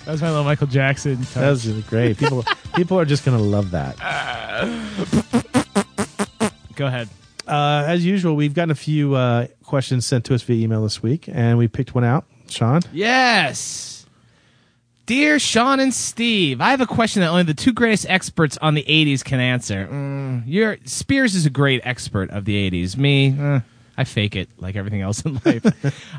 That 0.05 0.11
was 0.11 0.21
my 0.21 0.29
little 0.29 0.43
Michael 0.43 0.67
Jackson. 0.67 1.17
touch. 1.17 1.33
That 1.33 1.49
was 1.49 1.67
really 1.67 1.81
great. 1.83 2.17
People 2.17 2.43
people 2.75 2.99
are 2.99 3.05
just 3.05 3.25
going 3.25 3.37
to 3.37 3.43
love 3.43 3.71
that. 3.71 3.97
Go 6.75 6.87
ahead. 6.87 7.09
Uh, 7.47 7.83
as 7.87 8.05
usual, 8.05 8.35
we've 8.35 8.53
gotten 8.53 8.71
a 8.71 8.75
few 8.75 9.15
uh, 9.15 9.47
questions 9.63 10.05
sent 10.05 10.25
to 10.25 10.35
us 10.35 10.41
via 10.43 10.63
email 10.63 10.83
this 10.83 11.01
week, 11.01 11.27
and 11.31 11.57
we 11.57 11.67
picked 11.67 11.95
one 11.95 12.03
out. 12.03 12.25
Sean? 12.47 12.81
Yes. 12.91 14.05
Dear 15.05 15.39
Sean 15.39 15.79
and 15.79 15.91
Steve, 15.93 16.61
I 16.61 16.69
have 16.69 16.81
a 16.81 16.85
question 16.85 17.21
that 17.21 17.29
only 17.29 17.43
the 17.43 17.55
two 17.55 17.73
greatest 17.73 18.05
experts 18.07 18.57
on 18.61 18.75
the 18.75 18.83
80s 18.83 19.23
can 19.23 19.39
answer. 19.39 19.87
Mm, 19.87 20.43
you're, 20.45 20.77
Spears 20.85 21.33
is 21.33 21.47
a 21.47 21.49
great 21.49 21.81
expert 21.83 22.29
of 22.29 22.45
the 22.45 22.69
80s. 22.69 22.95
Me, 22.95 23.35
eh, 23.39 23.59
I 23.99 24.05
fake 24.05 24.37
it 24.37 24.47
like 24.57 24.77
everything 24.77 25.01
else 25.01 25.25
in 25.25 25.33
life. 25.45 25.65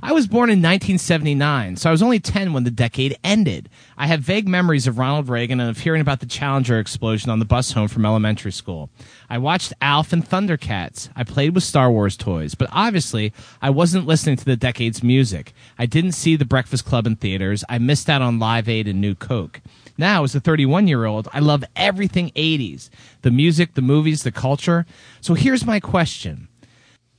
I 0.02 0.12
was 0.12 0.26
born 0.26 0.50
in 0.50 0.58
1979, 0.58 1.76
so 1.76 1.88
I 1.88 1.92
was 1.92 2.02
only 2.02 2.20
10 2.20 2.52
when 2.52 2.64
the 2.64 2.70
decade 2.70 3.16
ended. 3.24 3.70
I 3.96 4.06
have 4.06 4.20
vague 4.20 4.46
memories 4.46 4.86
of 4.86 4.98
Ronald 4.98 5.30
Reagan 5.30 5.60
and 5.60 5.70
of 5.70 5.78
hearing 5.78 6.02
about 6.02 6.20
the 6.20 6.26
Challenger 6.26 6.78
explosion 6.78 7.30
on 7.30 7.38
the 7.38 7.46
bus 7.46 7.72
home 7.72 7.88
from 7.88 8.04
elementary 8.04 8.52
school. 8.52 8.90
I 9.30 9.38
watched 9.38 9.72
Alf 9.80 10.12
and 10.12 10.22
Thundercats. 10.22 11.08
I 11.16 11.24
played 11.24 11.54
with 11.54 11.64
Star 11.64 11.90
Wars 11.90 12.18
toys, 12.18 12.54
but 12.54 12.68
obviously 12.70 13.32
I 13.62 13.70
wasn't 13.70 14.06
listening 14.06 14.36
to 14.36 14.44
the 14.44 14.56
decade's 14.56 15.02
music. 15.02 15.54
I 15.78 15.86
didn't 15.86 16.12
see 16.12 16.36
The 16.36 16.44
Breakfast 16.44 16.84
Club 16.84 17.06
in 17.06 17.16
theaters. 17.16 17.64
I 17.70 17.78
missed 17.78 18.10
out 18.10 18.20
on 18.20 18.38
Live 18.38 18.68
Aid 18.68 18.88
and 18.88 19.00
New 19.00 19.14
Coke. 19.14 19.62
Now, 19.96 20.22
as 20.22 20.34
a 20.34 20.40
31 20.40 20.86
year 20.86 21.06
old, 21.06 21.28
I 21.32 21.38
love 21.38 21.64
everything 21.76 22.30
80s 22.36 22.90
the 23.22 23.30
music, 23.30 23.72
the 23.72 23.80
movies, 23.80 24.22
the 24.22 24.32
culture. 24.32 24.84
So 25.22 25.32
here's 25.32 25.64
my 25.64 25.80
question 25.80 26.48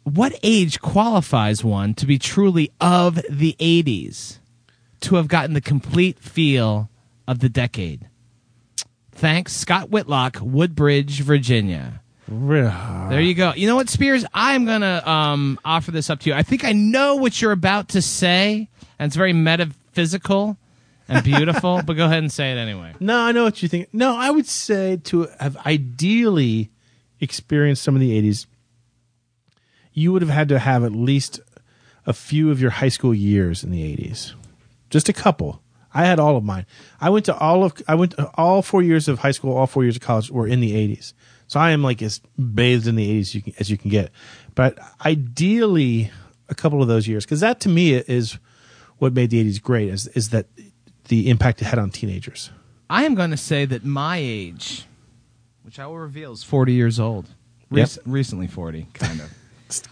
What 0.03 0.37
age 0.43 0.81
qualifies 0.81 1.63
one 1.63 1.93
to 1.95 2.05
be 2.05 2.17
truly 2.17 2.71
of 2.81 3.15
the 3.29 3.55
80s? 3.59 4.37
To 5.01 5.15
have 5.15 5.27
gotten 5.27 5.53
the 5.53 5.61
complete 5.61 6.19
feel 6.19 6.89
of 7.27 7.39
the 7.39 7.49
decade? 7.49 8.07
Thanks, 9.11 9.53
Scott 9.53 9.89
Whitlock, 9.89 10.37
Woodbridge, 10.41 11.21
Virginia. 11.21 12.01
There 12.27 13.19
you 13.19 13.33
go. 13.33 13.53
You 13.55 13.67
know 13.67 13.75
what, 13.75 13.89
Spears? 13.89 14.23
I'm 14.33 14.65
gonna 14.65 15.01
um, 15.05 15.59
offer 15.65 15.91
this 15.91 16.09
up 16.09 16.19
to 16.21 16.29
you. 16.29 16.35
I 16.35 16.43
think 16.43 16.63
I 16.63 16.71
know 16.71 17.15
what 17.15 17.41
you're 17.41 17.51
about 17.51 17.89
to 17.89 18.01
say, 18.01 18.69
and 18.97 19.07
it's 19.09 19.15
very 19.17 19.33
metaphysical 19.33 20.55
and 21.09 21.23
beautiful. 21.25 21.81
but 21.85 21.97
go 21.97 22.05
ahead 22.05 22.19
and 22.19 22.31
say 22.31 22.51
it 22.53 22.57
anyway. 22.57 22.93
No, 22.99 23.19
I 23.19 23.31
know 23.33 23.43
what 23.43 23.61
you 23.61 23.67
think. 23.67 23.89
No, 23.93 24.15
I 24.15 24.29
would 24.31 24.47
say 24.47 24.97
to 25.05 25.27
have 25.39 25.57
ideally 25.65 26.69
experienced 27.19 27.83
some 27.83 27.95
of 27.95 28.01
the 28.01 28.11
80s, 28.21 28.45
you 29.93 30.11
would 30.13 30.21
have 30.21 30.31
had 30.31 30.49
to 30.49 30.59
have 30.59 30.83
at 30.83 30.91
least 30.93 31.39
a 32.05 32.13
few 32.13 32.49
of 32.51 32.61
your 32.61 32.71
high 32.71 32.89
school 32.89 33.13
years 33.13 33.63
in 33.63 33.71
the 33.71 33.81
80s. 33.97 34.33
Just 34.89 35.09
a 35.09 35.13
couple. 35.13 35.61
I 35.93 36.05
had 36.05 36.19
all 36.19 36.37
of 36.37 36.43
mine. 36.43 36.65
I 37.01 37.09
went 37.09 37.25
to 37.25 37.37
all 37.37 37.63
of 37.65 37.73
I 37.87 37.95
went 37.95 38.15
all 38.35 38.61
4 38.61 38.81
years 38.81 39.07
of 39.07 39.19
high 39.19 39.31
school, 39.31 39.55
all 39.55 39.67
4 39.67 39.83
years 39.83 39.97
of 39.97 40.01
college 40.01 40.31
were 40.31 40.47
in 40.47 40.61
the 40.61 40.71
80s. 40.73 41.13
So 41.47 41.59
I 41.59 41.71
am 41.71 41.83
like 41.83 42.01
as 42.01 42.21
bathed 42.37 42.87
in 42.87 42.95
the 42.95 43.07
80s 43.21 43.33
you 43.35 43.41
can, 43.41 43.53
as 43.59 43.69
you 43.69 43.77
can 43.77 43.89
get. 43.91 44.09
But 44.55 44.79
ideally 45.05 46.11
a 46.49 46.55
couple 46.55 46.81
of 46.81 46.87
those 46.87 47.07
years 47.07 47.25
cuz 47.25 47.39
that 47.41 47.59
to 47.61 47.69
me 47.69 47.93
is 47.93 48.37
what 48.99 49.13
made 49.13 49.29
the 49.31 49.43
80s 49.43 49.61
great 49.61 49.89
is 49.89 50.07
is 50.07 50.29
that 50.29 50.47
the 51.09 51.29
impact 51.29 51.61
it 51.61 51.65
had 51.65 51.77
on 51.79 51.89
teenagers. 51.91 52.51
I 52.89 53.03
am 53.03 53.15
going 53.15 53.31
to 53.31 53.37
say 53.37 53.65
that 53.65 53.83
my 53.85 54.17
age, 54.17 54.85
which 55.63 55.77
I 55.79 55.87
will 55.87 55.97
reveal, 55.97 56.31
is 56.33 56.43
40 56.43 56.73
years 56.73 56.99
old. 56.99 57.25
Rec- 57.69 57.89
Yep. 57.95 58.03
Recently 58.05 58.47
40, 58.47 58.87
kind 58.93 59.19
of. 59.21 59.31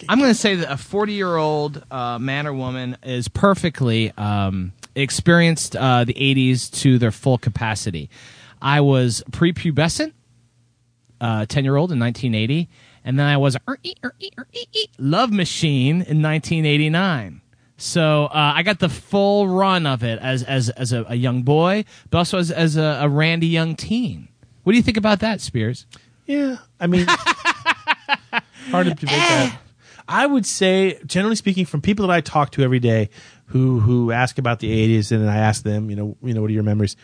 I'm 0.09 0.19
going 0.19 0.31
to 0.31 0.35
say 0.39 0.55
that 0.55 0.71
a 0.71 0.77
40 0.77 1.13
year 1.13 1.35
old 1.35 1.83
uh, 1.91 2.19
man 2.19 2.47
or 2.47 2.53
woman 2.53 2.97
is 3.03 3.27
perfectly 3.27 4.11
um, 4.17 4.73
experienced 4.95 5.75
uh, 5.75 6.03
the 6.03 6.13
80s 6.13 6.71
to 6.81 6.97
their 6.97 7.11
full 7.11 7.37
capacity. 7.37 8.09
I 8.61 8.81
was 8.81 9.23
prepubescent, 9.31 10.13
10 11.21 11.63
year 11.63 11.75
old 11.75 11.91
in 11.91 11.99
1980, 11.99 12.69
and 13.05 13.17
then 13.17 13.25
I 13.25 13.37
was 13.37 13.57
love 14.97 15.31
machine 15.31 15.95
in 15.95 16.21
1989. 16.21 17.41
So 17.77 18.25
uh, 18.25 18.53
I 18.55 18.63
got 18.63 18.79
the 18.79 18.89
full 18.89 19.47
run 19.47 19.85
of 19.85 20.03
it 20.03 20.19
as 20.19 20.43
as 20.43 20.69
as 20.71 20.91
a, 20.91 21.05
a 21.07 21.15
young 21.15 21.43
boy, 21.43 21.85
but 22.09 22.17
also 22.17 22.37
as 22.37 22.51
as 22.51 22.75
a, 22.75 22.99
a 23.01 23.07
randy 23.09 23.47
young 23.47 23.75
teen. 23.77 24.27
What 24.63 24.73
do 24.73 24.77
you 24.77 24.83
think 24.83 24.97
about 24.97 25.21
that, 25.21 25.39
Spears? 25.39 25.85
Yeah, 26.25 26.57
I 26.79 26.87
mean, 26.87 27.05
hard 28.69 28.87
to 28.87 28.93
debate 28.93 29.07
that. 29.07 29.59
I 30.09 30.25
would 30.25 30.45
say, 30.45 30.99
generally 31.05 31.35
speaking, 31.35 31.65
from 31.65 31.81
people 31.81 32.07
that 32.07 32.13
I 32.13 32.19
talk 32.19 32.51
to 32.53 32.63
every 32.63 32.79
day 32.79 33.09
who 33.45 33.79
who 33.79 34.11
ask 34.11 34.39
about 34.39 34.59
the 34.59 34.69
'80s, 34.69 35.11
and 35.11 35.29
I 35.29 35.37
ask 35.37 35.63
them, 35.63 35.89
you 35.89 35.95
know, 35.95 36.17
you 36.23 36.33
know, 36.33 36.41
what 36.41 36.49
are 36.49 36.53
your 36.53 36.63
memories? 36.63 36.95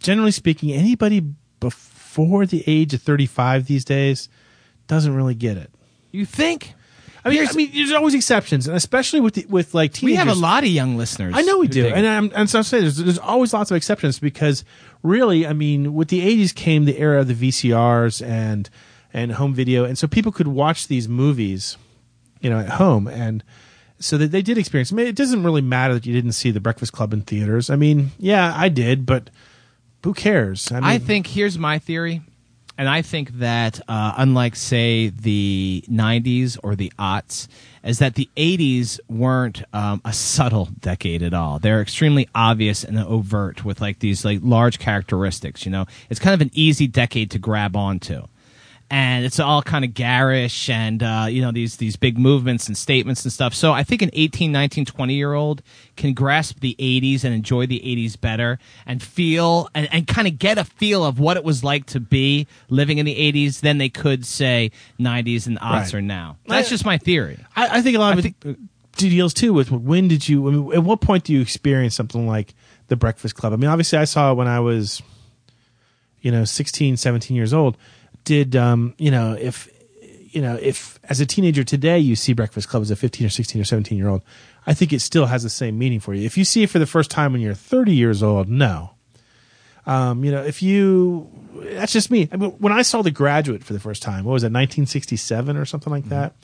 Generally 0.00 0.32
speaking, 0.32 0.72
anybody 0.72 1.20
before 1.60 2.46
the 2.46 2.64
age 2.66 2.94
of 2.94 3.02
35 3.02 3.66
these 3.66 3.84
days 3.84 4.30
doesn't 4.86 5.14
really 5.14 5.34
get 5.34 5.58
it. 5.58 5.70
You 6.12 6.24
think? 6.24 6.72
I 7.26 7.28
mean, 7.28 7.46
I 7.46 7.52
mean, 7.52 7.72
there's 7.74 7.92
always 7.92 8.14
exceptions, 8.14 8.68
and 8.68 8.76
especially 8.76 9.20
with 9.20 9.34
the, 9.34 9.46
with 9.46 9.74
like 9.74 9.92
TV 9.92 10.04
We 10.04 10.14
have 10.14 10.28
a 10.28 10.34
lot 10.34 10.62
of 10.62 10.70
young 10.70 10.96
listeners. 10.96 11.34
I 11.36 11.42
know 11.42 11.58
we 11.58 11.66
do, 11.68 11.86
and 11.86 12.06
I'm, 12.06 12.30
and 12.34 12.48
so 12.48 12.58
I'm 12.58 12.62
saying 12.62 12.84
there's, 12.84 12.96
there's 12.98 13.18
always 13.18 13.52
lots 13.52 13.70
of 13.70 13.76
exceptions 13.76 14.18
because 14.18 14.64
really, 15.02 15.46
I 15.46 15.52
mean, 15.52 15.92
with 15.92 16.08
the 16.08 16.20
'80s 16.20 16.54
came 16.54 16.84
the 16.84 16.96
era 16.98 17.20
of 17.20 17.28
the 17.28 17.34
VCRs 17.34 18.24
and 18.24 18.70
and 19.12 19.32
home 19.32 19.54
video, 19.54 19.84
and 19.84 19.98
so 19.98 20.06
people 20.06 20.30
could 20.30 20.46
watch 20.46 20.86
these 20.86 21.08
movies, 21.08 21.76
you 22.46 22.50
know, 22.50 22.60
at 22.60 22.68
home, 22.68 23.08
and 23.08 23.42
so 23.98 24.16
that 24.18 24.30
they 24.30 24.40
did 24.40 24.56
experience. 24.56 24.92
I 24.92 24.94
mean, 24.94 25.08
it 25.08 25.16
doesn't 25.16 25.42
really 25.42 25.62
matter 25.62 25.94
that 25.94 26.06
you 26.06 26.14
didn't 26.14 26.32
see 26.32 26.52
The 26.52 26.60
Breakfast 26.60 26.92
Club 26.92 27.12
in 27.12 27.22
theaters. 27.22 27.70
I 27.70 27.74
mean, 27.74 28.12
yeah, 28.20 28.54
I 28.54 28.68
did, 28.68 29.04
but 29.04 29.30
who 30.04 30.14
cares? 30.14 30.70
I, 30.70 30.76
mean, 30.76 30.84
I 30.84 30.98
think 30.98 31.26
here's 31.26 31.58
my 31.58 31.80
theory, 31.80 32.20
and 32.78 32.88
I 32.88 33.02
think 33.02 33.30
that 33.38 33.80
uh, 33.88 34.14
unlike 34.16 34.54
say 34.54 35.08
the 35.08 35.82
'90s 35.90 36.56
or 36.62 36.76
the 36.76 36.92
aughts, 37.00 37.48
is 37.82 37.98
that 37.98 38.14
the 38.14 38.28
'80s 38.36 39.00
weren't 39.08 39.64
um, 39.72 40.00
a 40.04 40.12
subtle 40.12 40.66
decade 40.78 41.24
at 41.24 41.34
all. 41.34 41.58
They're 41.58 41.82
extremely 41.82 42.28
obvious 42.32 42.84
and 42.84 42.96
overt 42.96 43.64
with 43.64 43.80
like 43.80 43.98
these 43.98 44.24
like 44.24 44.38
large 44.40 44.78
characteristics. 44.78 45.64
You 45.64 45.72
know, 45.72 45.86
it's 46.10 46.20
kind 46.20 46.34
of 46.34 46.40
an 46.40 46.52
easy 46.54 46.86
decade 46.86 47.32
to 47.32 47.40
grab 47.40 47.74
onto. 47.74 48.28
And 48.88 49.24
it's 49.24 49.40
all 49.40 49.62
kind 49.62 49.84
of 49.84 49.94
garish 49.94 50.70
and, 50.70 51.02
uh, 51.02 51.26
you 51.28 51.42
know, 51.42 51.50
these, 51.50 51.76
these 51.78 51.96
big 51.96 52.16
movements 52.16 52.68
and 52.68 52.78
statements 52.78 53.24
and 53.24 53.32
stuff. 53.32 53.52
So 53.52 53.72
I 53.72 53.82
think 53.82 54.00
an 54.00 54.10
18, 54.12 54.52
19, 54.52 54.84
20 54.84 55.14
year 55.14 55.32
old 55.32 55.60
can 55.96 56.14
grasp 56.14 56.60
the 56.60 56.76
80s 56.78 57.24
and 57.24 57.34
enjoy 57.34 57.66
the 57.66 57.80
80s 57.80 58.20
better 58.20 58.60
and 58.86 59.02
feel 59.02 59.68
and, 59.74 59.88
and 59.92 60.06
kind 60.06 60.28
of 60.28 60.38
get 60.38 60.56
a 60.56 60.64
feel 60.64 61.04
of 61.04 61.18
what 61.18 61.36
it 61.36 61.42
was 61.42 61.64
like 61.64 61.86
to 61.86 61.98
be 62.00 62.46
living 62.68 62.98
in 62.98 63.06
the 63.06 63.16
80s 63.32 63.58
than 63.60 63.78
they 63.78 63.88
could 63.88 64.24
say 64.24 64.70
90s 65.00 65.48
and 65.48 65.58
aughts 65.58 65.72
Right. 65.86 65.94
or 65.94 66.02
now. 66.02 66.36
That's 66.46 66.68
I- 66.68 66.70
just 66.70 66.84
my 66.84 66.96
theory. 66.96 67.44
I, 67.56 67.78
I 67.78 67.82
think 67.82 67.96
a 67.96 67.98
lot 68.00 68.16
of 68.16 68.24
it 68.24 68.56
deals 68.96 69.34
too 69.34 69.52
with 69.52 69.72
when 69.72 70.06
did 70.06 70.28
you? 70.28 70.46
I 70.46 70.50
mean, 70.52 70.72
at 70.72 70.84
what 70.84 71.00
point 71.00 71.24
do 71.24 71.32
you 71.32 71.40
experience 71.40 71.96
something 71.96 72.28
like 72.28 72.54
the 72.86 72.94
Breakfast 72.94 73.34
Club? 73.34 73.52
I 73.52 73.56
mean, 73.56 73.68
obviously, 73.68 73.98
I 73.98 74.04
saw 74.04 74.30
it 74.30 74.34
when 74.36 74.46
I 74.46 74.60
was, 74.60 75.02
you 76.20 76.30
know, 76.30 76.44
16, 76.44 76.96
17 76.96 77.36
years 77.36 77.52
old. 77.52 77.76
Did 78.26 78.54
um, 78.56 78.92
you 78.98 79.10
know 79.10 79.32
if 79.32 79.68
you 80.02 80.42
know 80.42 80.56
if 80.60 80.98
as 81.04 81.20
a 81.20 81.26
teenager 81.26 81.64
today 81.64 81.98
you 81.98 82.14
see 82.16 82.32
Breakfast 82.34 82.68
Club 82.68 82.82
as 82.82 82.90
a 82.90 82.96
15 82.96 83.26
or 83.28 83.30
16 83.30 83.60
or 83.62 83.64
17 83.64 83.96
year 83.96 84.08
old, 84.08 84.22
I 84.66 84.74
think 84.74 84.92
it 84.92 85.00
still 85.00 85.26
has 85.26 85.42
the 85.44 85.48
same 85.48 85.78
meaning 85.78 86.00
for 86.00 86.12
you. 86.12 86.26
If 86.26 86.36
you 86.36 86.44
see 86.44 86.62
it 86.64 86.70
for 86.70 86.78
the 86.80 86.86
first 86.86 87.10
time 87.10 87.32
when 87.32 87.40
you're 87.40 87.54
30 87.54 87.94
years 87.94 88.22
old, 88.22 88.48
no. 88.48 88.90
Um, 89.86 90.24
you 90.24 90.32
know, 90.32 90.42
if 90.42 90.62
you, 90.64 91.30
that's 91.62 91.92
just 91.92 92.10
me. 92.10 92.28
I 92.32 92.36
mean, 92.36 92.50
when 92.58 92.72
I 92.72 92.82
saw 92.82 93.02
The 93.02 93.12
Graduate 93.12 93.62
for 93.62 93.72
the 93.72 93.78
first 93.78 94.02
time, 94.02 94.24
what 94.24 94.32
was 94.32 94.42
it, 94.42 94.46
1967 94.46 95.56
or 95.56 95.64
something 95.64 95.92
like 95.92 96.08
that? 96.08 96.34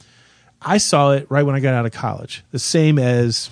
I 0.63 0.79
saw 0.79 1.11
it 1.11 1.27
right 1.29 1.43
when 1.43 1.57
I 1.57 1.61
got 1.61 1.75
out 1.75 1.85
of 1.85 1.91
college, 1.91 2.45
the 2.53 2.61
same 2.61 3.01
as 3.01 3.51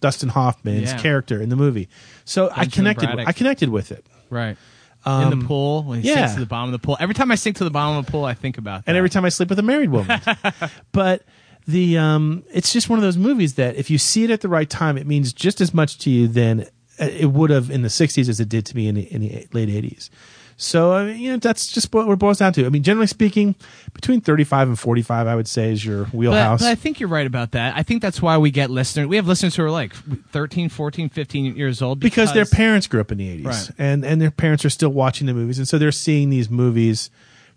Dustin 0.00 0.28
Hoffman's 0.28 0.92
Yeah. 0.92 0.98
character 0.98 1.42
in 1.42 1.48
the 1.48 1.56
movie. 1.56 1.88
So 2.24 2.50
I 2.54 2.66
connected. 2.66 3.06
Braddock. 3.06 3.26
I 3.26 3.32
connected 3.32 3.68
with 3.68 3.90
it. 3.90 4.06
Right. 4.30 4.56
Um, 5.04 5.32
in 5.32 5.40
the 5.40 5.46
pool, 5.46 5.82
when 5.82 6.00
he 6.00 6.08
yeah. 6.08 6.14
sinks 6.14 6.34
to 6.34 6.40
the 6.40 6.46
bottom 6.46 6.72
of 6.72 6.80
the 6.80 6.84
pool. 6.84 6.96
Every 7.00 7.14
time 7.14 7.32
I 7.32 7.34
sink 7.34 7.56
to 7.56 7.64
the 7.64 7.70
bottom 7.70 7.98
of 7.98 8.06
the 8.06 8.12
pool, 8.12 8.24
I 8.24 8.34
think 8.34 8.56
about 8.56 8.84
that. 8.84 8.90
and 8.90 8.96
every 8.96 9.10
time 9.10 9.24
I 9.24 9.30
sleep 9.30 9.48
with 9.48 9.58
a 9.58 9.62
married 9.62 9.90
woman. 9.90 10.20
but 10.92 11.24
the 11.66 11.98
um, 11.98 12.44
it's 12.52 12.72
just 12.72 12.88
one 12.88 12.98
of 12.98 13.02
those 13.02 13.16
movies 13.16 13.54
that 13.54 13.76
if 13.76 13.90
you 13.90 13.98
see 13.98 14.24
it 14.24 14.30
at 14.30 14.40
the 14.40 14.48
right 14.48 14.68
time, 14.68 14.96
it 14.96 15.06
means 15.06 15.32
just 15.32 15.60
as 15.60 15.74
much 15.74 15.98
to 15.98 16.10
you 16.10 16.28
than 16.28 16.62
uh, 17.00 17.04
it 17.04 17.26
would 17.26 17.50
have 17.50 17.70
in 17.70 17.82
the 17.82 17.88
'60s 17.88 18.28
as 18.28 18.40
it 18.40 18.48
did 18.48 18.66
to 18.66 18.76
me 18.76 18.88
in 18.88 18.94
the, 18.94 19.12
in 19.12 19.20
the 19.20 19.46
late 19.52 19.68
'80s. 19.68 20.10
So 20.56 20.92
I 20.92 21.06
mean, 21.06 21.18
you 21.18 21.30
know, 21.32 21.38
that's 21.38 21.66
just 21.66 21.92
what 21.92 22.08
it 22.08 22.18
boils 22.18 22.38
down 22.38 22.52
to. 22.54 22.66
I 22.66 22.68
mean, 22.68 22.82
generally 22.82 23.06
speaking, 23.06 23.54
between 23.94 24.20
35 24.20 24.68
and 24.68 24.78
45, 24.78 25.26
I 25.26 25.34
would 25.34 25.48
say 25.48 25.72
is 25.72 25.84
your 25.84 26.04
wheelhouse. 26.06 26.60
but 26.60 26.68
I 26.68 26.74
think 26.74 27.00
you're 27.00 27.08
right 27.08 27.26
about 27.26 27.52
that. 27.52 27.76
I 27.76 27.82
think 27.82 28.02
that's 28.02 28.22
why 28.22 28.38
we 28.38 28.50
get 28.50 28.70
listeners. 28.70 29.06
We 29.08 29.16
have 29.16 29.26
listeners 29.26 29.56
who 29.56 29.64
are 29.64 29.70
like 29.70 29.92
13, 30.30 30.68
14, 30.68 31.08
15 31.08 31.56
years 31.56 31.82
old 31.82 31.98
because, 32.00 32.32
their 32.32 32.44
parents 32.46 32.86
grew 32.86 33.00
up 33.00 33.10
in 33.12 33.18
the 33.18 33.42
80s 33.42 33.46
Right. 33.46 33.70
and 33.78 34.04
and 34.04 34.20
their 34.20 34.30
parents 34.30 34.64
are 34.64 34.70
still 34.70 34.90
watching 34.90 35.26
the 35.26 35.34
movies 35.34 35.58
and 35.58 35.66
so 35.66 35.78
they're 35.78 35.90
seeing 35.92 36.30
these 36.30 36.48
movies 36.50 37.10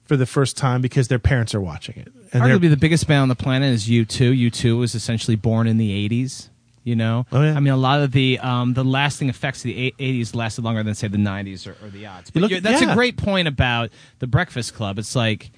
for 0.03 0.17
the 0.17 0.25
first 0.25 0.55
time 0.57 0.81
because 0.81 1.07
their 1.07 1.19
parents 1.19 1.53
are 1.55 1.61
watching 1.61 1.95
it 1.97 2.11
and 2.33 2.43
Arguably, 2.43 2.69
the 2.69 2.77
biggest 2.77 3.07
band 3.07 3.21
on 3.21 3.29
the 3.29 3.35
planet 3.35 3.71
is 3.73 3.87
U2. 3.87 4.49
U2 4.49 4.77
was 4.77 4.93
essentially 4.95 5.35
born 5.35 5.67
in 5.67 5.77
the 5.77 6.09
80s. 6.09 6.49
You 6.85 6.95
know, 6.95 7.25
Oh, 7.31 7.41
yeah. 7.41 7.55
I 7.55 7.59
mean, 7.59 7.73
a 7.73 7.77
lot 7.77 8.01
of 8.01 8.11
the 8.11 8.37
um, 8.39 8.73
the 8.75 8.83
lasting 8.83 9.27
effects 9.27 9.59
of 9.59 9.63
the 9.65 9.93
80s 9.99 10.33
lasted 10.35 10.63
longer 10.63 10.83
than 10.83 10.93
say 10.95 11.07
the 11.07 11.17
90s 11.17 11.65
or, 11.67 11.75
or 11.83 11.89
the 11.89 12.05
odds. 12.05 12.29
But 12.29 12.43
look- 12.43 12.51
that's 12.61 12.81
yeah. 12.81 12.91
a 12.91 12.95
great 12.95 13.17
point 13.17 13.47
about 13.47 13.89
the 14.19 14.27
Breakfast 14.27 14.75
Club. 14.75 14.99
It's 14.99 15.15
like, 15.15 15.49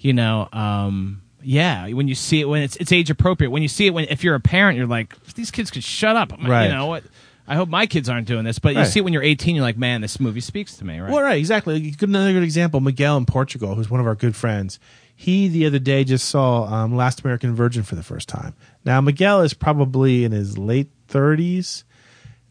you 0.00 0.14
know, 0.14 0.48
um, 0.52 1.20
yeah, 1.42 1.88
when 1.90 2.08
you 2.08 2.14
see 2.14 2.40
it 2.40 2.48
when 2.48 2.62
it's 2.62 2.76
it's 2.76 2.90
age 2.90 3.10
appropriate. 3.10 3.50
When 3.50 3.60
you 3.62 3.68
see 3.68 3.86
it 3.86 3.90
when 3.92 4.06
if 4.08 4.24
you're 4.24 4.34
a 4.34 4.40
parent, 4.40 4.78
you're 4.78 4.86
like, 4.86 5.14
these 5.34 5.50
kids 5.50 5.70
could 5.70 5.84
shut 5.84 6.16
up. 6.16 6.32
Right. 6.42 6.64
You 6.68 6.72
know 6.72 6.86
what? 6.86 7.04
I 7.46 7.56
hope 7.56 7.68
my 7.68 7.84
kids 7.86 8.08
aren't 8.08 8.26
doing 8.26 8.44
this. 8.44 8.58
But 8.58 8.72
you 8.72 8.78
Right. 8.78 8.86
see 8.88 9.00
it 9.00 9.02
when 9.02 9.12
you're 9.12 9.22
18, 9.22 9.56
you're 9.56 9.64
like, 9.64 9.76
man, 9.76 10.00
this 10.00 10.18
movie 10.20 10.40
speaks 10.40 10.76
to 10.78 10.86
me. 10.86 11.00
Right. 11.00 11.10
well 11.12 11.20
right 11.22 11.38
exactly 11.38 11.90
Good- 11.90 12.08
another 12.08 12.32
good 12.32 12.44
example 12.44 12.80
miguel 12.80 13.18
in 13.18 13.26
portugal 13.26 13.74
who's 13.74 13.90
one 13.90 14.00
of 14.00 14.06
our 14.06 14.14
good 14.14 14.34
friends 14.36 14.78
He 15.16 15.48
the 15.48 15.66
other 15.66 15.78
day 15.80 16.04
just 16.04 16.28
saw 16.28 16.64
um, 16.64 16.96
Last 16.96 17.20
American 17.20 17.54
Virgin 17.54 17.82
for 17.82 17.94
the 17.96 18.02
first 18.02 18.28
time. 18.28 18.54
Now 18.84 19.00
Miguel 19.00 19.42
is 19.42 19.54
probably 19.54 20.24
in 20.24 20.32
his 20.32 20.58
late 20.58 20.90
thirties. 21.08 21.84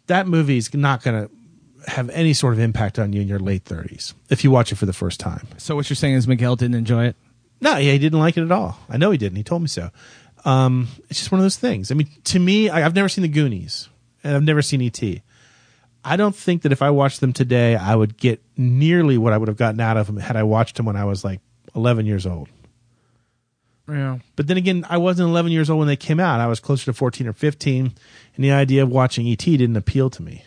That 0.08 0.28
movie 0.28 0.58
is 0.58 0.74
not 0.74 1.04
going 1.04 1.28
to 1.28 1.92
have 1.92 2.10
any 2.12 2.34
sort 2.34 2.54
of 2.54 2.60
impact 2.60 3.00
on 3.00 3.14
you 3.14 3.22
in 3.22 3.28
your 3.28 3.40
late 3.40 3.64
thirties 3.64 4.14
if 4.30 4.44
you 4.44 4.52
watch 4.52 4.72
it 4.72 4.76
for 4.76 4.86
the 4.86 4.94
first 4.94 5.20
time. 5.20 5.48
So 5.58 5.76
what 5.76 5.90
you're 5.90 5.96
saying 5.96 6.16
is 6.16 6.28
Miguel 6.28 6.56
didn't 6.56 6.76
enjoy 6.76 7.06
it? 7.06 7.16
No, 7.60 7.78
yeah, 7.78 7.92
he 7.92 8.00
didn't 8.00 8.20
like 8.20 8.38
it 8.38 8.44
at 8.44 8.52
all. 8.52 8.80
I 8.90 8.98
know 8.98 9.12
he 9.12 9.18
didn't. 9.18 9.38
He 9.38 9.44
told 9.44 9.62
me 9.62 9.68
so. 9.68 9.92
Um, 10.44 10.88
it's 11.10 11.20
just 11.20 11.32
one 11.32 11.40
of 11.40 11.46
those 11.46 11.58
things. 11.58 11.92
I 11.92 11.96
mean, 11.96 12.10
to 12.26 12.40
me, 12.40 12.70
I, 12.70 12.84
I've 12.86 12.96
never 12.96 13.08
seen 13.08 13.22
the 13.22 13.28
Goonies, 13.28 13.90
and 14.24 14.36
I've 14.36 14.44
never 14.44 14.64
seen 14.64 14.82
E.T. 14.82 15.22
I 16.04 16.16
don't 16.16 16.36
think 16.36 16.64
that 16.64 16.72
if 16.72 16.82
I 16.82 16.90
watched 16.90 17.22
them 17.22 17.32
today, 17.32 17.76
I 17.76 17.96
would 17.96 18.18
get 18.18 18.42
nearly 18.58 19.20
what 19.20 19.34
I 19.34 19.38
would 19.38 19.48
have 19.48 19.58
gotten 19.58 19.80
out 19.80 19.98
of 19.98 20.08
them 20.08 20.18
had 20.18 20.36
I 20.36 20.42
watched 20.42 20.78
them 20.78 20.88
when 20.88 20.96
I 20.96 21.06
was 21.06 21.24
like 21.24 21.42
11 21.76 22.08
years 22.08 22.26
old. 22.26 22.50
Yeah. 23.92 24.20
But 24.36 24.48
then 24.48 24.58
again, 24.58 24.86
I 24.90 24.98
wasn't 24.98 25.30
11 25.30 25.52
years 25.52 25.70
old 25.70 25.80
when 25.80 25.88
they 25.88 25.96
came 25.96 26.20
out. 26.20 26.40
I 26.40 26.48
was 26.48 26.60
closer 26.60 26.86
to 26.86 26.94
14 26.94 27.28
or 27.28 27.34
15, 27.34 27.94
and 28.36 28.44
the 28.46 28.52
idea 28.52 28.84
of 28.84 28.90
watching 28.90 29.28
ET 29.28 29.38
didn't 29.40 29.76
appeal 29.76 30.10
to 30.12 30.24
me. 30.24 30.44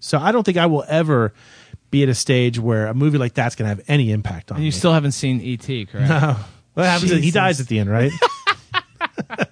So 0.00 0.18
I 0.18 0.32
don't 0.32 0.42
think 0.44 0.58
I 0.58 0.66
will 0.66 0.84
ever 0.88 1.32
be 1.90 2.02
at 2.02 2.08
a 2.08 2.14
stage 2.14 2.58
where 2.58 2.86
a 2.88 2.94
movie 2.94 3.18
like 3.18 3.34
that's 3.34 3.54
going 3.54 3.64
to 3.70 3.76
have 3.76 3.84
any 3.88 4.10
impact 4.10 4.50
on 4.50 4.56
And 4.56 4.64
you 4.64 4.68
me. 4.68 4.72
still 4.72 4.92
haven't 4.92 5.12
seen 5.12 5.40
E.T., 5.40 5.86
correct? 5.86 6.08
No. 6.08 6.36
What 6.74 6.86
happens? 6.86 7.12
is 7.12 7.22
He 7.22 7.30
dies 7.30 7.60
at 7.60 7.68
the 7.68 7.78
end, 7.78 7.90
right? 7.90 8.10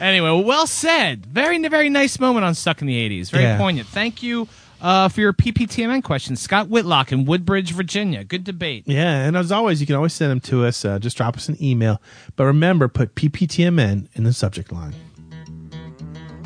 Anyway, 0.00 0.42
well 0.42 0.66
said. 0.66 1.24
Very, 1.26 1.58
very 1.68 1.88
nice 1.90 2.18
moment 2.18 2.44
on 2.44 2.54
Stuck 2.54 2.80
in 2.80 2.86
the 2.86 3.08
80s. 3.08 3.30
Very 3.30 3.44
Yeah. 3.44 3.58
poignant. 3.58 3.88
Thank 3.88 4.22
you 4.22 4.48
uh, 4.80 5.08
for 5.08 5.20
your 5.20 5.32
PPTMN 5.32 6.02
question. 6.02 6.36
Scott 6.36 6.68
Whitlock 6.68 7.12
in 7.12 7.24
Woodbridge, 7.24 7.72
Virginia. 7.72 8.24
Good 8.24 8.44
debate. 8.44 8.84
yeah, 8.86 9.24
and 9.24 9.36
as 9.36 9.52
always, 9.52 9.80
you 9.80 9.86
can 9.86 9.96
always 9.96 10.12
send 10.12 10.30
them 10.30 10.40
to 10.40 10.64
us. 10.64 10.84
Uh, 10.84 10.98
just 10.98 11.16
drop 11.16 11.36
us 11.36 11.48
an 11.48 11.56
email. 11.62 12.00
But 12.36 12.44
remember, 12.44 12.88
put 12.88 13.14
PPTMN 13.14 14.08
in 14.14 14.24
the 14.24 14.32
subject 14.32 14.72
line. 14.72 14.94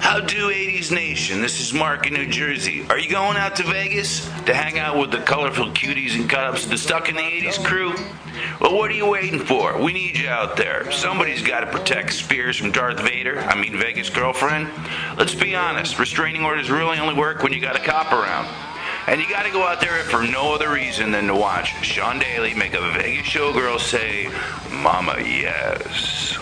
How 0.09 0.21
do 0.21 0.51
80s 0.51 0.91
Nation? 0.91 1.43
This 1.43 1.61
is 1.61 1.75
Mark 1.75 2.07
in 2.07 2.15
New 2.15 2.27
Jersey. 2.27 2.83
Are 2.89 2.99
you 2.99 3.11
going 3.11 3.37
out 3.37 3.57
to 3.57 3.63
Vegas 3.63 4.25
to 4.47 4.55
hang 4.55 4.79
out 4.79 4.97
with 4.97 5.11
the 5.11 5.19
colorful 5.19 5.67
cuties 5.67 6.19
and 6.19 6.31
cut 6.31 6.45
ups 6.45 6.65
of 6.65 6.71
the 6.71 6.79
Stuck 6.79 7.11
in 7.11 7.17
the 7.17 7.21
80s 7.21 7.63
crew? 7.63 7.93
Well, 8.59 8.75
what 8.75 8.91
are 8.91 8.95
you 8.95 9.07
waiting 9.07 9.39
for? 9.39 9.79
We 9.79 9.93
need 9.93 10.17
you 10.17 10.27
out 10.27 10.57
there. 10.57 10.91
Somebody's 10.93 11.43
got 11.43 11.61
to 11.61 11.67
protect 11.67 12.15
Spears 12.15 12.57
from 12.57 12.73
Darth 12.73 12.99
Vader. 13.01 13.39
I 13.39 13.61
mean, 13.61 13.79
Vegas 13.79 14.09
girlfriend. 14.09 14.71
Let's 15.19 15.35
be 15.35 15.55
honest, 15.55 15.99
restraining 15.99 16.43
orders 16.43 16.71
really 16.71 16.99
only 16.99 17.15
work 17.15 17.43
when 17.43 17.53
you 17.53 17.61
got 17.61 17.77
a 17.77 17.85
cop 17.85 18.11
around. 18.11 18.49
And 19.09 19.21
you 19.21 19.29
got 19.29 19.43
to 19.43 19.53
go 19.53 19.63
out 19.63 19.83
there 19.83 20.03
for 20.05 20.23
no 20.23 20.55
other 20.55 20.73
reason 20.73 21.11
than 21.11 21.27
to 21.27 21.35
watch 21.35 21.85
Sean 21.85 22.19
Daly 22.19 22.55
make 22.55 22.73
a 22.73 22.81
Vegas 22.93 23.27
showgirl 23.27 23.79
say, 23.79 24.31
Mama, 24.71 25.17
yes. 25.19 26.39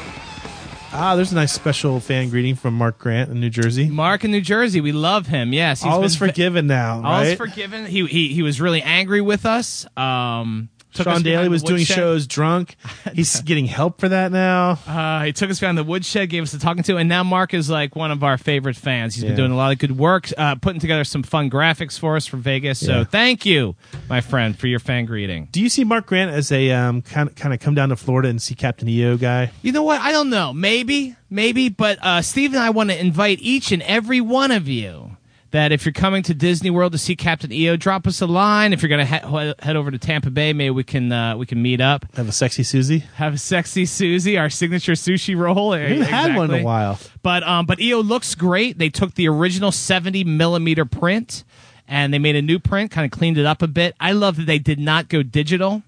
Ah, 0.99 1.15
there's 1.15 1.31
a 1.31 1.35
nice 1.35 1.53
special 1.53 2.01
fan 2.01 2.31
greeting 2.31 2.55
from 2.55 2.73
Mark 2.75 2.99
Grant 2.99 3.31
in 3.31 3.39
New 3.39 3.51
Jersey. 3.51 3.89
Mark 3.91 4.25
in 4.25 4.31
New 4.31 4.41
Jersey. 4.41 4.81
We 4.81 4.93
love 4.93 5.27
him. 5.27 5.53
Yes. 5.53 5.83
he's 5.83 5.93
All 5.93 5.99
been 5.99 6.07
is 6.07 6.17
ve- 6.17 6.27
forgiven 6.29 6.67
now, 6.67 7.03
All 7.05 7.21
is 7.21 7.37
forgiven. 7.37 7.85
He, 7.87 8.07
he, 8.07 8.29
he 8.29 8.43
was 8.43 8.61
really 8.63 8.81
angry 8.83 9.21
with 9.21 9.45
us. 9.45 9.85
Um, 9.97 10.71
us 10.76 10.76
Sean 10.97 11.23
Daly 11.23 11.49
was 11.49 11.63
doing 11.63 11.85
shows 11.85 12.27
drunk. 12.27 12.77
He's 13.15 13.41
getting 13.43 13.67
help 13.67 14.01
for 14.01 14.09
that 14.09 14.33
now. 14.33 14.79
Uh, 14.87 15.25
he 15.25 15.33
took 15.33 15.51
us 15.51 15.61
behind 15.61 15.79
the 15.79 15.85
woodshed, 15.85 16.29
gave 16.31 16.43
us 16.43 16.53
a 16.55 16.59
talking 16.59 16.83
to, 16.85 16.97
and 16.97 17.09
now 17.09 17.23
Mark 17.23 17.55
is 17.55 17.69
like 17.71 17.95
one 17.97 18.11
of 18.11 18.23
our 18.25 18.39
favorite 18.39 18.77
fans. 18.77 19.15
He's 19.15 19.25
Yeah. 19.25 19.31
been 19.31 19.37
doing 19.37 19.53
a 19.53 19.57
lot 19.57 19.73
of 19.73 19.79
good 19.79 19.97
work, 19.99 20.31
uh, 20.37 20.55
putting 20.57 20.81
together 20.81 21.05
some 21.05 21.23
fun 21.23 21.51
graphics 21.51 21.99
for 21.99 22.17
us 22.17 22.27
for 22.27 22.37
Vegas. 22.37 22.79
So 22.85 22.99
Yeah. 22.99 23.05
thank 23.05 23.47
you, 23.47 23.75
my 24.09 24.21
friend, 24.21 24.59
for 24.59 24.67
your 24.67 24.79
fan 24.81 25.05
greeting. 25.05 25.49
Do 25.53 25.61
you 25.63 25.69
see 25.69 25.85
Mark 25.85 26.07
Grant 26.07 26.31
as 26.31 26.51
a 26.53 26.71
um, 26.73 27.03
kind 27.03 27.29
of 27.29 27.35
kind 27.35 27.53
of 27.55 27.61
come 27.61 27.75
down 27.75 27.89
to 27.91 27.97
Florida 27.97 28.29
and 28.29 28.41
see 28.41 28.55
Captain 28.55 28.89
EO 28.89 29.17
guy? 29.17 29.51
You 29.63 29.73
know 29.73 29.83
what? 29.83 30.01
I 30.01 30.13
don't 30.13 30.31
know. 30.31 30.53
Maybe, 30.53 31.17
maybe, 31.31 31.69
but 31.69 31.99
uh, 32.03 32.23
Steve 32.23 32.53
and 32.55 32.63
I 32.63 32.71
want 32.71 32.91
to 32.91 32.99
invite 33.01 33.39
each 33.41 33.73
and 33.73 33.83
every 33.83 34.21
one 34.21 34.51
of 34.51 34.69
you 34.69 35.16
that 35.51 35.73
if 35.73 35.85
you're 35.85 35.93
coming 35.93 36.23
to 36.25 36.35
Disney 36.35 36.71
World 36.71 36.93
to 36.93 36.99
see 36.99 37.17
Captain 37.17 37.53
EO, 37.53 37.77
drop 37.77 38.07
us 38.07 38.21
a 38.21 38.27
line. 38.27 38.73
If 38.73 38.83
you're 38.83 38.89
going 38.89 39.07
to 39.07 39.19
he- 39.29 39.55
head 39.65 39.77
over 39.77 39.91
to 39.91 39.99
Tampa 39.99 40.31
Bay, 40.31 40.53
maybe 40.53 40.71
we 40.71 40.85
can 40.85 41.13
uh, 41.13 41.37
we 41.37 41.47
can 41.47 41.63
meet 41.63 41.81
up. 41.81 42.05
Have 42.17 42.29
a 42.29 42.33
sexy 42.33 42.63
Susie. 42.63 43.01
Have 43.15 43.35
a 43.35 43.39
sexy 43.39 43.87
Susie, 43.87 44.37
our 44.39 44.51
signature 44.51 44.93
sushi 44.93 45.37
roll. 45.37 45.71
We 45.71 45.79
haven't 45.79 46.03
had 46.03 46.37
one 46.37 46.51
in 46.53 46.61
a 46.61 46.65
while. 46.65 46.99
But 47.23 47.43
um, 47.45 47.67
but 47.67 47.81
EO 47.81 48.01
looks 48.01 48.35
great. 48.35 48.79
They 48.79 48.89
took 48.89 49.15
the 49.15 49.29
original 49.29 49.73
70 49.73 50.25
millimeter 50.25 50.85
print 50.85 51.45
and 51.89 52.13
they 52.13 52.19
made 52.19 52.37
a 52.37 52.43
new 52.43 52.59
print, 52.59 52.91
kind 52.91 53.05
of 53.05 53.17
cleaned 53.17 53.39
it 53.39 53.47
up 53.47 53.63
a 53.63 53.69
bit. 53.69 53.95
I 54.01 54.13
love 54.13 54.37
that 54.37 54.47
they 54.47 54.59
did 54.59 54.79
not 54.79 55.09
go 55.09 55.23
digital. 55.23 55.83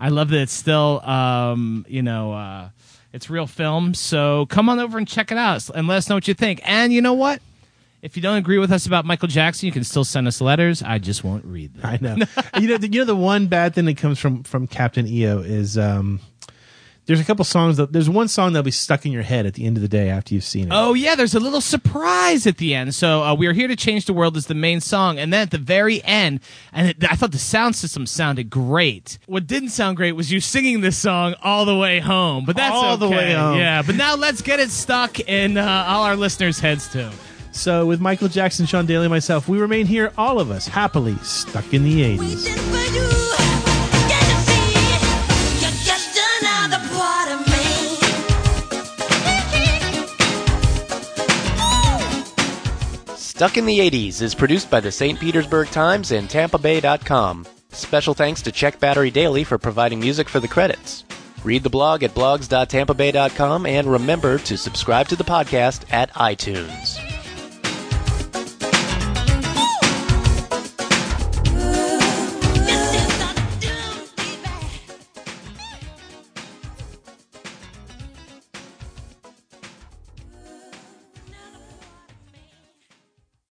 I 0.00 0.08
love 0.10 0.30
that 0.30 0.40
it's 0.42 0.52
still, 0.52 1.00
um, 1.04 1.84
you 1.88 2.02
know, 2.02 2.32
uh, 2.32 2.68
it's 3.12 3.28
real 3.28 3.46
film. 3.46 3.94
So 3.94 4.46
come 4.46 4.68
on 4.68 4.78
over 4.78 4.96
and 4.96 5.08
check 5.08 5.32
it 5.32 5.38
out 5.38 5.68
and 5.70 5.88
let 5.88 5.96
us 5.96 6.08
know 6.08 6.14
what 6.14 6.28
you 6.28 6.34
think. 6.34 6.60
And 6.64 6.92
you 6.92 7.02
know 7.02 7.14
what? 7.14 7.40
If 8.00 8.16
you 8.16 8.22
don't 8.22 8.36
agree 8.36 8.58
with 8.58 8.70
us 8.70 8.86
about 8.86 9.04
Michael 9.04 9.28
Jackson, 9.28 9.66
you 9.66 9.72
can 9.72 9.82
still 9.82 10.04
send 10.04 10.28
us 10.28 10.40
letters. 10.40 10.82
I 10.82 10.98
just 10.98 11.24
won't 11.24 11.44
read 11.44 11.74
them. 11.74 11.84
I 11.84 11.98
know. 12.00 12.16
you 12.60 12.68
know, 12.68 12.78
the, 12.78 12.88
you 12.88 13.00
know 13.00 13.04
the 13.04 13.16
one 13.16 13.48
bad 13.48 13.74
thing 13.74 13.86
that 13.86 13.96
comes 13.96 14.18
from 14.18 14.44
from 14.44 14.66
Captain 14.68 15.06
EO 15.06 15.40
is 15.40 15.76
um, 15.76 16.20
there's 17.06 17.18
a 17.20 17.24
couple 17.24 17.44
songs 17.44 17.78
that 17.78 17.90
there's 17.92 18.08
one 18.08 18.28
song 18.28 18.52
that'll 18.52 18.62
be 18.64 18.70
stuck 18.70 19.04
in 19.04 19.12
your 19.12 19.22
head 19.22 19.46
at 19.46 19.54
the 19.54 19.64
end 19.64 19.76
of 19.78 19.82
the 19.82 19.88
day 19.88 20.10
after 20.10 20.34
you've 20.34 20.44
seen 20.44 20.66
it. 20.66 20.72
Oh 20.72 20.92
yeah, 20.94 21.16
there's 21.16 21.34
a 21.34 21.40
little 21.40 21.60
surprise 21.60 22.46
at 22.46 22.58
the 22.58 22.74
end. 22.74 22.94
So 22.94 23.22
uh, 23.24 23.34
we 23.34 23.46
are 23.46 23.52
here 23.52 23.66
to 23.66 23.74
change 23.74 24.04
the 24.04 24.12
world 24.12 24.36
is 24.36 24.46
the 24.46 24.54
main 24.54 24.80
song, 24.80 25.18
and 25.18 25.32
then 25.32 25.40
at 25.40 25.50
the 25.50 25.58
very 25.58 26.04
end, 26.04 26.40
and 26.72 26.90
it, 26.90 27.10
I 27.10 27.16
thought 27.16 27.32
the 27.32 27.38
sound 27.38 27.74
system 27.74 28.06
sounded 28.06 28.48
great. 28.48 29.18
What 29.26 29.46
didn't 29.46 29.70
sound 29.70 29.96
great 29.96 30.12
was 30.12 30.30
you 30.30 30.38
singing 30.38 30.82
this 30.82 30.98
song 30.98 31.34
all 31.42 31.64
the 31.64 31.76
way 31.76 31.98
home, 31.98 32.44
but 32.44 32.54
that's 32.54 32.74
All 32.74 32.96
the 32.96 33.08
way 33.08 33.32
home. 33.32 33.58
Yeah, 33.58 33.82
but 33.82 33.96
now 33.96 34.14
let's 34.14 34.42
get 34.42 34.60
it 34.60 34.70
stuck 34.70 35.18
in 35.18 35.56
uh, 35.56 35.84
all 35.88 36.04
our 36.04 36.14
listeners' 36.14 36.60
heads 36.60 36.92
too. 36.92 37.08
So 37.58 37.84
with 37.84 38.00
Michael 38.00 38.28
Jackson, 38.28 38.66
Sean 38.66 38.86
Daly, 38.86 39.06
and 39.06 39.10
myself, 39.10 39.48
we 39.48 39.58
remain 39.58 39.84
here, 39.84 40.12
all 40.16 40.38
of 40.38 40.52
us, 40.52 40.68
happily 40.68 41.16
stuck 41.24 41.74
in 41.74 41.82
the 41.82 42.16
80s. 42.16 42.46
Stuck 53.16 53.56
in 53.56 53.66
the 53.66 53.78
80s 53.78 54.22
is 54.22 54.34
produced 54.36 54.70
by 54.70 54.78
the 54.78 54.92
St. 54.92 55.18
Petersburg 55.18 55.68
Times 55.70 56.12
and 56.12 56.28
TampaBay.com. 56.28 57.44
Special 57.70 58.14
thanks 58.14 58.40
to 58.42 58.52
Check 58.52 58.78
Battery 58.78 59.10
Daily 59.10 59.42
for 59.42 59.58
providing 59.58 59.98
music 59.98 60.28
for 60.28 60.38
the 60.38 60.48
credits. 60.48 61.04
Read 61.42 61.64
the 61.64 61.70
blog 61.70 62.04
at 62.04 62.14
blogs.tampabay.com 62.14 63.66
and 63.66 63.86
remember 63.90 64.38
to 64.38 64.56
subscribe 64.56 65.08
to 65.08 65.16
the 65.16 65.24
podcast 65.24 65.92
at 65.92 66.12
iTunes. 66.14 67.07